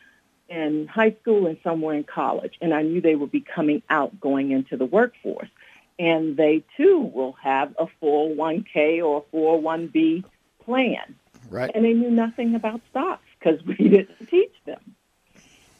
in 0.50 0.88
high 0.88 1.16
school 1.22 1.48
and 1.48 1.58
somewhere 1.64 1.96
in 1.96 2.04
college, 2.04 2.56
and 2.62 2.74
I 2.74 2.82
knew 2.84 3.02
they 3.02 3.16
would 3.16 3.32
be 3.32 3.42
coming 3.42 3.82
out 3.90 4.20
going 4.20 4.52
into 4.52 4.78
the 4.78 4.86
workforce. 4.86 5.50
And 6.00 6.38
they 6.38 6.64
too 6.78 7.00
will 7.00 7.34
have 7.42 7.76
a 7.80 7.88
401k 8.04 9.04
or 9.04 9.26
a 9.34 9.36
401b 9.36 10.24
plan. 10.64 11.16
Right. 11.50 11.72
And 11.74 11.84
they 11.84 11.94
knew 11.94 12.12
nothing 12.12 12.54
about 12.54 12.82
stocks 12.92 13.26
because 13.40 13.66
we 13.66 13.90
didn't 13.90 14.30
teach 14.30 14.54
them. 14.66 14.96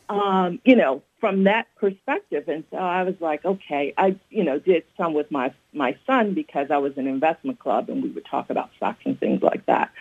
Um, 0.10 0.60
you 0.64 0.76
know, 0.76 1.04
from 1.20 1.44
that 1.44 1.68
perspective. 1.76 2.48
And 2.48 2.64
so 2.72 2.78
I 2.78 3.04
was 3.04 3.16
like, 3.20 3.44
okay, 3.44 3.94
I, 3.98 4.16
you 4.30 4.44
know, 4.44 4.60
did 4.60 4.84
some 4.96 5.14
with 5.14 5.30
my, 5.32 5.54
my 5.74 5.98
son 6.06 6.34
because 6.34 6.68
I 6.72 6.78
was 6.78 6.94
in 6.98 7.08
investment 7.08 7.60
club 7.60 7.90
and 7.90 8.02
we 8.02 8.10
would 8.10 8.26
talk 8.26 8.50
about 8.50 8.70
stocks 8.78 9.02
and 9.06 9.20
things 9.20 9.42
like 9.42 9.66
that. 9.66 9.92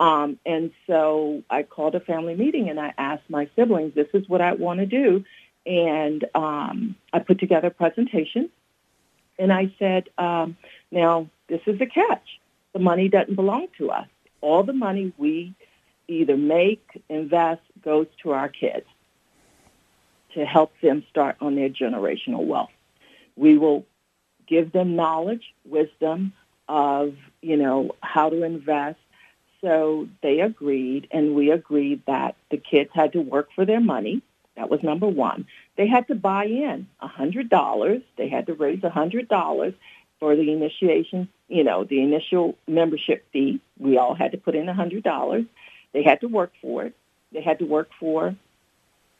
Um, 0.00 0.38
and 0.46 0.70
so 0.86 1.42
I 1.50 1.64
called 1.64 1.94
a 1.94 2.00
family 2.00 2.36
meeting 2.36 2.68
and 2.70 2.78
I 2.78 2.94
asked 2.96 3.28
my 3.28 3.48
siblings, 3.56 3.94
this 3.94 4.08
is 4.14 4.28
what 4.28 4.40
I 4.40 4.52
want 4.52 4.80
to 4.80 4.86
do. 4.86 5.24
And 5.66 6.24
um, 6.34 6.96
I 7.12 7.18
put 7.18 7.40
together 7.40 7.68
a 7.68 7.72
presentation 7.72 8.50
and 9.38 9.52
I 9.52 9.72
said, 9.78 10.08
um, 10.18 10.56
now 10.90 11.28
this 11.48 11.60
is 11.66 11.80
a 11.80 11.86
catch. 11.86 12.40
The 12.72 12.78
money 12.78 13.08
doesn't 13.08 13.34
belong 13.34 13.68
to 13.78 13.90
us. 13.90 14.06
All 14.40 14.62
the 14.62 14.72
money 14.72 15.12
we 15.16 15.54
either 16.06 16.36
make, 16.36 17.02
invest, 17.08 17.62
goes 17.82 18.06
to 18.22 18.32
our 18.32 18.48
kids 18.48 18.86
to 20.34 20.44
help 20.44 20.72
them 20.80 21.04
start 21.10 21.36
on 21.40 21.56
their 21.56 21.68
generational 21.68 22.46
wealth. 22.46 22.70
We 23.36 23.58
will 23.58 23.84
give 24.46 24.72
them 24.72 24.96
knowledge, 24.96 25.54
wisdom 25.64 26.32
of, 26.68 27.14
you 27.42 27.56
know, 27.56 27.96
how 28.00 28.30
to 28.30 28.42
invest, 28.42 28.98
so 29.60 30.08
they 30.22 30.40
agreed, 30.40 31.08
and 31.10 31.34
we 31.34 31.50
agreed 31.50 32.02
that 32.06 32.36
the 32.50 32.58
kids 32.58 32.90
had 32.92 33.12
to 33.12 33.20
work 33.20 33.48
for 33.54 33.64
their 33.64 33.80
money. 33.80 34.22
That 34.56 34.70
was 34.70 34.82
number 34.82 35.06
one. 35.06 35.46
They 35.76 35.86
had 35.86 36.08
to 36.08 36.14
buy 36.14 36.44
in 36.44 36.88
a 37.00 37.08
$100. 37.08 38.02
They 38.16 38.28
had 38.28 38.46
to 38.46 38.54
raise 38.54 38.82
a 38.82 38.90
$100 38.90 39.74
for 40.18 40.34
the 40.34 40.52
initiation, 40.52 41.28
you 41.48 41.62
know, 41.62 41.84
the 41.84 42.02
initial 42.02 42.56
membership 42.66 43.24
fee. 43.32 43.60
We 43.78 43.98
all 43.98 44.14
had 44.14 44.32
to 44.32 44.38
put 44.38 44.56
in 44.56 44.68
a 44.68 44.74
$100. 44.74 45.46
They 45.92 46.02
had 46.02 46.20
to 46.22 46.28
work 46.28 46.52
for 46.60 46.84
it. 46.86 46.94
They 47.32 47.42
had 47.42 47.60
to 47.60 47.66
work 47.66 47.90
for 48.00 48.34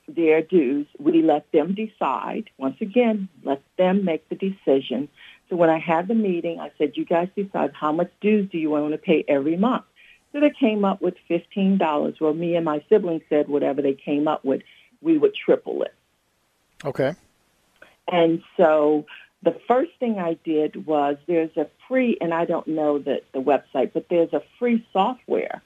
their 0.08 0.42
dues. 0.42 0.86
We 0.98 1.22
let 1.22 1.50
them 1.52 1.74
decide. 1.74 2.50
Once 2.58 2.80
again, 2.80 3.28
let 3.44 3.62
them 3.76 4.04
make 4.04 4.28
the 4.28 4.34
decision. 4.34 5.08
So 5.48 5.56
when 5.56 5.70
I 5.70 5.78
had 5.78 6.08
the 6.08 6.14
meeting, 6.14 6.58
I 6.60 6.72
said, 6.78 6.96
you 6.96 7.04
guys 7.04 7.28
decide 7.36 7.72
how 7.74 7.92
much 7.92 8.10
dues 8.20 8.50
do 8.50 8.58
you 8.58 8.70
want 8.70 8.92
to 8.92 8.98
pay 8.98 9.24
every 9.28 9.56
month? 9.56 9.84
So 10.32 10.40
they 10.40 10.50
came 10.50 10.84
up 10.84 11.00
with 11.00 11.14
$15. 11.30 12.20
Well, 12.20 12.34
me 12.34 12.56
and 12.56 12.64
my 12.64 12.84
siblings 12.88 13.22
said 13.28 13.48
whatever 13.48 13.80
they 13.82 13.94
came 13.94 14.28
up 14.28 14.44
with, 14.44 14.62
we 15.00 15.16
would 15.16 15.34
triple 15.34 15.82
it. 15.82 15.94
Okay. 16.84 17.14
And 18.10 18.42
so 18.56 19.06
the 19.42 19.56
first 19.66 19.92
thing 20.00 20.18
I 20.18 20.34
did 20.44 20.86
was 20.86 21.16
there's 21.26 21.56
a 21.56 21.68
free, 21.88 22.18
and 22.20 22.34
I 22.34 22.44
don't 22.44 22.66
know 22.66 22.98
the, 22.98 23.22
the 23.32 23.40
website, 23.40 23.92
but 23.92 24.06
there's 24.08 24.32
a 24.32 24.42
free 24.58 24.86
software 24.92 25.62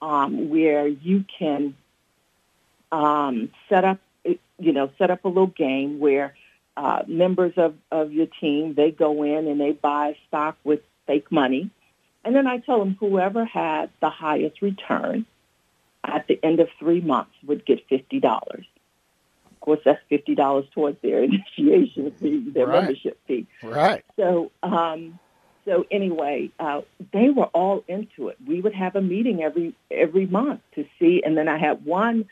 um, 0.00 0.48
where 0.48 0.86
you 0.86 1.24
can 1.38 1.74
um, 2.92 3.50
set 3.68 3.84
up, 3.84 3.98
you 4.24 4.72
know, 4.72 4.90
set 4.98 5.10
up 5.10 5.24
a 5.24 5.28
little 5.28 5.46
game 5.46 5.98
where 5.98 6.34
uh, 6.76 7.02
members 7.06 7.52
of, 7.56 7.74
of 7.90 8.12
your 8.12 8.26
team, 8.40 8.74
they 8.74 8.90
go 8.90 9.24
in 9.24 9.48
and 9.48 9.60
they 9.60 9.72
buy 9.72 10.16
stock 10.28 10.56
with 10.62 10.80
fake 11.06 11.30
money. 11.32 11.70
And 12.28 12.36
then 12.36 12.46
I 12.46 12.58
tell 12.58 12.78
them 12.80 12.94
whoever 13.00 13.46
had 13.46 13.88
the 14.02 14.10
highest 14.10 14.60
return 14.60 15.24
at 16.04 16.26
the 16.26 16.38
end 16.42 16.60
of 16.60 16.68
three 16.78 17.00
months 17.00 17.30
would 17.46 17.64
get 17.64 17.88
$50. 17.88 18.22
Of 18.22 18.64
course, 19.60 19.80
that's 19.82 20.02
$50 20.10 20.70
towards 20.72 21.00
their 21.00 21.22
initiation 21.24 22.10
fee, 22.20 22.50
their 22.50 22.66
right. 22.66 22.82
membership 22.82 23.18
fee. 23.26 23.46
Right. 23.62 24.04
So, 24.16 24.50
um, 24.62 25.18
so 25.64 25.86
anyway, 25.90 26.50
uh, 26.60 26.82
they 27.14 27.30
were 27.30 27.46
all 27.46 27.82
into 27.88 28.28
it. 28.28 28.36
We 28.46 28.60
would 28.60 28.74
have 28.74 28.94
a 28.94 29.00
meeting 29.00 29.42
every 29.42 29.74
every 29.90 30.26
month 30.26 30.60
to 30.74 30.84
see, 30.98 31.22
and 31.24 31.34
then 31.34 31.48
I 31.48 31.56
had 31.56 31.82
one, 31.82 32.26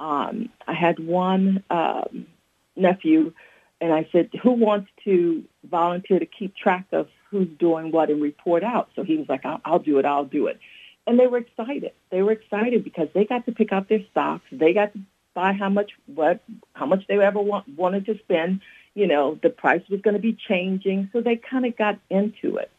um, 0.00 0.48
I 0.66 0.74
had 0.74 0.98
one 0.98 1.62
um, 1.70 2.26
nephew, 2.74 3.32
and 3.80 3.92
I 3.92 4.08
said, 4.10 4.30
"Who 4.42 4.52
wants 4.52 4.90
to 5.04 5.44
volunteer 5.64 6.18
to 6.18 6.26
keep 6.26 6.56
track 6.56 6.86
of 6.90 7.06
who's 7.30 7.48
doing 7.58 7.92
what 7.92 8.10
and 8.10 8.22
report 8.22 8.64
out?" 8.64 8.90
So 8.96 9.02
he 9.02 9.16
was 9.16 9.28
like, 9.28 9.44
"I'll, 9.44 9.60
I'll 9.64 9.78
do 9.78 9.98
it. 9.98 10.04
I'll 10.04 10.24
do 10.24 10.46
it." 10.46 10.58
And 11.06 11.18
they 11.18 11.26
were 11.26 11.38
excited. 11.38 11.92
They 12.10 12.22
were 12.22 12.32
excited 12.32 12.82
because 12.82 13.08
they 13.14 13.24
got 13.24 13.46
to 13.46 13.52
pick 13.52 13.72
out 13.72 13.88
their 13.88 14.04
stocks. 14.10 14.44
They 14.50 14.72
got 14.72 14.92
to 14.92 15.00
buy 15.34 15.52
how 15.52 15.68
much 15.68 15.92
what 16.06 16.40
how 16.72 16.86
much 16.86 17.06
they 17.06 17.18
ever 17.18 17.40
want, 17.40 17.68
wanted 17.68 18.06
to 18.06 18.18
spend. 18.18 18.60
You 18.94 19.06
know, 19.06 19.38
the 19.42 19.50
price 19.50 19.82
was 19.90 20.00
going 20.00 20.14
to 20.14 20.20
be 20.20 20.32
changing, 20.48 21.10
so 21.12 21.20
they 21.20 21.36
kind 21.36 21.66
of 21.66 21.76
got 21.76 21.98
into 22.10 22.56
it 22.56 22.70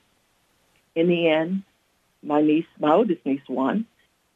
in 0.98 1.08
the 1.08 1.30
end, 1.30 1.62
my 2.24 2.42
niece, 2.42 2.66
my 2.80 2.92
oldest 2.92 3.24
niece, 3.24 3.48
won. 3.48 3.86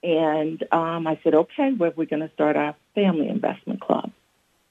And 0.04 0.64
um, 0.72 1.08
I 1.08 1.20
said, 1.24 1.34
okay, 1.34 1.74
well, 1.74 1.92
we're 1.96 2.06
going 2.06 2.22
to 2.22 2.32
start 2.36 2.56
our 2.56 2.76
family 2.94 3.28
investment 3.28 3.82
club. 3.82 4.12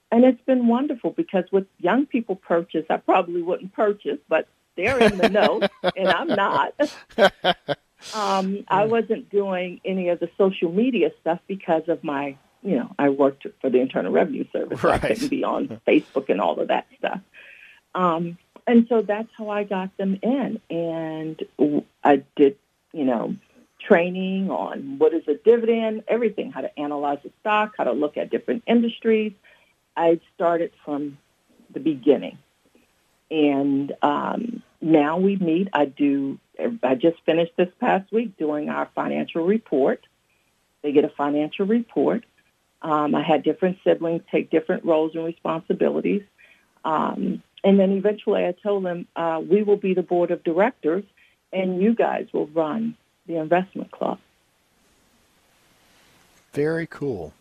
And 0.09 0.23
it's 0.23 0.41
been 0.45 0.67
wonderful 0.67 1.11
because 1.11 1.43
with 1.51 1.67
young 1.79 2.05
people 2.05 2.37
purchase, 2.37 2.85
I 2.89 2.97
probably 2.97 3.41
wouldn't 3.41 3.73
purchase, 3.73 4.19
but 4.29 4.47
they're 4.75 4.99
in 4.99 5.17
the 5.17 5.29
know, 5.29 5.61
and 5.95 6.07
I'm 6.07 6.27
not. 6.27 6.73
um, 8.13 8.63
I 8.67 8.85
wasn't 8.85 9.29
doing 9.29 9.81
any 9.85 10.09
of 10.09 10.19
the 10.19 10.29
social 10.37 10.71
media 10.71 11.11
stuff 11.21 11.39
because 11.47 11.83
of 11.87 12.03
my, 12.03 12.37
you 12.63 12.75
know, 12.77 12.93
I 12.97 13.09
worked 13.09 13.45
for 13.59 13.69
the 13.69 13.79
Internal 13.79 14.11
Revenue 14.11 14.45
Service. 14.51 14.83
Right. 14.83 15.01
So 15.01 15.07
I 15.07 15.13
couldn't 15.13 15.29
be 15.29 15.43
on 15.43 15.81
Facebook 15.87 16.29
and 16.29 16.39
all 16.39 16.59
of 16.59 16.69
that 16.69 16.87
stuff. 16.97 17.21
Um, 17.93 18.37
and 18.67 18.85
so 18.87 19.01
that's 19.01 19.29
how 19.37 19.49
I 19.49 19.63
got 19.63 19.95
them 19.97 20.19
in. 20.21 20.61
And 20.69 21.43
I 22.03 22.23
did, 22.35 22.57
you 22.93 23.05
know, 23.05 23.35
training 23.79 24.49
on 24.51 24.97
what 24.99 25.13
is 25.13 25.27
a 25.27 25.33
dividend, 25.33 26.03
everything, 26.07 26.51
how 26.51 26.61
to 26.61 26.79
analyze 26.79 27.19
a 27.25 27.29
stock, 27.41 27.73
how 27.77 27.85
to 27.85 27.91
look 27.91 28.17
at 28.17 28.29
different 28.29 28.63
industries. 28.67 29.33
I 29.97 30.19
started 30.35 30.71
from 30.85 31.17
the 31.73 31.79
beginning. 31.79 32.37
And 33.31 33.93
um, 34.01 34.61
now 34.81 35.17
we 35.17 35.37
meet. 35.37 35.69
I 35.73 35.85
do. 35.85 36.37
I 36.83 36.95
just 36.95 37.17
finished 37.25 37.53
this 37.57 37.69
past 37.79 38.11
week 38.11 38.37
doing 38.37 38.69
our 38.69 38.89
financial 38.93 39.45
report. 39.45 40.05
They 40.83 40.91
get 40.91 41.05
a 41.05 41.09
financial 41.09 41.65
report. 41.65 42.23
Um, 42.81 43.15
I 43.15 43.23
had 43.23 43.43
different 43.43 43.77
siblings 43.83 44.21
take 44.31 44.49
different 44.49 44.85
roles 44.85 45.15
and 45.15 45.23
responsibilities. 45.23 46.23
Um, 46.83 47.41
and 47.63 47.79
then 47.79 47.91
eventually 47.91 48.45
I 48.45 48.53
told 48.53 48.85
them, 48.85 49.07
uh, 49.15 49.41
we 49.47 49.63
will 49.63 49.77
be 49.77 49.93
the 49.93 50.01
board 50.01 50.31
of 50.31 50.43
directors 50.43 51.03
and 51.53 51.81
you 51.81 51.93
guys 51.93 52.27
will 52.33 52.47
run 52.47 52.95
the 53.27 53.37
investment 53.37 53.91
club. 53.91 54.19
Very 56.53 56.87
cool. 56.87 57.33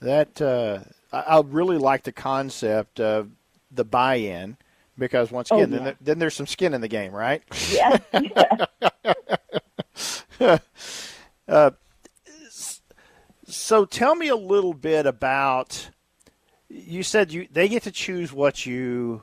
That 0.00 0.40
uh, 0.40 0.80
I 1.12 1.42
really 1.44 1.78
like 1.78 2.04
the 2.04 2.12
concept 2.12 3.00
of 3.00 3.30
the 3.70 3.84
buy-in 3.84 4.56
because 4.98 5.30
once 5.30 5.50
again, 5.50 5.72
oh, 5.72 5.76
yeah. 5.76 5.84
then, 5.84 5.96
then, 6.00 6.18
there's 6.18 6.34
some 6.34 6.46
skin 6.46 6.74
in 6.74 6.80
the 6.80 6.88
game, 6.88 7.12
right? 7.12 7.42
Yeah. 7.70 7.98
yeah. 10.40 10.58
uh, 11.48 11.70
so 13.46 13.84
tell 13.84 14.14
me 14.14 14.28
a 14.28 14.36
little 14.36 14.74
bit 14.74 15.06
about. 15.06 15.90
You 16.70 17.02
said 17.02 17.32
you 17.32 17.48
they 17.50 17.68
get 17.68 17.84
to 17.84 17.90
choose 17.90 18.30
what 18.30 18.66
you 18.66 19.22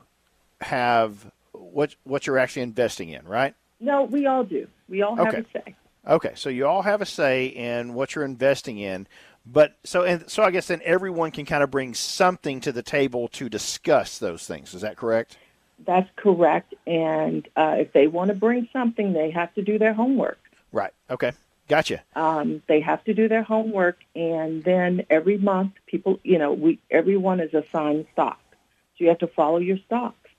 have 0.60 1.30
what 1.52 1.94
what 2.04 2.26
you're 2.26 2.38
actually 2.38 2.62
investing 2.62 3.10
in, 3.10 3.24
right? 3.26 3.54
No, 3.78 4.02
we 4.02 4.26
all 4.26 4.42
do. 4.42 4.66
We 4.88 5.02
all 5.02 5.14
have 5.16 5.28
okay. 5.28 5.38
a 5.38 5.44
say. 5.52 5.74
Okay, 6.08 6.32
so 6.34 6.48
you 6.48 6.66
all 6.66 6.82
have 6.82 7.02
a 7.02 7.06
say 7.06 7.46
in 7.46 7.94
what 7.94 8.14
you're 8.14 8.24
investing 8.24 8.78
in, 8.78 9.06
but 9.44 9.76
so 9.84 10.02
and 10.02 10.28
so 10.28 10.42
I 10.42 10.50
guess 10.50 10.66
then 10.66 10.80
everyone 10.84 11.30
can 11.30 11.46
kind 11.46 11.62
of 11.62 11.70
bring 11.70 11.94
something 11.94 12.60
to 12.60 12.72
the 12.72 12.82
table 12.82 13.28
to 13.28 13.48
discuss 13.48 14.18
those 14.18 14.46
things. 14.46 14.74
Is 14.74 14.82
that 14.82 14.96
correct? 14.96 15.36
That's 15.84 16.08
correct. 16.16 16.74
And 16.86 17.46
uh, 17.56 17.76
if 17.78 17.92
they 17.92 18.06
want 18.06 18.28
to 18.28 18.34
bring 18.34 18.68
something, 18.72 19.12
they 19.12 19.30
have 19.30 19.54
to 19.54 19.62
do 19.62 19.78
their 19.78 19.92
homework. 19.92 20.38
Right. 20.72 20.92
Okay. 21.10 21.32
Gotcha. 21.68 22.02
Um, 22.14 22.62
they 22.68 22.80
have 22.80 23.02
to 23.04 23.14
do 23.14 23.28
their 23.28 23.42
homework, 23.42 23.98
and 24.14 24.62
then 24.62 25.04
every 25.10 25.36
month, 25.36 25.72
people, 25.86 26.20
you 26.22 26.38
know, 26.38 26.52
we 26.52 26.78
everyone 26.92 27.40
is 27.40 27.54
assigned 27.54 28.06
stock, 28.12 28.40
so 28.50 29.04
you 29.04 29.08
have 29.08 29.18
to 29.18 29.26
follow 29.26 29.58
your 29.58 29.78
stocks. 29.78 30.30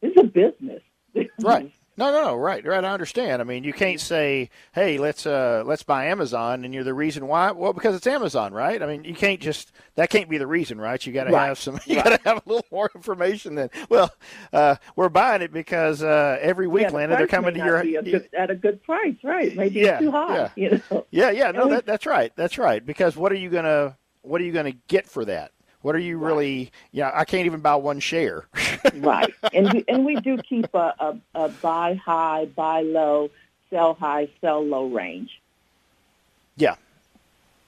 It's 0.00 0.16
a 0.16 0.22
business. 0.22 0.82
right. 1.40 1.72
No, 1.96 2.10
no, 2.10 2.24
no. 2.24 2.36
Right, 2.36 2.64
right. 2.66 2.84
I 2.84 2.92
understand. 2.92 3.40
I 3.40 3.44
mean, 3.44 3.62
you 3.62 3.72
can't 3.72 4.00
say, 4.00 4.50
"Hey, 4.72 4.98
let's 4.98 5.26
uh, 5.26 5.62
let's 5.64 5.84
buy 5.84 6.06
Amazon," 6.06 6.64
and 6.64 6.74
you're 6.74 6.82
the 6.82 6.94
reason 6.94 7.28
why. 7.28 7.52
Well, 7.52 7.72
because 7.72 7.94
it's 7.94 8.06
Amazon, 8.06 8.52
right? 8.52 8.82
I 8.82 8.86
mean, 8.86 9.04
you 9.04 9.14
can't 9.14 9.40
just 9.40 9.70
that 9.94 10.10
can't 10.10 10.28
be 10.28 10.38
the 10.38 10.46
reason, 10.46 10.80
right? 10.80 11.04
You 11.06 11.12
got 11.12 11.24
to 11.24 11.32
right. 11.32 11.46
have 11.46 11.58
some. 11.58 11.78
You 11.86 11.96
right. 11.96 12.04
got 12.04 12.22
to 12.22 12.28
have 12.28 12.42
a 12.46 12.48
little 12.48 12.66
more 12.72 12.90
information 12.94 13.54
than. 13.54 13.70
Well, 13.88 14.10
uh, 14.52 14.76
we're 14.96 15.08
buying 15.08 15.42
it 15.42 15.52
because 15.52 16.02
uh, 16.02 16.38
every 16.40 16.66
week, 16.66 16.82
yeah, 16.82 16.90
the 16.90 16.96
Landon, 16.96 17.18
they're 17.18 17.26
coming 17.26 17.54
to 17.54 17.60
your 17.60 17.76
a 17.78 18.02
good, 18.02 18.28
at 18.36 18.50
a 18.50 18.54
good 18.54 18.82
price, 18.82 19.16
right? 19.22 19.54
Maybe 19.54 19.80
yeah, 19.80 19.98
too 19.98 20.10
high. 20.10 20.34
Yeah, 20.34 20.50
you 20.56 20.82
know? 20.90 21.06
yeah, 21.10 21.30
yeah. 21.30 21.50
No, 21.52 21.68
that, 21.68 21.86
that's 21.86 22.06
right. 22.06 22.32
That's 22.36 22.58
right. 22.58 22.84
Because 22.84 23.16
what 23.16 23.30
are 23.30 23.36
you 23.36 23.50
gonna 23.50 23.96
what 24.22 24.40
are 24.40 24.44
you 24.44 24.52
gonna 24.52 24.74
get 24.88 25.06
for 25.06 25.24
that? 25.26 25.52
What 25.84 25.94
are 25.94 25.98
you 25.98 26.16
right. 26.16 26.28
really? 26.28 26.72
Yeah, 26.92 27.10
I 27.12 27.26
can't 27.26 27.44
even 27.44 27.60
buy 27.60 27.74
one 27.74 28.00
share. 28.00 28.46
right, 28.94 29.34
and 29.52 29.70
we, 29.70 29.84
and 29.86 30.06
we 30.06 30.16
do 30.16 30.38
keep 30.38 30.72
a, 30.72 30.94
a, 30.98 31.16
a 31.34 31.48
buy 31.50 31.92
high, 31.92 32.46
buy 32.46 32.80
low, 32.80 33.30
sell 33.68 33.92
high, 33.92 34.30
sell 34.40 34.64
low 34.64 34.86
range. 34.86 35.42
Yeah. 36.56 36.76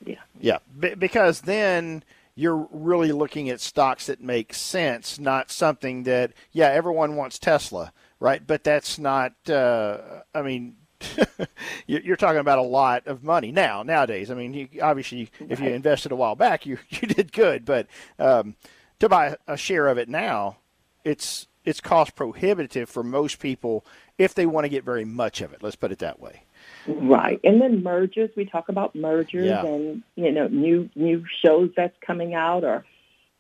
Yeah. 0.07 0.21
Yeah, 0.41 0.59
B- 0.81 0.95
because 0.95 1.43
then 1.43 2.05
you're 2.35 2.67
really 2.71 3.13
looking 3.13 3.51
at 3.51 3.61
stocks 3.61 4.07
that 4.07 4.23
make 4.23 4.55
sense, 4.55 5.19
not 5.19 5.51
something 5.51 6.05
that 6.05 6.33
yeah 6.53 6.69
everyone 6.69 7.17
wants 7.17 7.39
Tesla, 7.39 7.93
right? 8.19 8.47
But 8.47 8.65
that's 8.65 8.99
not. 8.99 9.35
Uh, 9.47 9.99
I 10.35 10.41
mean, 10.41 10.77
you're 11.87 12.17
talking 12.17 12.41
about 12.41 12.59
a 12.59 12.63
lot 12.63 13.07
of 13.07 13.23
money 13.23 13.53
now 13.53 13.83
nowadays. 13.83 14.31
I 14.31 14.35
mean, 14.35 14.55
you, 14.55 14.69
obviously, 14.83 15.31
if 15.49 15.61
you 15.61 15.71
invested 15.71 16.13
a 16.13 16.17
while 16.17 16.35
back, 16.35 16.67
you 16.67 16.79
you 16.89 17.09
did 17.09 17.33
good, 17.33 17.65
but 17.65 17.87
um, 18.19 18.57
to 19.01 19.09
buy 19.09 19.37
a 19.47 19.57
share 19.57 19.89
of 19.89 19.99
it 19.99 20.09
now, 20.09 20.59
it's 21.05 21.47
it's 21.65 21.81
cost 21.81 22.15
prohibitive 22.15 22.89
for 22.89 23.03
most 23.03 23.39
people 23.39 23.85
if 24.19 24.35
they 24.35 24.47
want 24.47 24.65
to 24.65 24.69
get 24.69 24.85
very 24.85 25.05
much 25.05 25.41
of 25.41 25.53
it. 25.53 25.63
Let's 25.63 25.77
put 25.77 25.93
it 25.93 25.99
that 25.99 26.21
way. 26.21 26.43
Right, 26.87 27.41
and 27.43 27.61
then 27.61 27.83
mergers. 27.83 28.31
We 28.37 28.45
talk 28.45 28.69
about 28.69 28.95
mergers 28.95 29.49
yeah. 29.49 29.65
and 29.65 30.03
you 30.15 30.33
know 30.33 30.49
new 30.49 30.89
new 30.95 31.25
shows 31.45 31.71
that's 31.77 31.97
coming 32.01 32.35
out, 32.35 32.65
or 32.65 32.85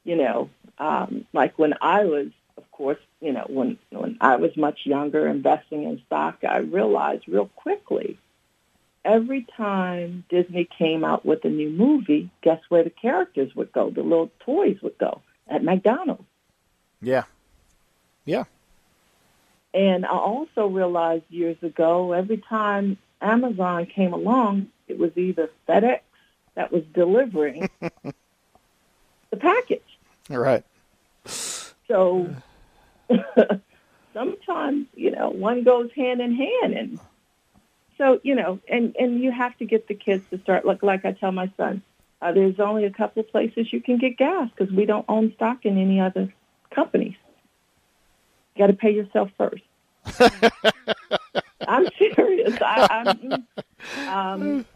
you 0.04 0.16
know, 0.16 0.50
um, 0.78 1.26
like 1.32 1.58
when 1.58 1.74
I 1.80 2.04
was 2.04 2.28
of 2.56 2.70
course, 2.70 2.98
you 3.20 3.32
know, 3.32 3.46
when 3.48 3.78
when 3.90 4.16
I 4.20 4.36
was 4.36 4.56
much 4.56 4.80
younger 4.84 5.26
investing 5.26 5.84
in 5.84 6.02
stock, 6.06 6.38
I 6.48 6.58
realized 6.58 7.28
real 7.28 7.50
quickly 7.56 8.18
every 9.06 9.46
time 9.56 10.24
Disney 10.28 10.68
came 10.78 11.04
out 11.04 11.24
with 11.24 11.44
a 11.44 11.48
new 11.48 11.70
movie, 11.70 12.28
guess 12.42 12.60
where 12.68 12.82
the 12.82 12.90
characters 12.90 13.54
would 13.54 13.72
go? 13.72 13.88
The 13.88 14.02
little 14.02 14.30
toys 14.40 14.78
would 14.82 14.98
go 14.98 15.22
at 15.48 15.62
McDonald's. 15.62 16.24
Yeah. 17.00 17.22
Yeah. 18.24 18.44
And 19.72 20.04
I 20.04 20.10
also 20.10 20.66
realized 20.66 21.24
years 21.30 21.56
ago, 21.62 22.12
every 22.12 22.38
time 22.38 22.98
Amazon 23.20 23.86
came 23.86 24.12
along, 24.12 24.68
it 24.88 24.98
was 24.98 25.16
either 25.16 25.50
FedEx 25.68 26.00
that 26.54 26.72
was 26.72 26.82
delivering 26.92 27.68
the 27.80 29.36
package. 29.38 29.82
All 30.30 30.38
right. 30.38 30.64
So 31.86 32.34
sometimes, 34.14 34.86
you 34.94 35.10
know, 35.10 35.30
one 35.30 35.62
goes 35.64 35.90
hand 35.94 36.20
in 36.20 36.34
hand. 36.34 36.74
And 36.74 37.00
so, 37.98 38.20
you 38.22 38.34
know, 38.34 38.58
and, 38.68 38.94
and 38.98 39.20
you 39.22 39.30
have 39.32 39.56
to 39.58 39.64
get 39.64 39.88
the 39.88 39.94
kids 39.94 40.24
to 40.30 40.38
start, 40.38 40.64
like, 40.64 40.82
like 40.82 41.04
I 41.04 41.12
tell 41.12 41.32
my 41.32 41.50
son, 41.56 41.82
uh, 42.22 42.32
there's 42.32 42.58
only 42.60 42.84
a 42.84 42.90
couple 42.90 43.20
of 43.20 43.28
places 43.30 43.72
you 43.72 43.80
can 43.80 43.98
get 43.98 44.16
gas 44.16 44.48
because 44.56 44.72
we 44.74 44.86
don't 44.86 45.04
own 45.08 45.32
stock 45.34 45.64
in 45.64 45.78
any 45.78 46.00
other 46.00 46.32
companies. 46.70 47.16
You 48.54 48.60
got 48.60 48.68
to 48.68 48.72
pay 48.72 48.92
yourself 48.92 49.30
first. 49.36 49.62
I'm 51.68 51.86
serious. 51.98 52.58
I, 52.60 53.04
I'm, 53.06 53.46
um, 54.08 54.66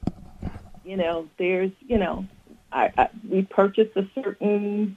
You 0.85 0.97
know, 0.97 1.29
there's, 1.39 1.71
you 1.87 1.99
know, 1.99 2.27
I, 2.73 2.91
I, 2.99 3.09
we 3.29 3.43
purchased 3.43 3.97
a 3.97 4.09
certain 4.15 4.97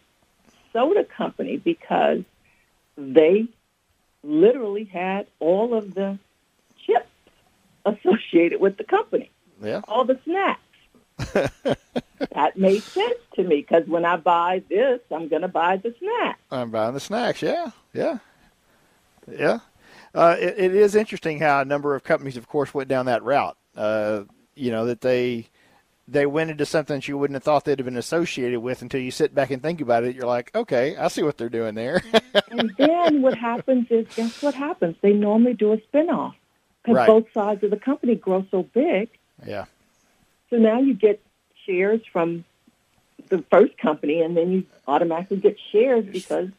soda 0.72 1.04
company 1.04 1.58
because 1.58 2.24
they 2.98 3.48
literally 4.24 4.86
had 4.86 5.28
all 5.40 5.74
of 5.74 5.94
the 5.94 6.18
chips 6.86 7.08
associated 7.86 8.60
with 8.60 8.78
the 8.78 8.84
company. 8.84 9.32
Yeah. 9.62 9.82
All 9.88 10.06
the 10.06 10.20
snacks. 10.24 10.60
that 12.34 12.58
made 12.58 12.82
sense 12.82 13.20
to 13.36 13.44
me 13.44 13.58
because 13.58 13.88
when 13.88 14.06
I 14.06 14.18
buy 14.18 14.64
this, 14.70 15.00
I'm 15.12 15.28
going 15.28 15.44
to 15.44 15.48
buy 15.48 15.78
the 15.78 15.94
snack. 16.00 16.40
I'm 16.50 16.72
buying 16.72 16.94
the 16.94 17.00
snacks. 17.00 17.42
Yeah, 17.42 17.72
yeah, 17.94 18.18
yeah. 19.32 19.60
Uh, 20.16 20.36
it, 20.40 20.58
it 20.58 20.76
is 20.76 20.96
interesting 20.96 21.40
how 21.40 21.62
a 21.62 21.66
number 21.66 21.96
of 21.96 22.04
companies, 22.04 22.36
of 22.36 22.48
course, 22.48 22.74
went 22.74 22.90
down 22.90 23.06
that 23.06 23.24
route. 23.24 23.58
Uh, 23.76 24.24
you 24.56 24.72
know 24.72 24.86
that 24.86 25.02
they 25.02 25.48
they 26.08 26.26
went 26.26 26.52
into 26.52 26.66
something 26.66 26.98
that 26.98 27.08
you 27.08 27.18
wouldn't 27.18 27.36
have 27.36 27.44
thought 27.44 27.64
they'd 27.66 27.80
have 27.80 27.86
been 27.86 27.98
associated 27.98 28.60
with 28.60 28.82
until 28.82 29.00
you 29.00 29.12
sit 29.12 29.34
back 29.34 29.52
and 29.52 29.62
think 29.62 29.80
about 29.82 30.04
it. 30.04 30.16
You're 30.16 30.28
like, 30.28 30.54
okay, 30.54 30.96
I 30.98 31.08
see 31.08 31.24
what 31.24 31.38
they're 31.38 31.50
doing 31.50 31.76
there. 31.76 32.04
and 32.52 32.74
then 32.78 33.22
what 33.22 33.38
happens 33.38 33.88
is, 33.90 34.06
guess 34.16 34.32
what 34.42 34.54
happens? 34.54 34.96
They 35.02 35.14
normally 35.14 35.54
do 35.54 35.72
a 35.72 35.78
spinoff 35.78 36.34
because 36.84 36.98
Right. 36.98 37.08
both 37.08 37.26
sides 37.34 37.64
of 37.64 37.70
the 37.72 37.78
company 37.78 38.16
grow 38.16 38.46
so 38.52 38.64
big. 38.64 39.10
yeah, 39.46 39.66
So 40.50 40.58
now 40.58 40.80
you 40.82 40.94
get 40.94 41.22
shares 41.66 42.02
from 42.12 42.44
the 43.30 43.42
first 43.50 43.78
company, 43.78 44.22
and 44.22 44.36
then 44.36 44.52
you 44.52 44.64
automatically 44.86 45.38
get 45.38 45.58
shares 45.72 46.04
because 46.06 46.50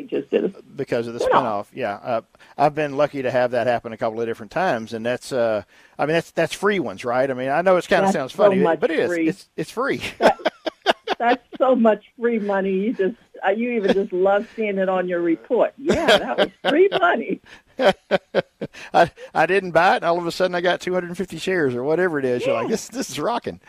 they 0.00 0.06
just 0.18 0.30
did 0.30 0.44
a. 0.44 0.62
because 0.76 1.06
of 1.06 1.14
the 1.14 1.20
Spin-off. 1.20 1.70
spinoff. 1.70 1.76
Yeah, 1.76 1.94
uh, 1.94 2.20
I've 2.56 2.74
been 2.74 2.96
lucky 2.96 3.22
to 3.22 3.30
have 3.30 3.50
that 3.52 3.66
happen 3.66 3.92
a 3.92 3.96
couple 3.96 4.20
of 4.20 4.26
different 4.26 4.52
times, 4.52 4.92
and 4.92 5.04
that's, 5.04 5.32
uh, 5.32 5.62
I 5.98 6.06
mean, 6.06 6.14
that's 6.14 6.30
that's 6.30 6.54
free 6.54 6.80
ones, 6.80 7.04
right? 7.04 7.30
I 7.30 7.34
mean, 7.34 7.48
I 7.50 7.62
know 7.62 7.76
it 7.76 7.86
kind 7.88 8.04
of 8.04 8.12
sounds 8.12 8.32
so 8.34 8.44
funny, 8.44 8.56
much 8.60 8.80
but 8.80 8.90
it 8.90 8.98
is. 9.00 9.08
free. 9.08 9.28
It's 9.28 9.48
it's 9.56 9.70
free. 9.70 10.02
That's 11.18 11.42
so 11.58 11.74
much 11.76 12.02
free 12.18 12.38
money. 12.38 12.70
You 12.72 12.92
just, 12.94 13.14
uh, 13.46 13.50
you 13.50 13.72
even 13.72 13.92
just 13.92 14.10
love 14.10 14.48
seeing 14.56 14.78
it 14.78 14.88
on 14.88 15.06
your 15.06 15.20
report. 15.20 15.74
Yeah, 15.76 16.06
that 16.16 16.38
was 16.38 16.48
free 16.70 16.88
money. 16.98 17.40
I 18.94 19.10
I 19.34 19.44
didn't 19.44 19.72
buy 19.72 19.94
it, 19.94 19.96
and 19.96 20.04
all 20.06 20.16
of 20.18 20.26
a 20.26 20.32
sudden 20.32 20.54
I 20.54 20.62
got 20.62 20.80
250 20.80 21.36
shares 21.36 21.74
or 21.74 21.84
whatever 21.84 22.18
it 22.18 22.24
is. 22.24 22.46
You're 22.46 22.54
like, 22.54 22.68
this 22.68 22.88
this 22.88 23.10
is 23.10 23.20
rocking. 23.20 23.60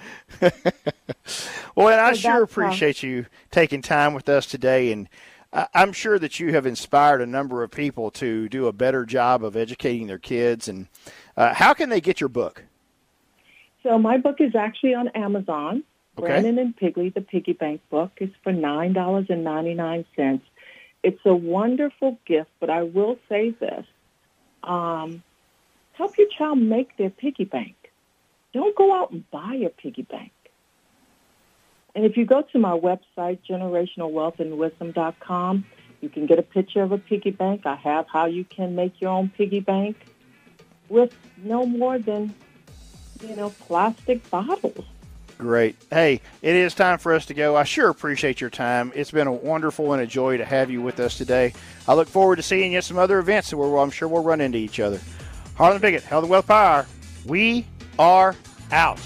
well, 1.75 1.89
and 1.89 1.99
I 1.99 2.13
So 2.13 2.19
sure 2.19 2.31
how- 2.31 2.41
appreciate 2.43 3.03
you 3.03 3.25
taking 3.51 3.81
time 3.81 4.13
with 4.13 4.29
us 4.29 4.45
today, 4.45 4.91
and 4.93 5.09
I'm 5.53 5.91
sure 5.91 6.17
that 6.17 6.39
you 6.39 6.53
have 6.53 6.65
inspired 6.65 7.21
a 7.21 7.25
number 7.25 7.61
of 7.61 7.71
people 7.71 8.09
to 8.11 8.47
do 8.47 8.67
a 8.67 8.73
better 8.73 9.05
job 9.05 9.43
of 9.43 9.57
educating 9.57 10.07
their 10.07 10.17
kids. 10.17 10.67
And 10.67 10.87
uh, 11.35 11.53
how 11.53 11.73
can 11.73 11.89
they 11.89 11.99
get 11.99 12.21
your 12.21 12.29
book? 12.29 12.63
So 13.83 13.97
my 13.97 14.17
book 14.17 14.39
is 14.39 14.55
actually 14.55 14.93
on 14.93 15.09
Amazon. 15.09 15.83
Okay. 16.17 16.27
Brandon 16.27 16.59
and 16.59 16.77
Piggly, 16.77 17.13
the 17.13 17.21
piggy 17.21 17.53
bank 17.53 17.81
book, 17.89 18.11
is 18.17 18.29
for 18.43 18.51
nine 18.51 18.93
dollars 18.93 19.27
and 19.29 19.43
ninety 19.43 19.73
nine 19.73 20.05
cents. 20.15 20.45
It's 21.03 21.21
a 21.25 21.33
wonderful 21.33 22.19
gift, 22.25 22.49
but 22.59 22.69
I 22.69 22.83
will 22.83 23.17
say 23.27 23.51
this: 23.51 23.85
um, 24.63 25.23
help 25.93 26.17
your 26.17 26.27
child 26.27 26.59
make 26.59 26.95
their 26.97 27.09
piggy 27.09 27.45
bank. 27.45 27.75
Don't 28.53 28.75
go 28.75 28.93
out 28.93 29.11
and 29.11 29.29
buy 29.31 29.61
a 29.65 29.69
piggy 29.69 30.03
bank. 30.03 30.31
And 31.95 32.05
if 32.05 32.17
you 32.17 32.25
go 32.25 32.41
to 32.41 32.59
my 32.59 32.77
website, 32.77 33.39
generationalwealthandwisdom.com, 33.49 35.65
you 36.01 36.09
can 36.09 36.25
get 36.25 36.39
a 36.39 36.43
picture 36.43 36.81
of 36.81 36.91
a 36.91 36.97
piggy 36.97 37.31
bank. 37.31 37.65
I 37.65 37.75
have 37.75 38.07
how 38.07 38.25
you 38.25 38.43
can 38.43 38.75
make 38.75 38.99
your 39.01 39.11
own 39.11 39.29
piggy 39.29 39.59
bank 39.59 39.95
with 40.89 41.15
no 41.37 41.65
more 41.65 41.99
than, 41.99 42.33
you 43.21 43.35
know, 43.35 43.51
plastic 43.51 44.27
bottles. 44.29 44.85
Great. 45.37 45.75
Hey, 45.89 46.21
it 46.41 46.55
is 46.55 46.75
time 46.75 46.99
for 46.99 47.13
us 47.13 47.25
to 47.27 47.33
go. 47.33 47.55
I 47.55 47.63
sure 47.63 47.89
appreciate 47.89 48.39
your 48.39 48.51
time. 48.51 48.91
It's 48.93 49.09
been 49.09 49.27
a 49.27 49.31
wonderful 49.31 49.93
and 49.93 50.01
a 50.01 50.05
joy 50.05 50.37
to 50.37 50.45
have 50.45 50.69
you 50.69 50.83
with 50.83 50.99
us 50.99 51.17
today. 51.17 51.53
I 51.87 51.95
look 51.95 52.07
forward 52.07 52.35
to 52.35 52.43
seeing 52.43 52.73
you 52.73 52.77
at 52.77 52.83
some 52.83 52.99
other 52.99 53.17
events 53.17 53.51
where 53.53 53.77
I'm 53.77 53.89
sure 53.89 54.07
we'll 54.07 54.23
run 54.23 54.39
into 54.39 54.59
each 54.59 54.79
other. 54.79 54.99
Harlon 55.55 55.81
Pickett, 55.81 56.03
Health 56.03 56.23
and 56.23 56.29
Wealth 56.29 56.47
Power. 56.47 56.85
We 57.25 57.65
are 57.97 58.35
out. 58.71 58.99